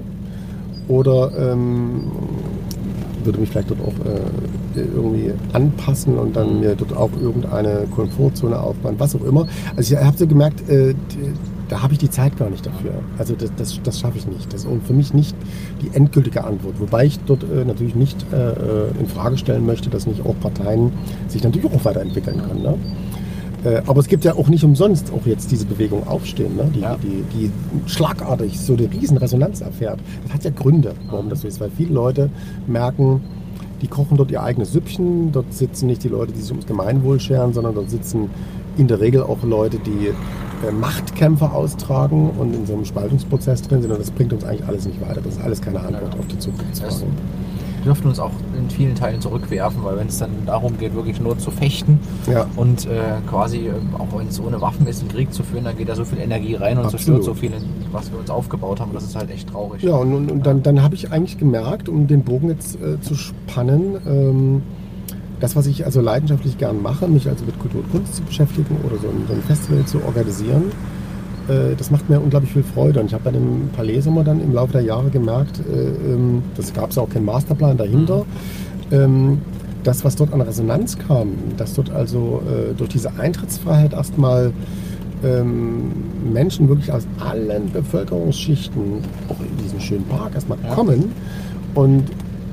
oder 0.89 1.31
ähm, 1.39 2.11
würde 3.23 3.39
mich 3.39 3.51
vielleicht 3.51 3.69
dort 3.69 3.81
auch 3.83 4.07
äh, 4.07 4.81
irgendwie 4.81 5.31
anpassen 5.53 6.17
und 6.19 6.37
dann 6.37 6.61
mir 6.61 6.75
dort 6.75 6.97
auch 6.97 7.11
irgendeine 7.21 7.87
Komfortzone 7.95 8.59
aufbauen, 8.59 8.95
was 8.97 9.15
auch 9.15 9.25
immer. 9.25 9.47
Also 9.77 9.95
ich 9.95 10.03
habe 10.03 10.17
so 10.17 10.27
gemerkt, 10.27 10.67
äh, 10.71 10.95
da 11.69 11.83
habe 11.83 11.93
ich 11.95 11.99
die 11.99 12.11
Zeit 12.11 12.37
gar 12.37 12.51
nicht 12.51 12.67
dafür. 12.67 12.93
Also 13.19 13.35
das, 13.35 13.51
das, 13.57 13.81
das 13.83 14.01
schaffe 14.01 14.19
ich 14.19 14.27
nicht. 14.27 14.53
Das 14.53 14.65
ist 14.65 14.71
für 14.87 14.93
mich 14.93 15.15
nicht 15.15 15.35
die 15.83 15.95
endgültige 15.97 16.45
Antwort. 16.45 16.79
Wobei 16.79 17.07
ich 17.07 17.19
dort 17.21 17.43
äh, 17.45 17.65
natürlich 17.65 17.95
nicht 17.95 18.25
äh, 18.33 18.37
äh, 18.37 18.91
in 19.01 19.07
Frage 19.07 19.39
stellen 19.39 19.65
möchte, 19.67 19.89
dass 19.91 20.07
nicht 20.07 20.25
auch 20.25 20.39
Parteien 20.41 20.93
sich 21.29 21.43
natürlich 21.43 21.73
auch 21.73 21.85
weiterentwickeln 21.85 22.43
können. 22.43 22.63
Ne? 22.63 22.75
Äh, 23.65 23.83
Aber 23.87 24.01
es 24.01 24.09
gibt 24.09 24.25
ja 24.25 24.35
auch 24.35 24.49
nicht 24.49 24.65
umsonst 24.65 25.11
auch 25.13 25.27
jetzt 25.27 25.51
diese 25.51 25.65
Bewegung 25.65 26.07
Aufstehen, 26.07 26.57
ne? 26.57 26.71
die, 26.75 26.81
Ja. 26.81 26.97
die, 27.03 27.25
die 27.35 27.51
schlagartig 27.91 28.61
so 28.61 28.75
eine 28.75 28.91
riesen 28.91 29.17
Resonanz 29.17 29.61
erfährt. 29.63 30.01
Das 30.25 30.35
hat 30.35 30.45
ja 30.45 30.51
Gründe, 30.51 30.93
warum 31.11 31.31
das 31.31 31.41
so 31.41 31.49
ist, 31.49 31.61
weil 31.61 31.71
viele 31.75 31.95
Leute 31.95 32.31
merken, 32.67 33.23
die 33.81 33.89
kochen 33.89 34.17
dort 34.17 34.31
ihr 34.31 34.43
eigenes 34.43 34.73
Süppchen, 34.73 35.33
dort 35.33 35.53
sitzen 35.53 35.87
nicht 35.87 36.05
die 36.05 36.09
Leute, 36.09 36.33
die 36.33 36.41
sich 36.41 36.51
ums 36.51 36.67
Gemeinwohl 36.67 37.21
scheren, 37.21 37.53
sondern 37.53 37.75
dort 37.75 37.91
sitzen 37.91 38.31
in 38.77 38.89
der 38.89 39.01
Regel 39.01 39.23
auch 39.23 39.43
Leute, 39.43 39.79
die 39.79 40.09
äh, 40.09 40.73
Machtkämpfe 40.73 41.51
austragen 41.53 42.31
und 42.39 42.55
in 42.55 42.67
so 42.67 42.75
einem 42.75 42.85
Spaltungsprozess 42.85 43.63
drin 43.63 43.83
sind 43.83 43.91
und 43.93 44.01
das 44.01 44.11
bringt 44.11 44.33
uns 44.33 44.45
eigentlich 44.45 44.67
alles 44.67 44.87
nicht 44.87 45.01
weiter. 45.01 45.21
Das 45.23 45.35
ist 45.35 45.43
alles 45.43 45.61
keine 45.61 45.81
Antwort 45.81 46.19
auf 46.19 46.27
die 46.27 46.37
Das- 46.37 46.45
Zukunftsfragen. 46.45 47.09
dürften 47.85 48.09
uns 48.09 48.19
auch 48.19 48.31
in 48.59 48.71
vielen 48.71 48.95
Teilen 48.95 49.21
zurückwerfen, 49.21 49.85
weil 49.85 49.99
wenn 49.99 50.07
es 50.07 50.17
dann 50.19 50.31
darum 50.47 50.79
geht, 50.79 50.95
wirklich 50.95 51.21
nur 51.21 51.37
zu 51.39 51.51
fechten 51.51 52.01
Ja. 52.27 52.47
und 52.57 52.87
äh, 52.87 52.91
quasi, 53.29 53.59
ähm, 53.67 53.95
auch 53.99 54.19
wenn 54.19 54.27
es 54.29 54.41
ohne 54.41 54.59
Waffen 54.63 54.87
ist, 54.87 55.01
einen 55.01 55.11
Krieg 55.11 55.35
zu 55.35 55.43
führen, 55.43 55.65
dann 55.65 55.77
geht 55.77 55.91
da 55.91 55.95
so 55.95 56.05
viel 56.07 56.19
Energie 56.19 56.55
rein 56.55 56.79
und 56.79 56.85
Absolut. 56.87 56.91
zerstört 57.05 57.25
so 57.25 57.35
viel, 57.35 57.51
was 57.93 58.11
wir 58.11 58.19
uns 58.19 58.31
aufgebaut 58.31 58.81
haben. 58.81 58.93
Das 58.95 59.05
ist 59.05 59.15
halt 59.17 59.31
echt 59.31 59.51
traurig. 59.51 59.83
Ja, 59.83 59.97
und, 59.97 60.15
und, 60.15 60.31
und 60.33 60.47
dann, 60.47 60.63
dann 60.63 60.83
habe 60.83 60.95
ich 60.95 61.13
eigentlich 61.13 61.37
gemerkt, 61.37 61.91
um 61.91 62.07
den 62.07 62.23
Bogen 62.23 62.49
jetzt 62.49 62.77
äh, 62.81 62.99
zu 63.03 63.15
spannen, 63.15 63.97
ähm, 64.07 64.63
das, 65.45 65.55
was 65.57 65.67
ich 65.67 65.85
also 65.85 66.01
leidenschaftlich 66.01 66.57
gern 66.57 66.81
mache, 66.81 67.07
mich 67.07 67.29
also 67.29 67.45
mit 67.45 67.59
Kultur 67.59 67.83
und 67.83 67.93
Kunst 67.93 68.17
zu 68.17 68.23
beschäftigen 68.23 68.79
oder 68.83 68.97
so 68.97 69.09
ein, 69.09 69.25
so 69.29 69.35
ein 69.35 69.43
Festival 69.43 69.85
zu 69.85 70.03
organisieren, 70.03 70.73
äh, 71.49 71.75
das 71.77 71.91
macht 71.91 72.09
mir 72.09 72.19
unglaublich 72.19 72.51
viel 72.51 72.63
Freude. 72.63 73.01
Und 73.01 73.07
ich 73.07 73.13
habe 73.13 73.25
bei 73.25 73.31
dem 73.31 73.69
Palais 73.77 74.01
Sommer 74.01 74.25
dann 74.25 74.41
im 74.43 74.55
Laufe 74.55 74.73
der 74.73 74.81
Jahre 74.81 75.11
gemerkt, 75.11 75.61
äh, 75.71 76.13
ähm, 76.13 76.43
das 76.57 76.73
gab 76.73 76.93
es 76.93 76.97
auch 76.97 77.11
keinen 77.11 77.27
Masterplan 77.27 77.77
dahinter, 77.77 78.25
ähm, 78.91 79.43
das, 79.83 80.03
was 80.03 80.17
dort 80.17 80.33
an 80.33 80.41
Resonanz 80.41 80.97
kam, 80.97 81.33
dass 81.59 81.75
dort 81.75 81.91
also 81.91 82.43
äh, 82.49 82.73
durch 82.73 82.89
diese 82.89 83.15
Eintrittsfreiheit 83.19 83.93
erstmal 83.93 84.51
ähm, 85.23 85.93
Menschen 86.33 86.71
wirklich 86.71 86.91
aus 86.91 87.07
allen 87.21 87.71
Bevölkerungsschichten 87.71 88.83
auch 89.29 89.41
in 89.41 89.63
diesen 89.63 89.79
schönen 89.79 90.07
Park 90.07 90.35
erstmal 90.35 90.57
Ja. 90.65 90.75
kommen 90.75 91.13
und 91.75 92.05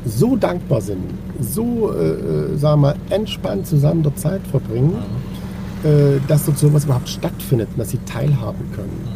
so 0.05 0.35
dankbar 0.35 0.81
sind, 0.81 1.03
so, 1.39 1.91
äh, 1.93 2.11
äh, 2.11 2.57
sagen 2.57 2.81
wir 2.81 2.87
mal, 2.87 2.95
entspannt 3.09 3.67
zusammen 3.67 4.03
dort 4.03 4.17
Zeit 4.19 4.41
verbringen, 4.47 4.95
äh, 5.83 6.19
dass 6.27 6.45
dort 6.45 6.57
sowas 6.57 6.85
überhaupt 6.85 7.09
stattfindet 7.09 7.69
und 7.73 7.79
dass 7.79 7.91
sie 7.91 7.99
teilhaben 8.05 8.65
können. 8.75 9.07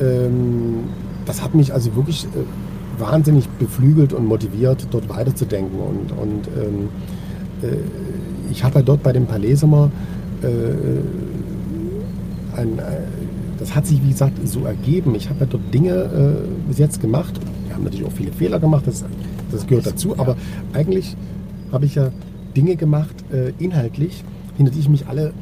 Ähm, 0.00 0.84
das 1.24 1.42
hat 1.42 1.54
mich 1.54 1.72
also 1.72 1.94
wirklich 1.94 2.24
äh, 2.24 3.00
wahnsinnig 3.00 3.48
beflügelt 3.58 4.12
und 4.12 4.26
motiviert, 4.26 4.86
dort 4.90 5.08
weiterzudenken. 5.08 5.78
Und, 5.78 6.12
und 6.12 6.48
ähm, 6.56 6.88
äh, 7.62 7.76
ich 8.50 8.64
habe 8.64 8.76
ja 8.76 8.82
dort 8.82 9.02
bei 9.02 9.12
dem 9.12 9.26
Palais 9.26 9.56
Sommer 9.56 9.90
äh, 10.42 10.48
ein, 12.58 12.78
äh, 12.78 12.82
das 13.58 13.74
hat 13.74 13.86
sich, 13.86 14.02
wie 14.02 14.10
gesagt, 14.10 14.38
so 14.46 14.64
ergeben. 14.64 15.14
Ich 15.14 15.28
habe 15.28 15.40
ja 15.40 15.46
dort 15.46 15.74
Dinge 15.74 15.90
äh, 15.90 16.68
bis 16.68 16.78
jetzt 16.78 17.00
gemacht. 17.00 17.34
Wir 17.66 17.74
haben 17.74 17.84
natürlich 17.84 18.06
auch 18.06 18.12
viele 18.12 18.32
Fehler 18.32 18.58
gemacht, 18.58 18.86
das, 18.86 19.04
das 19.50 19.66
gehört 19.66 19.86
dazu. 19.86 20.18
Aber 20.18 20.36
eigentlich 20.72 21.16
habe 21.72 21.86
ich 21.86 21.94
ja 21.94 22.10
Dinge 22.56 22.76
gemacht, 22.76 23.14
äh, 23.32 23.52
inhaltlich, 23.58 24.24
hinter 24.56 24.72
die 24.72 24.80
ich 24.80 24.88
mich 24.88 25.06
alle 25.06 25.32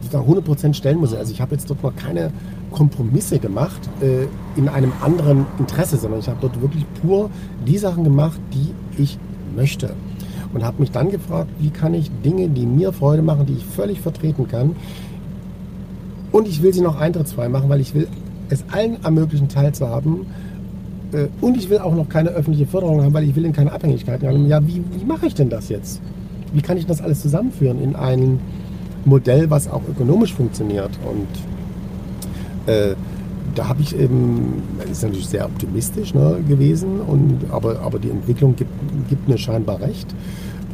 sozusagen 0.00 0.30
100% 0.30 0.74
stellen 0.74 0.98
muss. 0.98 1.14
Also 1.14 1.32
ich 1.32 1.40
habe 1.40 1.54
jetzt 1.54 1.68
dort 1.70 1.82
noch 1.82 1.94
keine 1.94 2.32
Kompromisse 2.70 3.38
gemacht 3.38 3.88
äh, 4.00 4.26
in 4.58 4.68
einem 4.68 4.92
anderen 5.02 5.46
Interesse, 5.58 5.96
sondern 5.96 6.20
ich 6.20 6.28
habe 6.28 6.38
dort 6.40 6.60
wirklich 6.60 6.84
pur 7.00 7.30
die 7.66 7.78
Sachen 7.78 8.04
gemacht, 8.04 8.40
die 8.52 9.02
ich 9.02 9.18
möchte. 9.54 9.94
Und 10.52 10.64
habe 10.64 10.80
mich 10.80 10.90
dann 10.90 11.10
gefragt, 11.10 11.48
wie 11.60 11.70
kann 11.70 11.94
ich 11.94 12.10
Dinge, 12.24 12.48
die 12.48 12.66
mir 12.66 12.92
Freude 12.92 13.22
machen, 13.22 13.46
die 13.46 13.54
ich 13.54 13.64
völlig 13.64 14.00
vertreten 14.00 14.48
kann, 14.48 14.76
und 16.32 16.48
ich 16.48 16.62
will 16.62 16.72
sie 16.72 16.80
noch 16.80 16.98
eintrittsfrei 16.98 17.48
machen, 17.50 17.68
weil 17.68 17.80
ich 17.80 17.94
will 17.94 18.08
es 18.48 18.64
allen 18.72 19.02
ermöglichen, 19.04 19.48
teilzuhaben. 19.48 20.26
Äh, 21.12 21.28
Und 21.40 21.56
ich 21.56 21.68
will 21.70 21.78
auch 21.78 21.94
noch 21.94 22.08
keine 22.08 22.30
öffentliche 22.30 22.66
Förderung 22.66 23.02
haben, 23.02 23.12
weil 23.12 23.24
ich 23.24 23.34
will 23.36 23.44
in 23.44 23.52
keine 23.52 23.72
Abhängigkeiten 23.72 24.26
haben. 24.26 24.46
Ja, 24.46 24.66
wie, 24.66 24.82
wie 24.98 25.04
mache 25.04 25.26
ich 25.26 25.34
denn 25.34 25.48
das 25.50 25.68
jetzt? 25.68 26.00
Wie 26.52 26.62
kann 26.62 26.76
ich 26.76 26.86
das 26.86 27.00
alles 27.00 27.20
zusammenführen 27.22 27.82
in 27.82 27.96
ein 27.96 28.40
Modell, 29.04 29.50
was 29.50 29.68
auch 29.70 29.82
ökonomisch 29.88 30.34
funktioniert? 30.34 30.90
Und 31.08 32.72
äh, 32.72 32.94
da 33.54 33.68
habe 33.68 33.82
ich 33.82 33.98
eben, 33.98 34.62
das 34.78 34.90
ist 34.90 35.02
natürlich 35.02 35.28
sehr 35.28 35.44
optimistisch 35.44 36.14
ne, 36.14 36.38
gewesen, 36.48 37.00
und, 37.00 37.40
aber, 37.50 37.80
aber 37.80 37.98
die 37.98 38.10
Entwicklung 38.10 38.56
gibt, 38.56 38.70
gibt 39.08 39.28
mir 39.28 39.38
scheinbar 39.38 39.80
recht. 39.80 40.14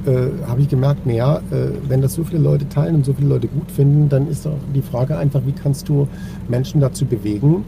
Äh, 0.06 0.46
habe 0.46 0.60
ich 0.60 0.68
gemerkt, 0.68 1.06
naja, 1.06 1.40
äh, 1.50 1.70
wenn 1.88 2.02
das 2.02 2.14
so 2.14 2.22
viele 2.22 2.40
Leute 2.40 2.68
teilen 2.68 2.96
und 2.96 3.04
so 3.04 3.12
viele 3.12 3.28
Leute 3.28 3.48
gut 3.48 3.70
finden, 3.70 4.08
dann 4.08 4.28
ist 4.28 4.46
doch 4.46 4.56
die 4.74 4.82
Frage 4.82 5.16
einfach, 5.16 5.40
wie 5.44 5.52
kannst 5.52 5.88
du 5.88 6.06
Menschen 6.48 6.80
dazu 6.80 7.04
bewegen, 7.04 7.64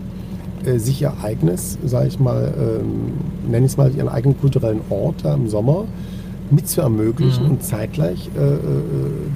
äh, 0.66 0.78
sich 0.78 1.02
ihr 1.02 1.12
eigenes, 1.22 1.78
sage 1.84 2.08
ich 2.08 2.18
mal, 2.20 2.52
ähm, 2.58 3.12
nenne 3.50 3.66
ich 3.66 3.72
es 3.72 3.76
mal, 3.78 3.94
ihren 3.94 4.08
eigenen 4.08 4.38
kulturellen 4.40 4.80
Ort 4.90 5.16
da 5.22 5.34
im 5.34 5.48
Sommer 5.48 5.84
mit 6.50 6.68
zu 6.68 6.80
ermöglichen 6.80 7.44
Mhm. 7.44 7.50
und 7.50 7.62
zeitgleich 7.62 8.28
äh, 8.36 8.40
äh, 8.40 8.58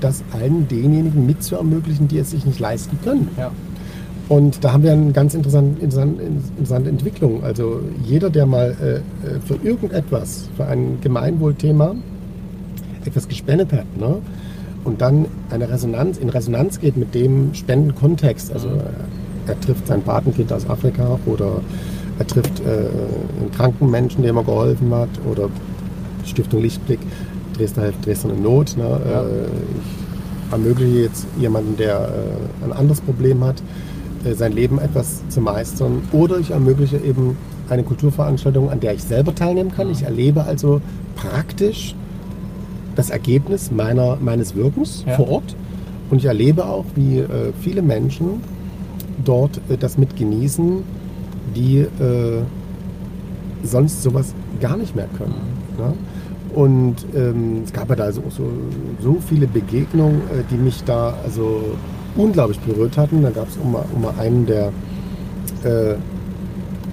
das 0.01 0.25
allen 0.33 0.67
denjenigen 0.69 1.27
mit 1.27 1.43
zu 1.43 1.57
ermöglichen, 1.57 2.09
die 2.09 2.19
es 2.19 2.31
sich 2.33 2.45
nicht 2.45 2.59
leisten 2.59 2.99
können. 3.05 3.29
Ja. 3.39 3.51
Und 4.29 4.65
da 4.65 4.73
haben 4.73 4.83
wir 4.83 4.93
eine 4.93 5.13
ganz 5.13 5.35
interessante, 5.35 5.81
interessante, 5.83 6.89
Entwicklung. 6.89 7.45
Also 7.45 7.81
jeder, 8.05 8.31
der 8.31 8.47
mal 8.47 8.75
äh, 8.83 8.95
äh, 8.97 9.01
für 9.45 9.57
irgendetwas, 9.63 10.49
für 10.57 10.67
ein 10.67 10.99
Gemeinwohlthema 11.03 11.95
etwas 13.05 13.29
gespendet 13.29 13.73
hat, 13.73 13.85
ne? 13.99 14.17
und 14.83 15.01
dann 15.01 15.27
eine 15.51 15.69
Resonanz, 15.71 16.17
in 16.19 16.31
Resonanz 16.31 16.81
geht 16.81 16.97
mit 16.97 17.15
dem 17.15 17.55
Spendenkontext, 17.55 18.53
also 18.53 18.69
Mhm. 18.69 18.81
Er 19.47 19.61
trifft 19.61 19.87
sein 19.87 20.03
Patenkind 20.03 20.53
aus 20.53 20.69
Afrika 20.69 21.19
oder 21.27 21.61
er 22.19 22.27
trifft 22.27 22.61
äh, 22.61 22.63
einen 23.41 23.51
kranken 23.55 23.91
Menschen, 23.91 24.23
dem 24.23 24.37
er 24.37 24.45
geholfen 24.45 24.95
hat, 24.95 25.09
oder 25.31 25.49
Stiftung 26.25 26.63
Lichtblick, 26.63 27.01
Dresdner 27.57 27.85
hilft 27.85 28.07
Dresden 28.07 28.31
in 28.31 28.43
Not. 28.43 28.77
Ne? 28.77 28.85
Ja. 28.85 29.23
Äh, 29.23 29.25
ich 30.47 30.53
ermögliche 30.53 30.99
jetzt 31.01 31.27
jemanden, 31.39 31.77
der 31.77 31.97
äh, 32.01 32.65
ein 32.65 32.73
anderes 32.73 33.01
Problem 33.01 33.43
hat, 33.45 33.63
äh, 34.25 34.35
sein 34.35 34.53
Leben 34.53 34.79
etwas 34.79 35.23
zu 35.29 35.41
meistern. 35.41 36.03
Oder 36.13 36.39
ich 36.39 36.51
ermögliche 36.51 36.99
eben 36.99 37.37
eine 37.69 37.83
Kulturveranstaltung, 37.83 38.71
an 38.71 38.81
der 38.81 38.95
ich 38.95 39.03
selber 39.03 39.35
teilnehmen 39.35 39.73
kann. 39.73 39.91
Ich 39.91 40.03
erlebe 40.03 40.45
also 40.45 40.81
praktisch 41.17 41.95
das 42.95 43.11
Ergebnis 43.11 43.71
meiner, 43.71 44.17
meines 44.21 44.55
Wirkens 44.55 45.05
Ja. 45.07 45.15
vor 45.15 45.29
Ort. 45.29 45.57
Und 46.11 46.19
ich 46.19 46.27
erlebe 46.27 46.67
auch, 46.67 46.85
wie 46.95 47.19
äh, 47.19 47.53
viele 47.61 47.83
Menschen 47.83 48.43
dort 49.25 49.61
äh, 49.69 49.77
das 49.77 49.99
mit 49.99 50.17
genießen, 50.17 50.83
die 51.55 51.79
äh, 51.79 52.43
sonst 53.63 54.03
sowas 54.03 54.35
gar 54.61 54.77
nicht 54.77 54.95
mehr 54.95 55.09
können. 55.17 55.35
Ne? 55.79 55.93
Und 56.55 56.97
ähm, 57.17 57.63
es 57.65 57.73
gab 57.73 57.89
ja 57.91 57.97
da 57.97 58.13
so, 58.13 58.23
so, 58.29 58.49
so 59.01 59.17
viele 59.27 59.47
Begegnungen, 59.47 60.21
äh, 60.21 60.45
die 60.51 60.57
mich 60.57 60.85
da 60.85 61.15
also 61.25 61.77
unglaublich 62.17 62.61
berührt 62.61 62.97
hatten. 62.97 63.23
Da 63.23 63.31
gab 63.31 63.49
es 63.49 63.59
mal 63.65 64.15
einen, 64.19 64.47
der, 64.47 64.69
äh, 65.65 65.97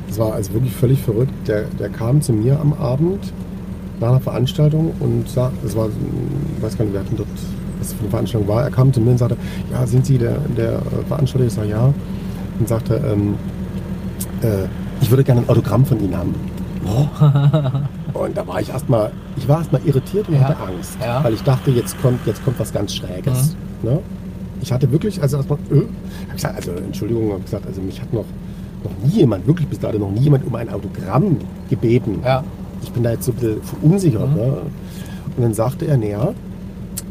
das 0.07 0.17
war 0.17 0.33
also 0.33 0.53
wirklich 0.53 0.73
völlig 0.73 1.01
verrückt, 1.01 1.33
der, 1.47 1.65
der 1.79 1.89
kam 1.89 2.21
zu 2.21 2.33
mir 2.33 2.59
am 2.59 2.73
Abend 2.73 3.31
nach 3.99 4.09
einer 4.09 4.19
Veranstaltung 4.19 4.93
und 4.99 5.29
sagte, 5.29 5.57
das 5.63 5.75
war, 5.75 5.87
ich 5.87 6.63
weiß 6.63 6.77
gar 6.77 6.85
nicht, 6.85 6.93
wir 6.93 7.01
hatten 7.01 7.17
dort, 7.17 7.27
was 7.81 7.91
für 7.93 7.99
eine 8.01 8.09
Veranstaltung 8.09 8.47
war, 8.47 8.63
er 8.63 8.69
kam 8.71 8.93
zu 8.93 9.01
mir 9.01 9.11
und 9.11 9.17
sagte, 9.17 9.35
ja, 9.71 9.85
sind 9.85 10.05
Sie 10.05 10.17
der, 10.17 10.37
der 10.55 10.81
Veranstalter? 11.07 11.47
Ich 11.47 11.53
sage, 11.53 11.69
ja. 11.69 11.93
Und 12.59 12.67
sagte, 12.67 13.01
ähm, 13.11 13.33
äh, 14.41 14.65
ich 15.01 15.09
würde 15.09 15.23
gerne 15.23 15.41
ein 15.41 15.49
Autogramm 15.49 15.85
von 15.85 15.99
Ihnen 15.99 16.15
haben. 16.15 16.33
Und 18.13 18.37
da 18.37 18.45
war 18.47 18.59
ich 18.61 18.69
erstmal, 18.69 19.11
ich 19.37 19.47
war 19.47 19.59
erstmal 19.59 19.81
irritiert 19.85 20.27
und 20.27 20.35
Ja. 20.35 20.41
hatte 20.41 20.57
Angst, 20.61 20.97
Ja. 21.01 21.23
weil 21.23 21.33
ich 21.33 21.43
dachte, 21.43 21.71
jetzt 21.71 21.99
kommt, 22.01 22.25
jetzt 22.25 22.43
kommt 22.43 22.59
was 22.59 22.71
ganz 22.73 22.93
Schräges. 22.95 23.55
Ne? 23.83 23.99
Ich 24.61 24.71
hatte 24.71 24.91
wirklich, 24.91 25.21
also 25.21 25.37
erstmal, 25.37 25.59
äh, 25.71 25.81
hab 26.27 26.35
gesagt, 26.35 26.55
also 26.55 26.71
Entschuldigung, 26.71 27.31
habe 27.31 27.41
gesagt, 27.41 27.65
also 27.65 27.81
mich 27.81 27.99
hat 28.01 28.11
noch, 28.13 28.25
noch 28.83 28.91
nie 29.07 29.19
jemand, 29.19 29.47
wirklich 29.47 29.67
bis 29.67 29.79
dato 29.79 29.97
noch 29.97 30.11
nie 30.11 30.21
jemand 30.21 30.45
um 30.45 30.53
ein 30.55 30.69
Autogramm 30.69 31.37
gebeten. 31.69 32.19
Ja. 32.23 32.43
Ich 32.83 32.91
bin 32.91 33.03
da 33.03 33.11
jetzt 33.11 33.25
so 33.25 33.31
ein 33.31 33.35
bisschen 33.35 33.61
verunsichert. 33.63 34.29
Mhm. 34.29 34.35
Ne? 34.35 34.43
Und 35.37 35.43
dann 35.43 35.53
sagte 35.53 35.85
er, 35.85 35.97
naja, 35.97 36.33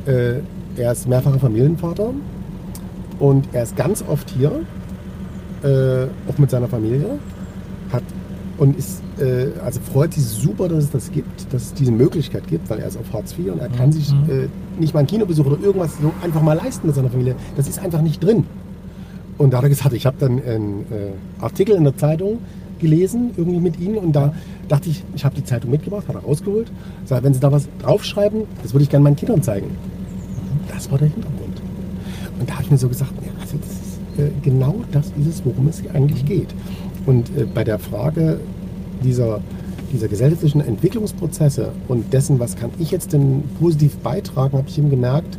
äh, 0.06 0.40
er 0.80 0.92
ist 0.92 1.08
mehrfacher 1.08 1.38
Familienvater 1.38 2.10
und 3.18 3.48
er 3.52 3.62
ist 3.64 3.76
ganz 3.76 4.02
oft 4.06 4.30
hier, 4.30 4.52
äh, 5.62 6.06
auch 6.30 6.38
mit 6.38 6.50
seiner 6.50 6.68
Familie, 6.68 7.18
hat 7.92 8.02
und 8.58 8.76
ist, 8.78 9.02
äh, 9.18 9.48
also 9.64 9.80
freut 9.80 10.12
sich 10.14 10.24
super, 10.24 10.68
dass 10.68 10.84
es 10.84 10.90
das 10.90 11.10
gibt, 11.12 11.52
dass 11.52 11.62
es 11.64 11.74
diese 11.74 11.92
Möglichkeit 11.92 12.46
gibt, 12.46 12.68
weil 12.70 12.78
er 12.80 12.88
ist 12.88 12.96
auf 12.98 13.12
Hartz 13.12 13.34
IV 13.38 13.52
und 13.52 13.58
er 13.60 13.68
kann 13.68 13.88
Mhm. 13.88 13.92
sich 13.92 14.10
äh, 14.12 14.48
nicht 14.78 14.92
mal 14.94 15.00
einen 15.00 15.08
Kinobesuch 15.08 15.46
oder 15.46 15.58
irgendwas 15.62 15.92
so 16.00 16.12
einfach 16.22 16.42
mal 16.42 16.54
leisten 16.54 16.86
mit 16.86 16.96
seiner 16.96 17.10
Familie. 17.10 17.34
Das 17.56 17.68
ist 17.68 17.78
einfach 17.78 18.02
nicht 18.02 18.22
drin. 18.22 18.44
Und 19.38 19.52
da 19.52 19.58
hat 19.58 19.64
er 19.64 19.70
gesagt, 19.70 19.94
ich 19.94 20.04
habe 20.04 20.16
dann 20.20 20.32
einen 20.42 20.80
äh, 20.90 21.42
Artikel 21.42 21.74
in 21.74 21.84
der 21.84 21.96
Zeitung 21.96 22.38
gelesen, 22.78 23.30
irgendwie 23.36 23.60
mit 23.60 23.78
Ihnen. 23.80 23.96
Und 23.96 24.12
da 24.12 24.34
dachte 24.68 24.90
ich, 24.90 25.02
ich 25.14 25.24
habe 25.24 25.34
die 25.34 25.44
Zeitung 25.44 25.70
mitgebracht, 25.70 26.06
hat 26.08 26.14
er 26.16 26.22
rausgeholt. 26.22 26.70
Sag, 27.06 27.22
wenn 27.22 27.32
Sie 27.32 27.40
da 27.40 27.50
was 27.50 27.66
draufschreiben, 27.82 28.42
das 28.62 28.74
würde 28.74 28.84
ich 28.84 28.90
gerne 28.90 29.04
meinen 29.04 29.16
Kindern 29.16 29.42
zeigen. 29.42 29.70
Das 30.72 30.90
war 30.90 30.98
der 30.98 31.08
Hintergrund. 31.08 31.60
Und 32.38 32.48
da 32.48 32.54
habe 32.54 32.64
ich 32.64 32.70
mir 32.70 32.78
so 32.78 32.88
gesagt, 32.88 33.12
ja, 33.22 33.32
also 33.40 33.56
das 33.58 33.70
ist, 33.70 34.18
äh, 34.18 34.30
genau 34.42 34.76
das 34.92 35.08
ist 35.18 35.26
es, 35.26 35.44
worum 35.44 35.68
es 35.68 35.82
eigentlich 35.92 36.24
geht. 36.24 36.48
Und 37.06 37.28
äh, 37.36 37.44
bei 37.44 37.64
der 37.64 37.78
Frage 37.78 38.40
dieser, 39.02 39.40
dieser 39.92 40.08
gesellschaftlichen 40.08 40.60
Entwicklungsprozesse 40.60 41.72
und 41.88 42.12
dessen, 42.12 42.38
was 42.38 42.56
kann 42.56 42.70
ich 42.78 42.90
jetzt 42.90 43.12
denn 43.12 43.42
positiv 43.58 43.96
beitragen, 43.98 44.56
habe 44.56 44.68
ich 44.68 44.78
eben 44.78 44.90
gemerkt, 44.90 45.38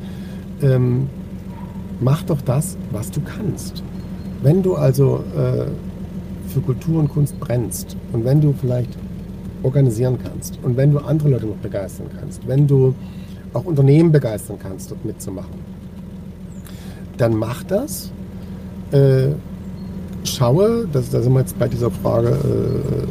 ähm, 0.61 1.07
mach 1.99 2.23
doch 2.23 2.41
das, 2.41 2.77
was 2.91 3.11
du 3.11 3.21
kannst. 3.21 3.84
Wenn 4.43 4.63
du 4.63 4.75
also 4.75 5.23
äh, 5.36 5.65
für 6.49 6.61
Kultur 6.61 6.99
und 6.99 7.09
Kunst 7.09 7.39
brennst 7.39 7.95
und 8.11 8.25
wenn 8.25 8.41
du 8.41 8.53
vielleicht 8.53 8.97
organisieren 9.63 10.17
kannst 10.21 10.59
und 10.63 10.77
wenn 10.77 10.91
du 10.91 10.99
andere 10.99 11.29
Leute 11.29 11.45
noch 11.45 11.55
begeistern 11.57 12.07
kannst, 12.19 12.47
wenn 12.47 12.67
du 12.67 12.95
auch 13.53 13.65
Unternehmen 13.65 14.11
begeistern 14.11 14.57
kannst, 14.61 14.91
dort 14.91 15.03
mitzumachen, 15.05 15.53
dann 17.17 17.35
mach 17.35 17.63
das. 17.63 18.11
Äh, 18.91 19.29
schaue, 20.23 20.87
das, 20.91 21.09
da 21.09 21.21
sind 21.21 21.33
wir 21.33 21.39
jetzt 21.39 21.57
bei 21.57 21.67
dieser 21.67 21.91
Frage 21.91 22.29
äh, 22.29 22.31
äh 22.31 23.07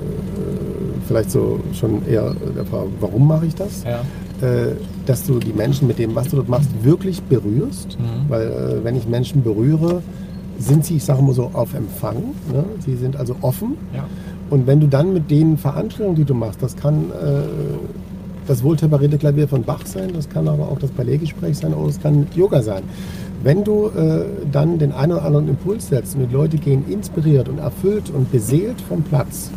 vielleicht 1.07 1.33
so 1.33 1.59
schon 1.73 2.07
eher 2.07 2.35
der 2.57 2.65
Frage, 2.65 2.89
warum 3.01 3.27
mache 3.27 3.47
ich 3.47 3.55
das? 3.57 3.83
Ja. 3.83 4.01
Äh, 4.47 4.77
dass 5.07 5.27
du 5.27 5.41
die 5.41 5.53
Menschen 5.53 5.89
mit 5.89 5.99
dem, 5.99 6.15
was 6.15 6.29
du 6.29 6.37
dort 6.37 6.49
machst, 6.49 6.69
wirklich 6.83 7.21
berührst. 7.23 7.99
Mhm. 7.99 8.29
Weil 8.29 8.47
äh, 8.47 8.85
wenn 8.85 8.95
ich 8.97 9.09
Menschen 9.09 9.43
berühre, 9.43 10.03
sind 10.59 10.85
sie, 10.85 10.97
ich 10.97 11.05
sage 11.05 11.23
mal 11.23 11.35
so, 11.35 11.51
auf 11.53 11.75
Empfang. 11.75 12.17
Ne? 12.53 12.65
Sie 12.85 12.95
sind 12.95 13.17
also 13.17 13.35
offen. 13.41 13.77
Ja. 13.95 14.07
Und 14.51 14.67
wenn 14.67 14.81
du 14.81 14.87
dann 14.87 15.13
mit 15.13 15.31
den 15.31 15.57
Veranstaltungen, 15.57 16.17
die 16.17 16.25
du 16.25 16.35
machst, 16.35 16.63
das 16.63 16.77
kann 16.77 17.11
äh, 17.11 17.43
das 18.51 18.65
wohltemperierte 18.65 19.17
Klavier 19.17 19.47
von 19.47 19.63
Bach 19.63 19.87
sein, 19.87 20.11
das 20.13 20.29
kann 20.29 20.49
aber 20.49 20.65
auch 20.65 20.81
das 20.81 20.91
Ballettgespräch 20.91 21.57
sein 21.57 21.73
oder 21.73 21.89
es 21.89 22.03
kann 22.03 22.27
Yoga 22.35 22.63
sein. 22.63 22.83
Wenn 23.45 23.63
du 23.63 23.87
äh, 23.97 24.25
dann 24.51 24.81
den 24.81 24.91
einen 24.91 25.13
oder 25.13 25.25
anderen 25.25 25.47
Impuls 25.47 25.87
setzt 25.87 26.17
und 26.17 26.29
die 26.29 26.35
Leute 26.35 26.59
gehen 26.59 26.85
inspiriert 26.91 27.49
und 27.49 27.59
erfüllt 27.59 28.11
und 28.11 28.33
beseelt 28.33 28.81
vom 28.81 29.05
Platz, 29.05 29.53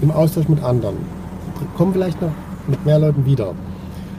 im 0.00 0.10
Austausch 0.10 0.48
mit 0.48 0.62
anderen, 0.62 0.96
kommen 1.76 1.92
vielleicht 1.92 2.22
noch 2.22 2.32
mit 2.66 2.82
mehr 2.86 2.98
Leuten 2.98 3.26
wieder, 3.26 3.52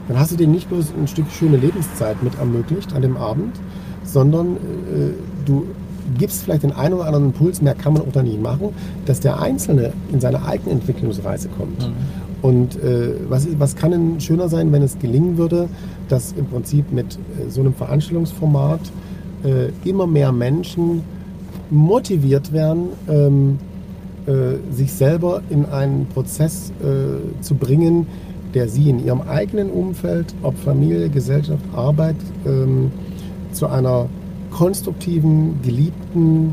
dann 0.06 0.20
hast 0.20 0.30
du 0.30 0.36
denen 0.36 0.52
nicht 0.52 0.68
bloß 0.68 0.92
ein 0.96 1.08
Stück 1.08 1.26
schöne 1.32 1.56
Lebenszeit 1.56 2.22
mit 2.22 2.38
ermöglicht 2.38 2.94
an 2.94 3.02
dem 3.02 3.16
Abend, 3.16 3.56
sondern 4.04 4.54
äh, 4.54 5.14
du 5.44 5.66
gibst 6.16 6.44
vielleicht 6.44 6.62
den 6.62 6.72
einen 6.72 6.94
oder 6.94 7.06
anderen 7.06 7.26
Impuls, 7.26 7.60
mehr 7.60 7.74
kann 7.74 7.94
man 7.94 8.02
auch 8.02 8.12
da 8.12 8.22
nicht 8.22 8.40
machen, 8.40 8.68
dass 9.04 9.18
der 9.18 9.40
Einzelne 9.40 9.92
in 10.12 10.20
seine 10.20 10.44
eigene 10.44 10.70
Entwicklungsreise 10.70 11.48
kommt. 11.48 11.80
Mhm. 11.80 11.94
Und 12.46 12.76
äh, 12.76 13.14
was, 13.28 13.48
was 13.58 13.74
kann 13.74 13.90
denn 13.90 14.20
schöner 14.20 14.48
sein, 14.48 14.70
wenn 14.70 14.82
es 14.82 15.00
gelingen 15.00 15.36
würde, 15.36 15.68
dass 16.08 16.30
im 16.30 16.46
Prinzip 16.46 16.92
mit 16.92 17.16
äh, 17.16 17.50
so 17.50 17.60
einem 17.60 17.74
Veranstaltungsformat 17.74 18.78
äh, 19.42 19.70
immer 19.88 20.06
mehr 20.06 20.30
Menschen 20.30 21.02
motiviert 21.70 22.52
werden, 22.52 22.90
ähm, 23.08 23.58
äh, 24.26 24.72
sich 24.72 24.92
selber 24.92 25.42
in 25.50 25.66
einen 25.66 26.06
Prozess 26.06 26.70
äh, 26.84 27.42
zu 27.42 27.56
bringen, 27.56 28.06
der 28.54 28.68
sie 28.68 28.90
in 28.90 29.04
ihrem 29.04 29.22
eigenen 29.22 29.68
Umfeld, 29.68 30.32
ob 30.42 30.56
Familie, 30.56 31.08
Gesellschaft, 31.08 31.64
Arbeit, 31.74 32.14
ähm, 32.46 32.92
zu 33.50 33.66
einer 33.66 34.06
konstruktiven, 34.52 35.60
geliebten, 35.62 36.52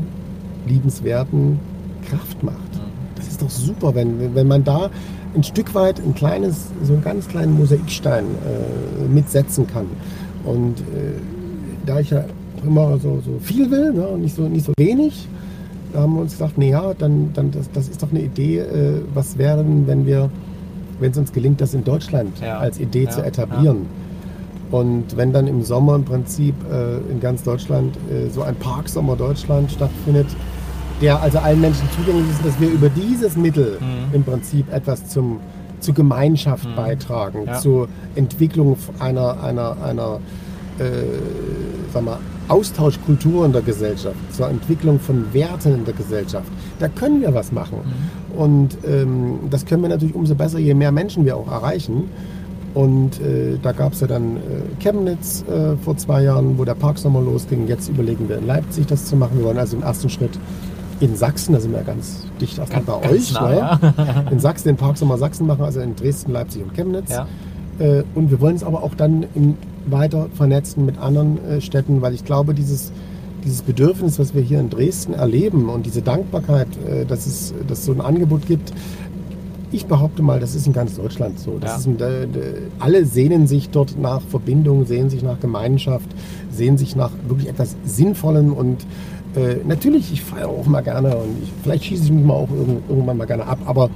liebenswerten 0.66 1.60
Kraft 2.08 2.42
macht. 2.42 2.80
Das 3.14 3.28
ist 3.28 3.40
doch 3.40 3.50
super, 3.50 3.94
wenn, 3.94 4.34
wenn 4.34 4.48
man 4.48 4.64
da 4.64 4.90
ein 5.34 5.42
Stück 5.42 5.74
weit 5.74 6.00
ein 6.00 6.14
kleines, 6.14 6.66
so 6.82 6.92
einen 6.92 7.02
ganz 7.02 7.28
kleinen 7.28 7.54
Mosaikstein 7.58 8.24
äh, 8.24 9.08
mitsetzen 9.08 9.66
kann. 9.66 9.86
Und 10.44 10.80
äh, 10.80 11.18
da 11.86 12.00
ich 12.00 12.10
ja 12.10 12.24
immer 12.64 12.98
so, 12.98 13.20
so 13.24 13.38
viel 13.40 13.70
will 13.70 13.92
ne, 13.92 14.06
und 14.06 14.22
nicht 14.22 14.36
so, 14.36 14.42
nicht 14.42 14.64
so 14.66 14.72
wenig, 14.78 15.28
da 15.92 16.00
haben 16.00 16.14
wir 16.14 16.22
uns 16.22 16.32
gedacht, 16.38 16.58
naja, 16.58 16.92
dann, 16.98 17.30
dann 17.34 17.50
das, 17.50 17.70
das 17.72 17.88
ist 17.88 18.02
doch 18.02 18.10
eine 18.10 18.20
Idee, 18.22 18.58
äh, 18.58 19.00
was 19.12 19.38
wäre, 19.38 19.64
wenn 19.86 20.06
wir, 20.06 20.30
wenn 21.00 21.10
es 21.12 21.18
uns 21.18 21.32
gelingt, 21.32 21.60
das 21.60 21.74
in 21.74 21.84
Deutschland 21.84 22.40
Ja. 22.40 22.58
als 22.58 22.78
Idee 22.80 23.04
Ja, 23.04 23.10
zu 23.10 23.24
etablieren. 23.24 23.86
Und 24.70 25.16
wenn 25.16 25.32
dann 25.32 25.46
im 25.46 25.62
Sommer 25.62 25.94
im 25.94 26.04
Prinzip 26.04 26.54
äh, 26.70 26.96
in 27.12 27.20
ganz 27.20 27.42
Deutschland 27.44 27.96
äh, 28.10 28.28
so 28.30 28.42
ein 28.42 28.56
Parksommer 28.56 29.14
Deutschland 29.14 29.70
stattfindet, 29.70 30.26
der 31.04 31.20
also 31.22 31.38
allen 31.38 31.60
Menschen 31.60 31.86
zugänglich 31.96 32.26
ist, 32.30 32.44
dass 32.46 32.58
wir 32.58 32.70
über 32.70 32.88
dieses 32.88 33.36
Mittel 33.36 33.78
Mhm. 33.80 34.14
im 34.14 34.24
Prinzip 34.24 34.72
etwas 34.72 35.06
zum, 35.08 35.38
zur 35.80 35.94
Gemeinschaft 35.94 36.66
Mhm. 36.66 36.76
beitragen, 36.76 37.40
Ja. 37.46 37.58
zur 37.60 37.88
Entwicklung 38.14 38.76
einer, 38.98 39.42
einer, 39.42 39.76
einer 39.84 40.18
äh, 40.78 40.84
sag 41.92 42.04
mal, 42.04 42.18
Austauschkultur 42.48 43.46
in 43.46 43.52
der 43.52 43.62
Gesellschaft, 43.62 44.16
zur 44.32 44.48
Entwicklung 44.48 44.98
von 44.98 45.32
Werten 45.32 45.72
in 45.74 45.84
der 45.84 45.94
Gesellschaft. 45.94 46.48
Da 46.78 46.88
können 46.88 47.20
wir 47.20 47.32
was 47.34 47.52
machen. 47.52 47.78
Mhm. 47.84 48.38
Und 48.38 48.68
ähm, 48.86 49.38
das 49.50 49.64
können 49.66 49.82
wir 49.82 49.88
natürlich 49.90 50.14
umso 50.16 50.34
besser, 50.34 50.58
je 50.58 50.74
mehr 50.74 50.90
Menschen 50.90 51.24
wir 51.24 51.36
auch 51.36 51.50
erreichen. 51.50 52.08
Und 52.74 53.20
äh, 53.20 53.56
da 53.62 53.70
gab 53.70 53.92
es 53.92 54.00
ja 54.00 54.08
dann 54.08 54.36
äh, 54.36 54.40
Chemnitz 54.82 55.44
äh, 55.48 55.76
vor 55.84 55.96
zwei 55.96 56.24
Jahren, 56.24 56.58
wo 56.58 56.64
der 56.64 56.74
Parksommer 56.74 57.20
losging. 57.20 57.68
Jetzt 57.68 57.88
überlegen 57.88 58.28
wir 58.28 58.38
in 58.38 58.46
Leipzig 58.48 58.86
das 58.86 59.04
zu 59.04 59.14
machen. 59.14 59.38
Wir 59.38 59.44
wollen 59.44 59.58
also 59.58 59.76
im 59.76 59.84
ersten 59.84 60.10
Schritt 60.10 60.36
in 61.00 61.16
Sachsen, 61.16 61.52
da 61.54 61.60
sind 61.60 61.72
wir 61.72 61.78
ja 61.78 61.84
ganz 61.84 62.26
dicht 62.40 62.58
erstmal 62.58 62.82
Ganz- 62.82 63.00
bei 63.00 63.08
ganz 63.08 63.14
euch, 63.14 63.32
nah, 63.34 63.48
ne? 63.48 63.56
ja. 63.56 64.24
in 64.30 64.40
Sachsen 64.40 64.68
den 64.68 64.76
Parksommer 64.76 65.18
Sachsen 65.18 65.46
machen, 65.46 65.64
also 65.64 65.80
in 65.80 65.96
Dresden, 65.96 66.32
Leipzig 66.32 66.62
und 66.62 66.74
Chemnitz. 66.74 67.10
Ja. 67.10 67.26
Äh, 67.78 68.04
und 68.14 68.30
wir 68.30 68.40
wollen 68.40 68.56
es 68.56 68.64
aber 68.64 68.82
auch 68.82 68.94
dann 68.94 69.26
weiter 69.86 70.28
vernetzen 70.34 70.86
mit 70.86 70.98
anderen 70.98 71.44
äh, 71.44 71.60
Städten, 71.60 72.02
weil 72.02 72.14
ich 72.14 72.24
glaube, 72.24 72.54
dieses, 72.54 72.92
dieses 73.44 73.62
Bedürfnis, 73.62 74.18
was 74.18 74.34
wir 74.34 74.42
hier 74.42 74.60
in 74.60 74.70
Dresden 74.70 75.14
erleben 75.14 75.68
und 75.68 75.84
diese 75.86 76.02
Dankbarkeit, 76.02 76.68
äh, 76.88 77.04
dass, 77.04 77.26
es, 77.26 77.52
dass 77.66 77.80
es 77.80 77.84
so 77.86 77.92
ein 77.92 78.00
Angebot 78.00 78.46
gibt, 78.46 78.72
ich 79.72 79.86
behaupte 79.86 80.22
mal, 80.22 80.38
das 80.38 80.54
ist 80.54 80.68
in 80.68 80.72
ganz 80.72 80.96
Deutschland 80.96 81.40
so. 81.40 81.58
Ja. 81.60 81.74
ist 81.74 81.86
äh, 82.00 82.28
alle 82.78 83.04
sehnen 83.04 83.48
sich 83.48 83.70
dort 83.70 83.98
nach 83.98 84.22
Verbindung, 84.22 84.86
sehnen 84.86 85.10
sich 85.10 85.22
nach 85.24 85.40
Gemeinschaft, 85.40 86.08
sehnen 86.52 86.78
sich 86.78 86.94
nach 86.94 87.10
wirklich 87.26 87.48
etwas 87.48 87.74
Sinnvollem 87.84 88.52
und 88.52 88.86
äh, 89.36 89.56
natürlich, 89.66 90.12
ich 90.12 90.22
feiere 90.22 90.48
auch 90.48 90.66
mal 90.66 90.82
gerne 90.82 91.16
und 91.16 91.42
ich, 91.42 91.52
vielleicht 91.62 91.84
schieße 91.84 92.04
ich 92.04 92.12
mich 92.12 92.24
mal 92.24 92.34
auch 92.34 92.50
irgend, 92.50 92.88
irgendwann 92.88 93.16
mal 93.16 93.26
gerne 93.26 93.46
ab, 93.46 93.58
aber 93.66 93.90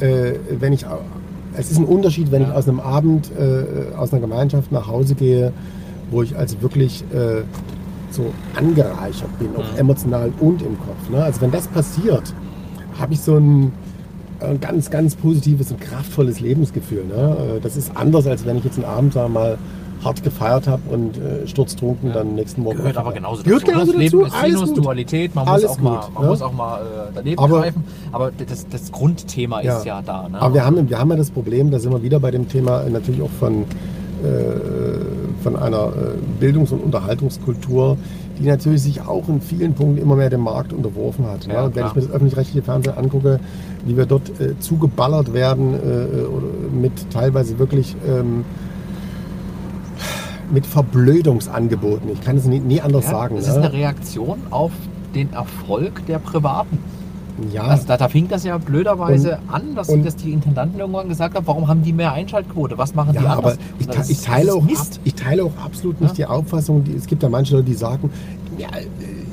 äh, 0.00 0.32
wenn 0.58 0.72
ich, 0.72 0.84
es 1.56 1.70
ist 1.70 1.78
ein 1.78 1.84
Unterschied, 1.84 2.30
wenn 2.32 2.42
ich 2.42 2.48
aus 2.48 2.68
einem 2.68 2.80
Abend, 2.80 3.30
äh, 3.38 3.94
aus 3.96 4.12
einer 4.12 4.20
Gemeinschaft 4.20 4.72
nach 4.72 4.86
Hause 4.88 5.14
gehe, 5.14 5.52
wo 6.10 6.22
ich 6.22 6.36
also 6.36 6.60
wirklich 6.62 7.04
äh, 7.12 7.42
so 8.10 8.26
angereichert 8.54 9.38
bin, 9.38 9.48
auch 9.56 9.72
Mhm. 9.72 9.78
emotional 9.78 10.32
und 10.40 10.60
im 10.62 10.78
Kopf. 10.78 11.08
Ne? 11.10 11.22
Also 11.22 11.40
wenn 11.40 11.50
das 11.50 11.66
passiert, 11.68 12.34
habe 12.98 13.14
ich 13.14 13.20
so 13.20 13.36
ein, 13.36 13.72
ein 14.40 14.60
ganz, 14.60 14.90
ganz 14.90 15.14
positives 15.14 15.70
und 15.70 15.80
kraftvolles 15.80 16.40
Lebensgefühl. 16.40 17.04
Ne? 17.06 17.36
Äh, 17.56 17.60
Das 17.60 17.76
ist 17.76 17.96
anders, 17.96 18.26
als 18.26 18.44
wenn 18.44 18.58
ich 18.58 18.64
jetzt 18.64 18.76
einen 18.76 18.84
Abend 18.86 19.12
sagen 19.14 19.32
wir 19.32 19.40
mal 19.40 19.58
hart 20.04 20.22
gefeiert 20.22 20.66
habe 20.66 20.82
und 20.90 21.16
äh, 21.16 21.46
sturztrunken 21.46 22.08
Ja. 22.08 22.14
dann 22.16 22.34
nächsten 22.34 22.62
Morgen. 22.62 22.78
Gehört 22.78 22.96
aber 22.96 23.12
genauso 23.12 23.42
Gehört 23.42 23.62
dazu. 23.62 23.72
genauso 23.72 23.92
das 23.92 24.00
Leben 24.00 24.18
dazu. 24.20 24.26
ist 24.34 24.42
Alles 24.42 24.60
Sinus. 24.60 24.74
Dualität, 24.74 25.34
man 25.34 25.46
Alles 25.48 25.62
muss 25.62 25.70
auch 25.70 25.80
mal, 25.80 26.00
gut, 26.00 26.14
man 26.14 26.22
ne? 26.24 26.28
muss 26.30 26.42
auch 26.42 26.52
mal 26.52 26.78
äh, 26.80 26.82
daneben 27.14 27.38
Aber- 27.38 27.60
greifen. 27.60 27.84
Aber 28.12 28.30
das, 28.48 28.66
das 28.68 28.90
Grundthema 28.92 29.60
ist 29.60 29.84
ja 29.84 30.02
da. 30.02 30.28
Ne? 30.28 30.40
Aber 30.40 30.54
wir 30.54 30.64
haben, 30.64 30.88
wir 30.90 30.98
haben 30.98 31.10
ja 31.10 31.16
das 31.16 31.30
Problem, 31.30 31.70
da 31.70 31.78
sind 31.78 31.92
wir 31.92 32.02
wieder 32.02 32.20
bei 32.20 32.30
dem 32.30 32.48
Thema 32.48 32.82
äh, 32.82 32.90
natürlich 32.90 33.22
auch 33.22 33.30
von, 33.38 33.62
äh, 33.62 35.42
von 35.42 35.56
einer 35.56 35.86
äh, 35.86 35.90
Bildungs- 36.40 36.72
und 36.72 36.80
Unterhaltungskultur, 36.82 37.96
die 38.38 38.46
natürlich 38.46 38.82
sich 38.82 39.02
auch 39.02 39.28
in 39.28 39.40
vielen 39.40 39.74
Punkten 39.74 39.98
immer 39.98 40.16
mehr 40.16 40.30
dem 40.30 40.40
Markt 40.42 40.72
unterworfen 40.72 41.26
hat. 41.26 41.46
Ne? 41.46 41.54
Ja, 41.54 41.64
Und 41.64 41.76
wenn 41.76 41.86
ich 41.86 41.94
mir 41.94 42.02
das 42.02 42.10
öffentlich-rechtliche 42.10 42.62
Fernsehen 42.62 42.96
angucke, 42.96 43.38
wie 43.84 43.96
wir 43.96 44.06
dort 44.06 44.28
äh, 44.40 44.58
zugeballert 44.58 45.32
werden, 45.32 45.74
mit 46.80 46.92
teilweise 47.12 47.58
wirklich 47.58 47.94
ähm, 48.08 48.44
mit 50.52 50.66
Verblödungsangeboten. 50.66 52.10
Ich 52.12 52.20
kann 52.20 52.36
es 52.36 52.44
nie, 52.44 52.60
nie 52.60 52.80
anders 52.80 53.04
ja, 53.06 53.10
sagen. 53.10 53.36
das 53.36 53.46
ne? 53.46 53.52
ist 53.52 53.58
eine 53.58 53.72
Reaktion 53.72 54.38
auf 54.50 54.70
den 55.14 55.32
Erfolg 55.32 56.04
der 56.06 56.18
Privaten. 56.18 56.78
ja, 57.52 57.62
Also 57.62 57.86
da, 57.86 57.96
da 57.96 58.08
fing 58.08 58.28
das 58.28 58.44
ja 58.44 58.58
blöderweise 58.58 59.38
Und- 59.48 59.54
an, 59.54 59.74
dass, 59.74 59.88
und- 59.88 60.04
dass 60.06 60.16
die 60.16 60.32
Intendanten 60.32 60.78
irgendwann 60.78 61.08
gesagt 61.08 61.34
haben, 61.34 61.46
warum 61.46 61.68
haben 61.68 61.82
die 61.82 61.92
mehr 61.92 62.12
Einschaltquote? 62.12 62.76
Was 62.78 62.94
machen 62.94 63.14
die 63.18 63.24
Ja, 63.24 63.32
anders? 63.34 63.54
aber 63.54 63.62
ich, 63.78 63.86
te- 63.88 64.00
ist- 64.00 64.10
ich, 64.10 64.20
teile 64.20 64.52
auch, 64.54 64.62
ab, 64.62 64.86
ich 65.04 65.14
teile 65.14 65.44
auch 65.44 65.56
absolut 65.64 66.00
nicht 66.00 66.18
Ja. 66.18 66.26
die 66.26 66.32
Auffassung, 66.32 66.84
die, 66.84 66.94
es 66.94 67.06
gibt 67.06 67.22
ja 67.22 67.28
manche 67.28 67.54
Leute, 67.56 67.66
die 67.66 67.74
sagen, 67.74 68.10
ja, 68.58 68.68
äh, 68.68 68.86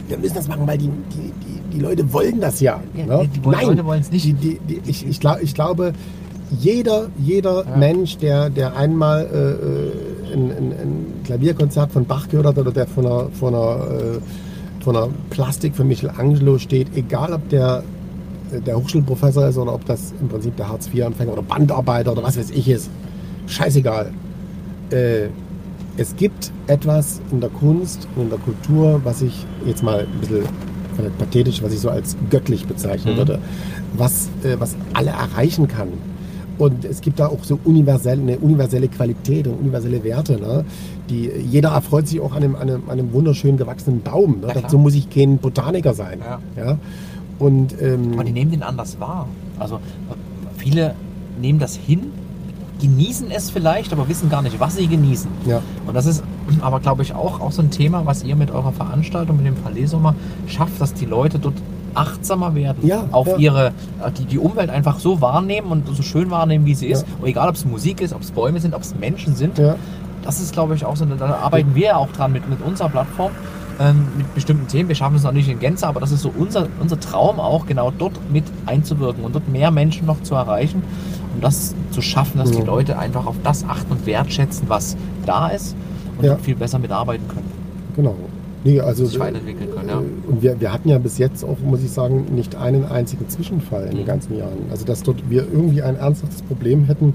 wir 0.08 0.18
müssen 0.18 0.36
das 0.36 0.48
machen, 0.48 0.66
weil 0.66 0.78
die, 0.78 0.88
die, 0.90 1.34
die, 1.46 1.76
die 1.78 1.80
Leute 1.80 2.12
wollen 2.14 2.40
das 2.42 2.60
ja. 2.62 2.80
Ja, 2.96 3.06
ne? 3.06 3.22
die- 3.34 3.40
die 3.40 3.46
wollen- 3.46 3.86
wollen's 3.86 4.12
nicht. 4.12 4.26
Die, 4.26 4.34
die, 4.34 4.60
die, 4.68 4.82
ich, 4.86 5.06
ich, 5.08 5.20
glaub, 5.20 5.42
ich 5.42 5.54
glaube, 5.54 5.94
jeder, 6.60 7.08
jeder 7.20 7.66
Ja. 7.70 7.78
Mensch, 7.78 8.18
der, 8.18 8.50
der 8.50 8.76
einmal 8.76 9.28
äh, 9.32 9.38
äh, 9.38 9.92
ein, 10.34 10.52
ein, 10.52 10.72
ein 10.72 11.06
Klavierkonzert 11.26 11.92
von 11.92 12.06
Bach 12.06 12.28
gehört 12.30 12.48
hat 12.48 12.58
oder 12.58 12.72
der 12.72 12.88
vor 12.88 13.04
einer, 13.06 13.30
vor 13.32 13.50
einer, 13.50 14.16
äh, 14.18 14.84
vor 14.84 14.96
einer 14.96 15.10
Plastik 15.30 15.76
von 15.76 15.88
Michelangelo 15.88 16.58
steht, 16.58 16.96
egal 16.96 17.34
ob 17.34 17.48
der 17.50 17.84
äh, 18.52 18.62
der 18.62 18.78
Hochschulprofessor 18.78 19.48
ist 19.48 19.58
oder 19.58 19.74
ob 19.74 19.86
das 19.86 20.14
im 20.20 20.28
Prinzip 20.28 20.56
der 20.58 20.70
Hartz-IV-Empfänger 20.70 21.34
oder 21.34 21.42
Bandarbeiter 21.42 22.12
oder 22.12 22.24
was 22.24 22.38
weiß 22.38 22.52
ich 22.52 22.68
ist. 22.68 22.90
Scheißegal. 23.48 24.12
Äh, 24.92 25.28
es 25.98 26.16
gibt 26.16 26.52
etwas 26.68 27.20
in 27.32 27.42
der 27.42 27.50
Kunst 27.50 28.08
und 28.16 28.24
in 28.24 28.30
der 28.30 28.40
Kultur, 28.40 29.02
was 29.04 29.22
ich 29.22 29.46
jetzt 29.66 29.84
mal 29.84 30.08
ein 30.12 30.20
bisschen 30.22 30.44
vielleicht 30.96 31.18
pathetisch, 31.18 31.62
was 31.62 31.74
ich 31.74 31.80
so 31.80 31.90
als 31.90 32.16
göttlich 32.30 32.66
bezeichnen 32.68 33.14
Mhm. 33.14 33.18
würde, 33.18 33.40
was, 33.98 34.30
äh, 34.44 34.56
was 34.60 34.76
alle 34.94 35.12
erreichen 35.12 35.68
kann. 35.68 35.90
Und 36.60 36.84
es 36.84 37.00
gibt 37.00 37.20
da 37.20 37.28
auch 37.28 37.44
so 37.44 37.58
universell, 37.64 38.20
eine 38.20 38.38
universelle 38.38 38.90
Qualität 38.90 39.48
und 39.48 39.56
universelle 39.60 40.04
Werte. 40.04 40.40
Ne? 40.40 40.66
Die, 41.10 41.32
jeder 41.50 41.70
erfreut 41.70 42.08
sich 42.08 42.20
auch 42.20 42.34
an 42.34 42.44
einem, 42.44 42.56
an 42.56 42.62
einem, 42.64 42.84
an 42.88 43.00
einem 43.00 43.14
wunderschön 43.14 43.56
gewachsenen 43.56 44.02
Baum. 44.02 44.42
Ne? 44.42 44.48
Klar. 44.48 44.64
Dazu 44.64 44.78
muss 44.78 44.94
ich 44.94 45.10
kein 45.10 45.38
Botaniker 45.38 45.94
sein. 45.94 46.20
Ja. 46.20 46.40
Ja? 46.62 46.78
Und, 47.40 47.82
ähm, 47.82 48.12
Aber 48.14 48.26
die 48.26 48.34
nehmen 48.34 48.52
den 48.52 48.62
anders 48.62 49.00
wahr. 49.00 49.28
Also 49.58 49.80
viele 50.58 50.96
nehmen 51.40 51.60
das 51.60 51.78
hin, 51.78 52.12
genießen 52.82 53.32
es 53.32 53.50
vielleicht, 53.50 53.94
aber 53.94 54.10
wissen 54.10 54.30
gar 54.30 54.42
nicht, 54.42 54.60
was 54.60 54.76
sie 54.76 54.88
genießen. 54.88 55.32
Ja. 55.46 55.62
Und 55.88 55.94
das 55.94 56.06
ist 56.06 56.24
aber, 56.62 56.82
glaube 56.82 57.04
ich, 57.04 57.14
auch, 57.14 57.40
auch 57.40 57.54
so 57.54 57.62
ein 57.62 57.72
Thema, 57.72 58.06
was 58.06 58.24
ihr 58.24 58.36
mit 58.36 58.52
eurer 58.52 58.74
Veranstaltung, 58.74 59.38
mit 59.38 59.46
dem 59.46 59.56
Palais 59.56 59.88
Sommer 59.88 60.14
schafft, 60.48 60.82
dass 60.82 60.94
die 60.94 61.06
Leute 61.06 61.40
dort 61.40 61.56
achtsamer 61.94 62.56
werden, 62.56 62.86
Ja, 62.86 63.06
auf 63.12 63.28
ja. 63.28 63.38
ihre, 63.38 63.68
äh, 63.68 64.12
die, 64.18 64.26
die 64.26 64.40
Umwelt 64.40 64.70
einfach 64.70 65.00
so 65.00 65.22
wahrnehmen 65.22 65.72
und 65.72 65.88
so 65.96 66.04
schön 66.04 66.30
wahrnehmen, 66.32 66.66
wie 66.66 66.76
sie 66.76 66.88
ist. 66.88 67.08
Ja. 67.08 67.14
Und 67.22 67.28
egal, 67.28 67.50
ob 67.50 67.56
es 67.56 67.66
Musik 67.66 68.02
ist, 68.02 68.14
ob 68.14 68.22
es 68.22 68.32
Bäume 68.32 68.60
sind, 68.60 68.74
ob 68.74 68.82
es 68.82 68.96
Menschen 68.96 69.36
sind. 69.36 69.58
Das 70.24 70.40
ist, 70.42 70.54
glaube 70.54 70.76
ich, 70.76 70.86
auch 70.86 70.96
so, 70.96 71.06
da 71.06 71.26
arbeiten 71.36 71.76
wir 71.76 71.86
ja 71.88 71.98
auch 71.98 72.12
dran 72.12 72.32
mit, 72.32 72.50
mit 72.50 72.62
unserer 72.62 72.90
Plattform, 72.90 73.32
ähm, 73.80 74.08
mit 74.18 74.36
bestimmten 74.36 74.68
Themen. 74.68 74.90
Wir 74.90 74.96
schaffen 74.96 75.16
es 75.16 75.24
noch 75.24 75.32
nicht 75.32 75.48
in 75.48 75.60
Gänze, 75.60 75.88
aber 75.88 76.00
das 76.02 76.12
ist 76.12 76.22
so 76.22 76.32
unser, 76.38 76.68
unser 76.80 77.00
Traum 77.00 77.40
auch, 77.40 77.66
genau 77.66 77.92
dort 77.98 78.20
mit 78.32 78.44
einzuwirken 78.66 79.24
und 79.24 79.34
dort 79.34 79.48
mehr 79.48 79.72
Menschen 79.72 80.06
noch 80.06 80.22
zu 80.22 80.36
erreichen, 80.36 80.84
um 81.34 81.42
das 81.42 81.74
zu 81.92 82.02
schaffen, 82.02 82.38
dass 82.38 82.52
die. 82.52 82.62
Leute 82.62 83.00
einfach 83.00 83.26
auf 83.26 83.36
das 83.44 83.64
achten 83.64 83.94
und 83.94 84.06
wertschätzen, 84.06 84.68
was 84.68 84.98
da 85.26 85.48
ist 85.48 85.76
und 86.18 86.42
viel 86.42 86.56
besser 86.56 86.80
mitarbeiten 86.80 87.28
können. 87.30 87.50
Genau. 87.96 88.16
Nee, 88.64 88.80
also, 88.82 89.06
ja. 89.90 89.98
Und 89.98 90.42
wir, 90.42 90.60
wir 90.62 90.72
hatten 90.72 90.88
ja 90.90 90.98
bis 91.00 91.18
jetzt 91.18 91.44
auch, 91.44 91.58
muss 91.64 91.84
ich 91.84 91.92
sagen, 91.92 92.26
nicht 92.36 92.56
einen 92.56 92.86
einzigen 92.86 93.28
Zwischenfall 93.28 93.86
in 93.86 93.92
den 93.92 94.02
Mhm. 94.02 94.06
ganzen 94.06 94.38
Jahren. 94.38 94.58
Also 94.72 94.86
dass 94.86 95.04
dort 95.04 95.30
wir 95.30 95.46
irgendwie 95.52 95.82
ein 95.82 95.96
ernsthaftes 95.96 96.42
Problem 96.44 96.86
hätten 96.86 97.14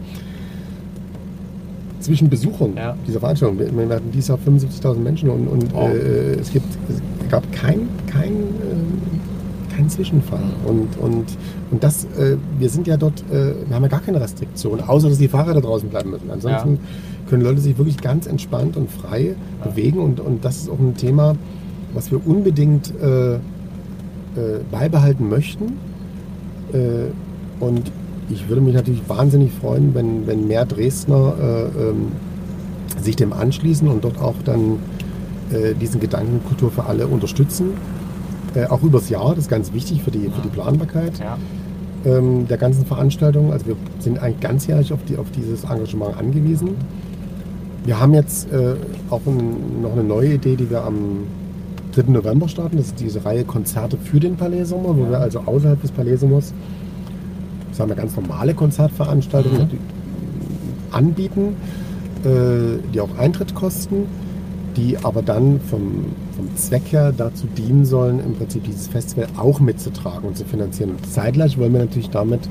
zwischen 2.00 2.28
Besuchern 2.28 2.74
Ja. 2.76 2.96
dieser 3.06 3.20
Veranstaltung. 3.20 3.58
Wir, 3.58 3.72
wir 3.88 3.96
hatten 3.96 4.10
dieses 4.12 4.28
Jahr 4.28 4.38
75.000 4.38 4.96
Menschen 4.98 5.30
und, 5.30 5.48
und 5.48 5.72
Wow. 5.74 5.88
äh, 5.94 6.34
es, 6.34 6.50
gibt, 6.52 6.66
es 6.90 7.00
gab 7.30 7.50
kein, 7.52 7.88
kein, 8.06 8.32
äh, 8.32 9.74
keinen 9.74 9.88
Zwischenfall. 9.88 10.40
Mhm. 10.40 10.68
Und, 10.68 10.98
und, 11.00 11.24
und 11.70 11.82
das, 11.82 12.04
äh, 12.18 12.36
wir 12.58 12.68
sind 12.68 12.86
ja 12.86 12.96
dort, 12.98 13.24
äh, 13.32 13.54
wir 13.66 13.74
haben 13.74 13.82
ja 13.84 13.88
gar 13.88 14.00
keine 14.02 14.20
Restriktion, 14.20 14.80
außer 14.82 15.08
dass 15.08 15.18
die 15.18 15.28
Fahrräder 15.28 15.62
draußen 15.62 15.88
bleiben 15.88 16.10
müssen. 16.10 16.30
Ansonsten 16.30 16.78
können 17.30 17.42
Leute 17.42 17.60
sich 17.62 17.78
wirklich 17.78 17.96
ganz 17.98 18.26
entspannt 18.26 18.76
und 18.76 18.90
frei 18.90 19.34
Ja. 19.60 19.66
bewegen 19.70 19.98
und, 20.00 20.20
und 20.20 20.44
das 20.44 20.58
ist 20.58 20.68
auch 20.70 20.78
ein 20.78 20.94
Thema, 20.96 21.36
was 21.94 22.10
wir 22.10 22.26
unbedingt 22.26 22.92
äh, 23.00 23.34
äh, 23.34 23.38
beibehalten 24.70 25.28
möchten. 25.28 25.78
Äh, 26.72 27.10
und 27.60 27.90
ich 28.28 28.48
würde 28.48 28.60
mich 28.60 28.74
natürlich 28.74 29.02
wahnsinnig 29.08 29.52
freuen, 29.52 29.94
wenn, 29.94 30.26
wenn 30.26 30.46
mehr 30.48 30.64
Dresdner 30.64 31.34
äh, 31.40 31.88
ähm, 31.88 32.12
sich 33.00 33.16
dem 33.16 33.32
anschließen 33.32 33.86
und 33.88 34.04
dort 34.04 34.20
auch 34.20 34.34
dann 34.44 34.78
äh, 35.52 35.74
diesen 35.74 36.00
Gedanken 36.00 36.42
Kultur 36.46 36.70
für 36.70 36.84
alle 36.84 37.06
unterstützen. 37.06 37.70
Äh, 38.54 38.66
auch 38.66 38.82
übers 38.82 39.08
Jahr, 39.08 39.30
das 39.30 39.44
ist 39.44 39.50
ganz 39.50 39.72
wichtig 39.72 40.02
für 40.02 40.10
die, 40.10 40.30
für 40.30 40.42
die 40.42 40.48
Planbarkeit 40.48 41.18
Ja. 41.18 41.36
ähm, 42.06 42.46
der 42.48 42.56
ganzen 42.56 42.86
Veranstaltung. 42.86 43.52
Also 43.52 43.66
wir 43.66 43.76
sind 43.98 44.18
eigentlich 44.18 44.40
ganzjährig 44.40 44.92
auf, 44.92 45.00
die, 45.08 45.16
auf 45.16 45.30
dieses 45.32 45.64
Engagement 45.64 46.16
angewiesen. 46.16 46.70
Wir 47.84 48.00
haben 48.00 48.14
jetzt 48.14 48.50
äh, 48.52 48.74
auch 49.10 49.20
ein, 49.26 49.82
noch 49.82 49.92
eine 49.92 50.04
neue 50.04 50.34
Idee, 50.34 50.56
die 50.56 50.70
wir 50.70 50.84
am 50.84 51.26
3. 51.94 52.10
November 52.10 52.48
starten. 52.48 52.76
Das 52.76 52.86
ist 52.86 53.00
diese 53.00 53.24
Reihe 53.24 53.44
Konzerte 53.44 53.96
für 53.96 54.20
den 54.20 54.36
Palais 54.36 54.64
Sommer, 54.64 54.96
wo 54.96 55.08
wir 55.08 55.18
also 55.20 55.40
außerhalb 55.40 55.80
des 55.80 55.90
Palais 55.90 56.16
Sommers 56.16 56.52
sagen 57.74 57.90
wir, 57.90 57.96
ganz 57.96 58.16
normale 58.16 58.54
Konzertveranstaltungen 58.54 59.62
Mhm. 59.62 59.78
anbieten, 60.92 61.56
äh, 62.24 62.78
die 62.92 63.00
auch 63.00 63.18
Eintritt 63.18 63.54
kosten, 63.54 64.06
die 64.76 64.96
aber 64.98 65.22
dann 65.22 65.60
vom, 65.60 66.06
vom 66.36 66.56
Zweck 66.56 66.92
her 66.92 67.12
dazu 67.16 67.46
dienen 67.46 67.84
sollen, 67.84 68.20
im 68.20 68.34
Prinzip 68.34 68.64
dieses 68.64 68.88
Festival 68.88 69.26
auch 69.36 69.60
mitzutragen 69.60 70.28
und 70.28 70.36
zu 70.36 70.44
finanzieren. 70.44 70.90
Und 70.90 71.06
zeitgleich 71.10 71.58
wollen 71.58 71.72
wir 71.72 71.80
natürlich 71.80 72.10
damit 72.10 72.48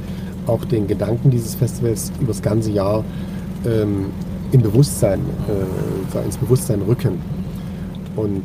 auch 0.47 0.65
den 0.65 0.87
Gedanken 0.87 1.31
dieses 1.31 1.55
Festivals 1.55 2.11
übers 2.19 2.41
ganze 2.41 2.71
Jahr 2.71 3.03
ähm, 3.65 4.07
im 4.51 4.61
Bewusstsein, 4.61 5.21
äh, 5.47 6.25
ins 6.25 6.37
Bewusstsein 6.37 6.81
rücken. 6.81 7.19
Und 8.15 8.43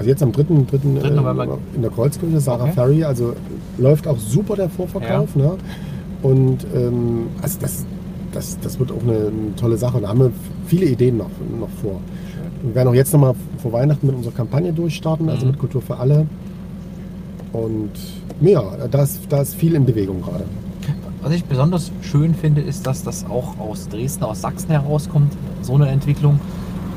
also 0.00 0.10
jetzt 0.10 0.22
am 0.22 0.32
3. 0.32 0.42
3. 0.42 1.00
3. 1.00 1.10
November. 1.10 1.44
Äh, 1.44 1.76
in 1.76 1.82
der 1.82 1.90
Kreuzkirche, 1.90 2.40
Sarah 2.40 2.64
Okay. 2.64 2.72
Ferry, 2.72 3.04
also 3.04 3.34
läuft 3.78 4.06
auch 4.08 4.18
super 4.18 4.56
der 4.56 4.68
Vorverkauf. 4.70 5.36
Ne? 5.36 5.56
Und 6.22 6.58
ähm, 6.74 7.28
also 7.42 7.58
das, 7.60 7.84
das, 8.32 8.58
das 8.60 8.78
wird 8.78 8.90
auch 8.92 9.02
eine, 9.02 9.12
eine 9.28 9.56
tolle 9.56 9.76
Sache. 9.76 9.96
Und 9.98 10.02
da 10.04 10.08
haben 10.08 10.20
wir 10.20 10.32
viele 10.66 10.86
Ideen 10.86 11.18
noch, 11.18 11.30
noch 11.58 11.68
vor. 11.82 12.00
Wir 12.62 12.74
werden 12.74 12.88
auch 12.88 12.94
jetzt 12.94 13.12
nochmal 13.12 13.34
vor 13.58 13.72
Weihnachten 13.72 14.06
mit 14.06 14.16
unserer 14.16 14.34
Kampagne 14.34 14.72
durchstarten, 14.72 15.28
also 15.28 15.44
Mhm. 15.44 15.52
mit 15.52 15.60
Kultur 15.60 15.82
für 15.82 15.96
alle. 15.98 16.26
Und 17.52 17.90
ja, 18.40 18.62
da 18.90 19.02
ist, 19.02 19.20
da 19.28 19.42
ist 19.42 19.54
viel 19.54 19.74
in 19.74 19.84
Bewegung 19.84 20.22
gerade. 20.22 20.44
Was 21.22 21.32
ich 21.34 21.44
besonders 21.44 21.92
schön 22.00 22.34
finde, 22.34 22.62
ist, 22.62 22.86
dass 22.86 23.02
das 23.02 23.26
auch 23.26 23.58
aus 23.58 23.88
Dresden, 23.88 24.24
aus 24.24 24.40
Sachsen 24.40 24.70
herauskommt, 24.70 25.32
so 25.62 25.74
eine 25.74 25.88
Entwicklung. 25.88 26.40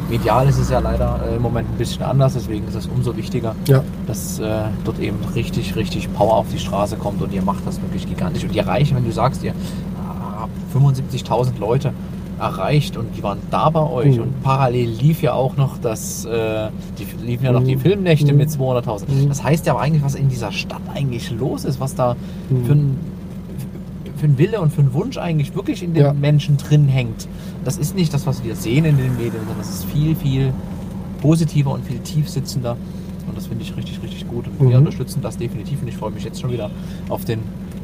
Medial 0.10 0.48
ist 0.48 0.58
es 0.60 0.70
ja 0.70 0.80
leider 0.80 1.20
äh, 1.30 1.36
im 1.38 1.42
Moment 1.42 1.70
ein 1.72 1.78
bisschen 1.78 2.04
anders, 2.04 2.34
deswegen 2.34 2.68
ist 2.68 2.76
es 2.76 2.88
umso 2.88 3.16
wichtiger, 3.18 3.56
Ja, 3.68 3.84
dass 4.06 4.40
äh, 4.40 4.46
dort 4.84 5.00
eben 5.00 5.18
richtig, 5.36 5.76
richtig 5.76 6.14
Power 6.14 6.36
auf 6.38 6.48
die 6.52 6.60
Straße 6.60 6.98
kommt 6.98 7.22
und 7.22 7.34
ihr 7.34 7.42
macht 7.42 7.66
das 7.66 7.82
wirklich 7.82 8.08
gigantisch. 8.08 8.44
Und 8.44 8.54
ihr 8.54 8.62
erreicht, 8.64 8.94
wenn 8.96 9.06
du 9.06 9.12
sagst, 9.12 9.44
ihr 9.44 9.54
habt 10.40 10.52
75.000 10.76 11.58
Leute 11.60 11.94
erreicht 12.40 12.98
und 12.98 13.16
die 13.16 13.24
waren 13.24 13.38
da 13.52 13.70
bei 13.70 13.80
euch 13.82 14.18
Mhm. 14.18 14.24
und 14.24 14.44
parallel 14.44 14.90
lief 14.90 15.22
ja 15.22 15.34
auch 15.34 15.56
noch 15.56 15.78
das, 15.78 16.26
äh, 16.26 16.68
die 17.00 17.06
liefen 17.26 17.46
ja 17.46 17.52
noch 17.54 17.64
die 17.64 17.76
Mhm. 17.76 17.80
Filmnächte 17.82 18.34
Mhm. 18.34 18.38
mit 18.40 18.50
200.000. 18.52 19.10
Mhm. 19.10 19.30
Das 19.30 19.44
heißt 19.44 19.66
ja 19.66 19.74
aber 19.74 19.82
eigentlich, 19.82 20.04
was 20.04 20.16
in 20.16 20.28
dieser 20.30 20.52
Stadt 20.52 20.82
eigentlich 20.94 21.32
los 21.32 21.64
ist, 21.64 21.80
was 21.80 21.96
da 21.96 22.16
Mhm. 22.50 22.66
für 22.66 22.72
ein 22.74 22.98
für 24.18 24.26
einen 24.26 24.38
Wille 24.38 24.62
und 24.62 24.72
für 24.72 24.82
einen 24.82 24.94
Wunsch 24.94 25.18
eigentlich 25.18 25.56
wirklich 25.56 25.84
in 25.84 25.94
den 25.94 26.04
Ja. 26.04 26.14
Menschen 26.14 26.58
drin 26.58 26.88
hängt. 26.88 27.28
Das 27.66 27.78
ist 27.78 27.96
nicht 27.96 28.14
das, 28.14 28.26
was 28.28 28.44
wir 28.44 28.56
sehen 28.56 28.86
in 28.86 28.98
den 28.98 29.16
Medien, 29.16 29.34
sondern 29.40 29.58
das 29.60 29.70
ist 29.70 29.86
viel, 29.86 30.16
viel 30.16 30.54
positiver 31.22 31.72
und 31.72 31.86
viel 31.86 32.00
tiefsitzender. 32.00 32.78
Und 33.28 33.38
das 33.38 33.48
finde 33.48 33.64
ich 33.64 33.76
richtig, 33.76 34.02
richtig 34.04 34.28
gut. 34.28 34.46
Und 34.48 34.60
wir 34.60 34.68
Mhm. 34.80 34.86
unterstützen 34.86 35.22
das 35.22 35.38
definitiv 35.38 35.82
und 35.82 35.88
ich 35.88 35.96
freue 35.98 36.12
mich 36.12 36.24
jetzt 36.24 36.42
schon 36.42 36.52
wieder 36.52 36.70
auf 37.10 37.24
den 37.26 37.40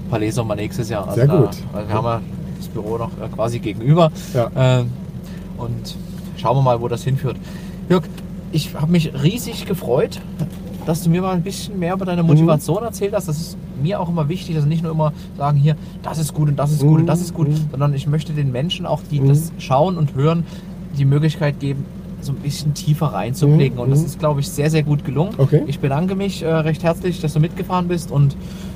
Palais 0.10 0.32
Sommer 0.32 0.56
nächstes 0.56 0.90
Jahr. 0.90 1.04
Also 1.08 1.16
Sehr 1.16 1.28
da, 1.28 1.38
gut. 1.38 1.58
weil 1.72 1.88
wir 1.88 1.94
haben 1.96 2.06
ja 2.06 2.22
das 2.58 2.68
Büro 2.68 2.98
noch 2.98 3.12
äh, 3.22 3.28
quasi 3.34 3.60
gegenüber. 3.60 4.12
ja. 4.34 4.52
Ähm, 4.56 4.88
und 5.58 5.96
schauen 6.38 6.58
wir 6.58 6.62
mal, 6.62 6.80
wo 6.82 6.88
das 6.88 7.04
hinführt. 7.04 7.38
Jörg, 7.90 8.04
ich 8.52 8.74
habe 8.76 8.92
mich 8.92 9.12
riesig 9.24 9.66
gefreut, 9.66 10.20
dass 10.90 11.04
du 11.04 11.10
mir 11.10 11.22
mal 11.22 11.34
ein 11.36 11.44
bisschen 11.44 11.78
mehr 11.78 11.94
über 11.94 12.06
deine 12.06 12.24
Motivation 12.24 12.84
erzählt 12.84 13.14
hast. 13.14 13.28
Das 13.28 13.40
ist 13.40 13.58
mir 13.82 14.00
auch 14.00 14.10
immer 14.10 14.28
wichtig, 14.28 14.56
dass 14.56 14.66
nicht 14.66 14.82
nur 14.84 14.92
immer 14.92 15.14
sagen 15.38 15.58
hier, 15.58 15.76
das 16.04 16.18
ist 16.18 16.34
gut 16.34 16.50
und 16.50 16.56
das 16.58 16.72
ist 16.72 16.82
gut 16.82 17.00
und 17.02 17.06
das 17.06 17.22
ist 17.22 17.34
gut, 17.34 17.48
Mhm. 17.50 17.68
sondern 17.72 17.94
ich 17.94 18.08
möchte 18.08 18.34
den 18.34 18.52
Menschen 18.52 18.86
auch, 18.86 19.00
die 19.12 19.20
Mhm. 19.22 19.28
das 19.30 19.52
schauen 19.60 19.98
und 19.98 20.16
hören, 20.16 20.44
die 20.98 21.06
Möglichkeit 21.06 21.60
geben, 21.60 21.86
so 22.22 22.32
ein 22.34 22.38
bisschen 22.38 22.74
tiefer 22.74 23.06
reinzublicken. 23.08 23.76
Mhm. 23.78 23.84
Und 23.84 23.92
das 23.92 24.00
Mhm. 24.00 24.06
ist, 24.08 24.20
glaube 24.20 24.40
ich, 24.42 24.50
sehr, 24.50 24.70
sehr 24.70 24.84
gut 24.84 25.06
gelungen. 25.06 25.34
Okay. 25.38 25.64
Ich 25.68 25.80
bedanke 25.80 26.16
mich 26.16 26.42
äh, 26.44 26.52
recht 26.52 26.84
herzlich, 26.84 27.22
dass 27.22 27.34
du 27.34 27.40
mitgefahren 27.40 27.88
bist 27.88 28.12
und 28.12 28.36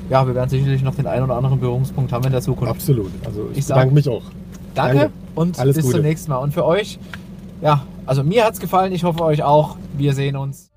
ja, 0.10 0.26
wir 0.28 0.36
werden 0.36 0.50
sicherlich 0.50 0.84
noch 0.84 0.96
den 0.96 1.08
einen 1.08 1.24
oder 1.24 1.36
anderen 1.36 1.60
Berührungspunkt 1.60 2.14
haben 2.14 2.24
in 2.26 2.32
der 2.32 2.42
Zukunft. 2.42 2.72
Absolut. 2.76 3.12
Also 3.26 3.48
ich, 3.52 3.58
Ich 3.60 3.66
sag- 3.66 3.76
bedanke 3.78 3.96
mich 3.96 4.08
auch. 4.08 4.22
Danke, 4.76 4.98
Danke. 4.98 5.14
und 5.36 5.60
Alles 5.60 5.76
bis 5.78 5.86
Gute. 5.86 5.98
zum 5.98 6.06
nächsten 6.06 6.32
Mal. 6.32 6.38
Und 6.38 6.54
für 6.54 6.64
euch, 6.66 7.00
ja, 7.62 7.82
also 8.06 8.24
mir 8.24 8.46
hat 8.46 8.54
es 8.54 8.60
gefallen, 8.60 8.94
ich 8.94 9.04
hoffe 9.04 9.24
euch 9.24 9.44
auch. 9.44 9.78
Wir 9.98 10.14
sehen 10.14 10.36
uns. 10.36 10.70